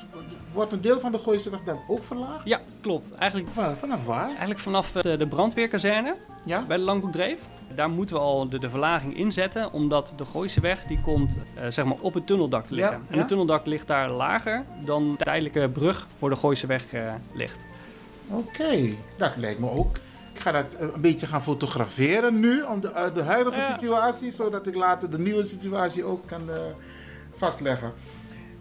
Wordt 0.52 0.72
een 0.72 0.80
deel 0.80 1.00
van 1.00 1.12
de 1.12 1.18
Gooiseweg 1.18 1.60
dan 1.64 1.80
ook 1.86 2.04
verlaagd? 2.04 2.46
Ja, 2.46 2.60
klopt. 2.80 3.14
Eigenlijk, 3.14 3.50
Van, 3.50 3.76
vanaf 3.76 4.06
waar? 4.06 4.28
Eigenlijk 4.28 4.60
vanaf 4.60 4.92
de, 4.92 5.16
de 5.16 5.26
brandweerkazerne 5.26 6.16
ja? 6.44 6.64
bij 6.66 6.76
de 6.76 6.82
Langbroekdreef. 6.82 7.38
Daar 7.74 7.90
moeten 7.90 8.16
we 8.16 8.22
al 8.22 8.48
de, 8.48 8.58
de 8.58 8.70
verlaging 8.70 9.16
inzetten, 9.16 9.72
omdat 9.72 10.12
de 10.16 10.24
Gooiseweg 10.24 10.84
die 10.84 11.00
komt 11.00 11.36
uh, 11.36 11.62
zeg 11.68 11.84
maar 11.84 11.96
op 12.00 12.14
het 12.14 12.26
tunneldak 12.26 12.66
te 12.66 12.74
liggen. 12.74 12.96
Ja, 12.96 13.12
en 13.12 13.18
het 13.18 13.28
tunneldak 13.28 13.66
ligt 13.66 13.86
daar 13.86 14.10
lager 14.10 14.64
dan 14.84 15.10
de 15.18 15.24
tijdelijke 15.24 15.68
brug 15.68 16.06
voor 16.14 16.30
de 16.30 16.36
Gooiseweg 16.36 16.92
uh, 16.92 17.12
ligt. 17.32 17.64
Oké, 18.28 18.38
okay. 18.38 18.98
dat 19.16 19.36
lijkt 19.36 19.60
me 19.60 19.70
ook 19.70 19.96
ik 20.40 20.46
ga 20.46 20.52
dat 20.52 20.76
een 20.78 21.00
beetje 21.00 21.26
gaan 21.26 21.42
fotograferen 21.42 22.40
nu, 22.40 22.62
om 22.62 22.80
de, 22.80 23.10
de 23.14 23.22
huidige 23.22 23.58
ja. 23.58 23.70
situatie, 23.70 24.30
zodat 24.30 24.66
ik 24.66 24.74
later 24.74 25.10
de 25.10 25.18
nieuwe 25.18 25.44
situatie 25.44 26.04
ook 26.04 26.26
kan 26.26 26.42
uh, 26.48 26.54
vastleggen. 27.36 27.92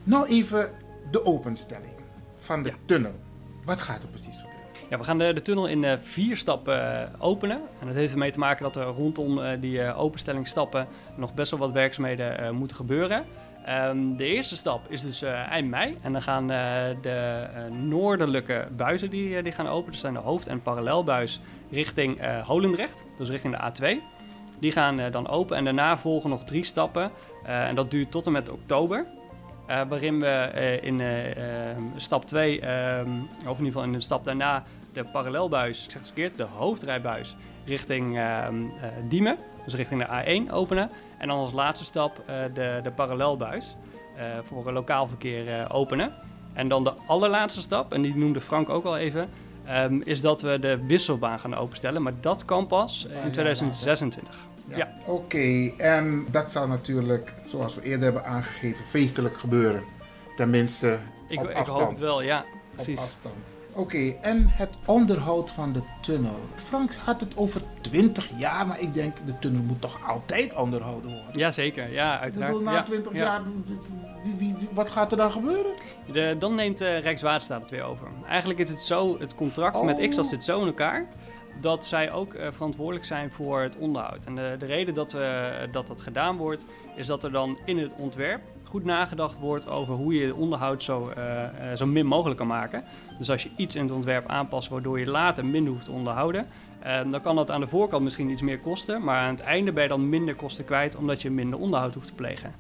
Nou 0.04 0.28
even 0.28 0.72
de 1.12 1.26
openstelling 1.26 1.94
van 2.38 2.64
de 2.64 2.70
ja. 2.70 2.76
tunnel. 2.86 3.14
Wat 3.66 3.82
gaat 3.82 4.02
er 4.02 4.08
precies 4.08 4.36
gebeuren? 4.36 4.90
Ja, 4.90 4.98
we 4.98 5.04
gaan 5.04 5.18
de, 5.18 5.34
de 5.34 5.42
tunnel 5.42 5.68
in 5.68 5.84
uh, 5.84 5.94
vier 6.04 6.38
stappen 6.38 6.78
uh, 6.78 7.02
openen. 7.18 7.62
En 7.80 7.88
dat 7.88 7.96
heeft 7.96 8.12
ermee 8.12 8.32
te 8.32 8.40
maken 8.40 8.64
dat 8.64 8.76
er 8.76 8.86
rondom 8.86 9.60
die 9.60 9.94
openstellingsstappen 9.94 10.88
nog 11.16 11.34
best 11.34 11.52
wel 11.52 11.60
wat 11.60 11.72
werkzaamheden 11.72 12.56
moeten 12.56 12.76
gebeuren. 12.76 13.24
Um, 13.70 14.18
de 14.18 14.26
eerste 14.26 14.56
stap 14.56 14.92
is 14.92 15.02
dus 15.02 15.24
uh, 15.24 15.30
eind 15.30 15.70
mei. 15.70 15.98
En 16.02 16.12
dan 16.12 16.22
gaan 16.22 16.52
uh, 16.52 16.58
de 17.02 17.48
uh, 17.56 17.76
noordelijke 17.82 18.68
buizen 18.76 19.10
die, 19.10 19.44
die 19.44 19.52
gaan 19.52 19.68
open. 19.68 19.92
Dat 19.92 20.02
zijn 20.02 20.14
de 20.14 20.20
hoofd- 20.20 20.48
en 20.48 20.62
parallelbuis 20.62 21.42
richting 21.72 22.42
Holendrecht. 22.46 23.04
Dus 23.18 23.30
richting 23.30 23.58
de 23.58 23.72
A2. 23.72 24.02
Die 24.60 24.72
gaan 24.72 25.12
dan 25.12 25.28
open. 25.28 25.58
En 25.58 25.64
daarna 25.64 25.98
volgen 25.98 26.30
nog 26.30 26.44
drie 26.44 26.64
stappen. 26.64 27.12
en 27.44 27.76
dat 27.76 27.92
duurt 27.92 28.12
tot 28.12 28.26
en 28.26 28.32
met 28.32 28.50
oktober. 28.50 29.06
waarin 29.68 30.20
we 30.20 30.80
in 30.82 31.02
stap 31.96 32.26
2, 32.26 32.62
um, 32.98 33.22
of 33.22 33.58
in 33.58 33.66
ieder 33.66 33.66
geval 33.66 33.84
in 33.84 33.92
de 33.92 34.02
stap 34.02 34.24
daarna, 34.24 34.64
de 34.94 35.04
parallelbuis, 35.04 35.84
ik 35.84 35.92
zeg 35.92 36.02
het 36.02 36.12
verkeerd, 36.12 36.38
de 36.38 36.48
hoofdrijbuis 36.58 37.36
richting 37.66 38.20
Diemen. 39.10 39.38
Dus 39.70 39.74
richting 39.74 40.06
de 40.06 40.48
A1 40.48 40.52
openen. 40.52 40.90
En 41.18 41.28
dan 41.28 41.38
als 41.38 41.52
laatste 41.52 41.86
stap 41.86 42.20
uh, 42.20 42.36
de, 42.54 42.80
de 42.84 42.92
parallelbuis 42.92 43.76
uh, 44.18 44.24
voor 44.44 44.72
lokaal 44.72 45.08
verkeer 45.08 45.48
uh, 45.48 45.66
openen. 45.70 46.14
En 46.54 46.68
dan 46.68 46.84
de 46.84 46.94
allerlaatste 47.08 47.62
stap, 47.62 47.94
en 47.94 48.02
die 48.02 48.16
noemde 48.16 48.42
Frank 48.42 48.70
ook 48.70 48.86
al 48.86 48.98
even, 48.98 49.30
um, 49.70 50.02
is 50.06 50.22
dat 50.22 50.42
we 50.42 50.60
de 50.60 50.80
wisselbaan 50.88 51.40
gaan 51.40 51.56
openstellen. 51.56 52.02
Maar 52.02 52.14
dat 52.22 52.46
kan 52.46 52.68
pas 52.68 53.08
in 53.24 53.32
2026. 53.32 54.38
Ja, 54.66 54.78
ja. 54.78 54.94
Oké, 55.06 55.12
okay. 55.12 55.74
en 55.78 56.26
dat 56.32 56.52
zal 56.52 56.68
natuurlijk, 56.68 57.34
zoals 57.46 57.76
we 57.76 57.82
eerder 57.82 58.04
hebben 58.04 58.26
aangegeven, 58.26 58.86
feestelijk 58.86 59.38
gebeuren. 59.38 59.84
Tenminste, 60.36 61.00
ik, 61.28 61.40
op 61.40 61.50
ik 61.50 61.56
afstand. 61.56 61.80
hoop 61.80 61.90
het 61.90 62.00
wel, 62.00 62.22
ja. 62.22 62.46
Precies. 62.76 63.00
Op 63.00 63.06
afstand. 63.06 63.59
Oké, 63.80 63.96
okay, 63.96 64.18
en 64.22 64.46
het 64.48 64.70
onderhoud 64.86 65.52
van 65.52 65.74
de 65.74 65.82
tunnel. 66.02 66.40
Frank 66.56 66.94
had 66.94 67.20
het 67.20 67.38
over 67.38 67.62
20 67.82 68.30
jaar, 68.38 68.68
maar 68.68 68.80
ik 68.80 68.94
denk 68.94 69.16
de 69.26 69.40
tunnel 69.40 69.62
moet 69.62 69.82
toch 69.82 70.08
altijd 70.08 70.54
onderhouden 70.54 71.12
worden? 71.12 71.34
Jazeker, 71.34 71.92
ja, 71.92 72.20
uiteraard. 72.20 72.52
Ik 72.52 72.58
bedoel, 72.58 72.74
na 72.74 72.78
ja, 72.78 72.84
20 72.84 73.14
ja. 73.14 73.18
jaar, 73.18 73.42
wie, 74.24 74.34
wie, 74.38 74.56
wie, 74.58 74.68
wat 74.72 74.90
gaat 74.90 75.12
er 75.12 75.18
dan 75.18 75.32
gebeuren? 75.32 75.72
De, 76.12 76.36
dan 76.40 76.56
neemt 76.56 76.82
uh, 76.82 77.00
Rijkswaterstaat 77.00 77.62
het 77.62 77.72
weer 77.72 77.84
over. 77.84 78.08
Eigenlijk 78.28 78.60
is 78.60 78.70
het 78.70 78.84
zo, 78.84 79.20
het 79.20 79.36
contract 79.36 79.76
oh. 79.76 79.86
met 79.86 80.10
XAS 80.10 80.30
zit 80.30 80.44
zo 80.44 80.60
in 80.62 80.68
elkaar 80.68 81.08
dat 81.62 81.86
zij 81.86 82.12
ook 82.12 82.34
uh, 82.34 82.48
verantwoordelijk 82.52 83.06
zijn 83.06 83.32
voor 83.32 83.62
het 83.62 83.78
onderhoud. 83.78 84.26
En 84.26 84.36
de, 84.36 84.56
de 84.60 84.66
reden 84.66 84.94
dat, 84.94 85.14
uh, 85.14 85.48
dat 85.72 85.88
dat 85.88 86.02
gedaan 86.02 86.38
wordt, 86.38 86.66
is 86.96 87.08
dat 87.08 87.24
er 87.24 87.32
dan 87.32 87.58
in 87.66 87.78
het 87.78 87.92
ontwerp 87.98 88.42
goed 88.70 88.84
nagedacht 88.84 89.40
wordt 89.40 89.68
over 89.68 89.96
hoe 89.96 90.14
je 90.14 90.26
het 90.26 90.36
onderhoud 90.36 90.84
zo, 90.84 91.12
uh, 91.18 91.76
zo 91.76 91.86
min 91.86 92.06
mogelijk 92.06 92.38
kan 92.38 92.48
maken. 92.48 92.84
Dus 93.18 93.30
als 93.32 93.44
je 93.44 93.50
iets 93.56 93.76
in 93.76 93.84
het 93.84 93.92
ontwerp 93.92 94.28
aanpast 94.28 94.70
waardoor 94.70 95.00
je 95.00 95.06
later 95.06 95.46
minder 95.46 95.74
hoeft 95.74 95.86
te 95.86 95.92
onderhouden, 95.92 96.48
dan 97.10 97.22
kan 97.22 97.36
dat 97.36 97.52
aan 97.52 97.60
de 97.60 97.68
voorkant 97.68 98.04
misschien 98.04 98.30
iets 98.30 98.42
meer 98.42 98.60
kosten, 98.60 99.04
maar 99.04 99.22
aan 99.22 99.36
het 99.36 99.40
einde 99.40 99.72
ben 99.72 99.84
je 99.84 99.90
dan 99.90 100.10
minder 100.10 100.36
kosten 100.36 100.66
kwijt 100.66 100.96
omdat 100.96 101.22
je 101.22 101.30
minder 101.30 101.60
onderhoud 101.60 101.94
hoeft 101.94 102.08
te 102.08 102.14
plegen. 102.14 102.54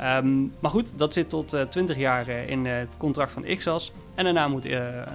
Um, 0.00 0.52
maar 0.60 0.70
goed, 0.70 0.98
dat 0.98 1.12
zit 1.12 1.28
tot 1.28 1.56
20 1.70 1.96
jaar 1.96 2.28
in 2.28 2.66
het 2.66 2.96
contract 2.96 3.32
van 3.32 3.56
XAS 3.56 3.92
en 4.14 4.24
daarna 4.24 4.48
moet 4.48 4.64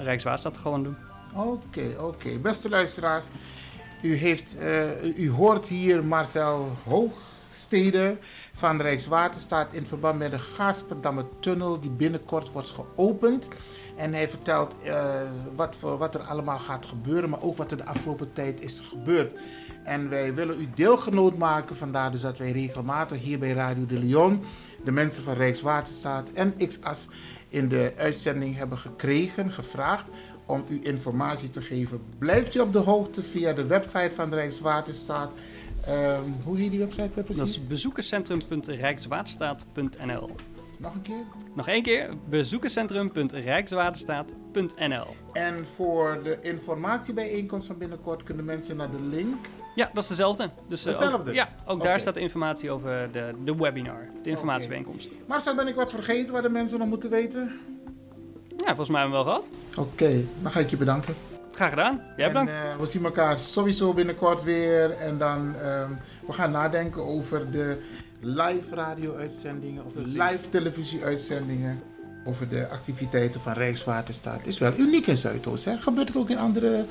Rijkswaterstaat 0.03 0.57
gewoon 0.57 0.83
doen. 0.83 0.95
Oké, 1.35 1.95
oké. 1.99 2.37
Beste 2.41 2.69
luisteraars, 2.69 3.25
u, 4.01 4.15
heeft, 4.15 4.55
uh, 4.59 5.17
u 5.17 5.31
hoort 5.31 5.67
hier 5.67 6.05
Marcel 6.05 6.69
Hoogstede 7.51 8.17
van 8.53 8.81
Rijkswaterstaat 8.81 9.73
in 9.73 9.85
verband 9.85 10.19
met 10.19 10.31
de 10.31 10.39
Gaasperdammer 10.39 11.25
tunnel 11.39 11.79
die 11.79 11.89
binnenkort 11.89 12.51
wordt 12.51 12.69
geopend. 12.69 13.47
En 13.95 14.13
hij 14.13 14.29
vertelt 14.29 14.75
uh, 14.85 15.13
wat, 15.55 15.75
voor, 15.79 15.97
wat 15.97 16.15
er 16.15 16.21
allemaal 16.21 16.59
gaat 16.59 16.85
gebeuren, 16.85 17.29
maar 17.29 17.41
ook 17.41 17.57
wat 17.57 17.71
er 17.71 17.77
de 17.77 17.85
afgelopen 17.85 18.33
tijd 18.33 18.61
is 18.61 18.83
gebeurd. 18.89 19.31
En 19.83 20.09
wij 20.09 20.33
willen 20.33 20.61
u 20.61 20.67
deelgenoot 20.75 21.37
maken, 21.37 21.75
vandaar 21.75 22.11
dus 22.11 22.21
dat 22.21 22.37
wij 22.37 22.51
regelmatig 22.51 23.21
hier 23.21 23.39
bij 23.39 23.51
Radio 23.51 23.85
de 23.85 23.99
Leon 23.99 24.43
de 24.83 24.91
mensen 24.91 25.23
van 25.23 25.33
Rijkswaterstaat 25.33 26.29
en 26.29 26.55
XAS 26.67 27.07
in 27.49 27.69
de 27.69 27.93
uitzending 27.97 28.55
hebben 28.55 28.77
gekregen, 28.77 29.51
gevraagd 29.51 30.05
om 30.45 30.63
u 30.69 30.79
informatie 30.83 31.49
te 31.49 31.61
geven. 31.61 32.01
Blijft 32.17 32.55
u 32.55 32.59
op 32.59 32.73
de 32.73 32.79
hoogte 32.79 33.23
via 33.23 33.53
de 33.53 33.65
website 33.65 34.11
van 34.15 34.33
Rijkswaterstaat. 34.33 35.31
Um, 35.89 36.35
hoe 36.43 36.57
heet 36.57 36.71
die 36.71 36.79
website 36.79 37.09
precies? 37.09 37.37
Dat 37.37 37.47
is 37.47 37.67
bezoekerscentrum.rijkswaterstaat.nl 37.67 40.29
Nog 40.77 40.93
een 40.93 41.01
keer? 41.01 41.23
Nog 41.53 41.67
één 41.67 41.83
keer. 41.83 42.09
bezoekerscentrum.rijkswaterstaat.nl 42.29 45.07
En 45.33 45.65
voor 45.75 46.19
de 46.23 46.37
informatiebijeenkomst 46.41 47.67
van 47.67 47.77
binnenkort 47.77 48.23
kunnen 48.23 48.45
mensen 48.45 48.75
naar 48.75 48.91
de 48.91 49.01
link... 49.01 49.45
Ja, 49.75 49.89
dat 49.93 50.03
is 50.03 50.09
dezelfde. 50.09 50.49
Dus, 50.67 50.81
dezelfde? 50.81 51.29
Ook, 51.29 51.35
ja, 51.35 51.49
ook 51.65 51.75
okay. 51.75 51.87
daar 51.87 51.99
staat 51.99 52.17
informatie 52.17 52.71
over 52.71 53.11
de, 53.11 53.33
de 53.43 53.55
webinar, 53.55 54.07
de 54.23 54.29
informatiebijeenkomst. 54.29 55.07
Okay. 55.07 55.19
Marcel, 55.27 55.55
ben 55.55 55.67
ik 55.67 55.75
wat 55.75 55.91
vergeten 55.91 56.33
waar 56.33 56.41
de 56.41 56.49
mensen 56.49 56.79
nog 56.79 56.87
moeten 56.87 57.09
weten? 57.09 57.59
Ja, 58.57 58.67
volgens 58.67 58.89
mij 58.89 59.01
hebben 59.01 59.19
we 59.19 59.25
wel 59.25 59.33
gehad. 59.33 59.49
Oké, 59.69 59.79
okay, 59.79 60.25
dan 60.41 60.51
ga 60.51 60.59
ik 60.59 60.69
je 60.69 60.77
bedanken. 60.77 61.15
Graag 61.51 61.69
gedaan. 61.69 62.01
Jij 62.17 62.27
bedankt. 62.27 62.51
En, 62.51 62.57
uh, 62.57 62.79
we 62.79 62.85
zien 62.85 63.05
elkaar 63.05 63.39
sowieso 63.39 63.93
binnenkort 63.93 64.43
weer. 64.43 64.91
En 64.91 65.17
dan 65.17 65.55
um, 65.65 65.97
we 66.27 66.33
gaan 66.33 66.51
nadenken 66.51 67.05
over 67.05 67.51
de 67.51 67.81
live 68.19 68.75
radio-uitzendingen 68.75 69.85
of 69.85 69.93
de 69.93 70.01
live 70.01 70.49
televisie-uitzendingen. 70.49 71.81
Over 72.25 72.49
de 72.49 72.69
activiteiten 72.69 73.41
van 73.41 73.53
Rijkswaterstaat. 73.53 74.37
Het 74.37 74.47
is 74.47 74.57
wel 74.57 74.73
uniek 74.77 75.07
in 75.07 75.17
Zuidoost. 75.17 75.65
Hè? 75.65 75.77
Gebeurt 75.77 76.07
het 76.07 76.17
ook 76.17 76.29
in 76.29 76.37
andere 76.37 76.85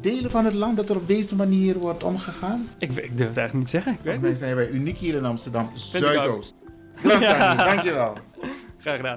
delen 0.00 0.30
van 0.30 0.44
het 0.44 0.54
land 0.54 0.76
dat 0.76 0.88
er 0.88 0.96
op 0.96 1.08
deze 1.08 1.36
manier 1.36 1.78
wordt 1.78 2.02
omgegaan? 2.02 2.68
Ik, 2.78 2.88
ik 2.88 3.16
durf 3.16 3.28
het 3.28 3.36
eigenlijk 3.36 3.52
niet 3.52 3.70
zeggen. 3.70 3.92
Ik 3.92 3.98
weet 4.02 4.20
mij 4.20 4.34
zijn 4.34 4.54
wij 4.54 4.68
uniek 4.68 4.98
hier 4.98 5.14
in 5.14 5.24
Amsterdam 5.24 5.70
Zuidoost. 5.74 6.54
Bedankt, 7.02 7.24
ja. 7.24 7.54
dankjewel. 7.74 8.16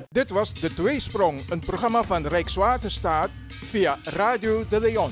Dit 0.10 0.30
was 0.30 0.54
De 0.54 0.74
Tweesprong, 0.74 1.50
een 1.50 1.60
programma 1.60 2.04
van 2.04 2.28
Rijkswaterstaat 2.28 3.30
via 3.48 3.98
Radio 4.04 4.64
de 4.70 4.80
Leon. 4.80 5.12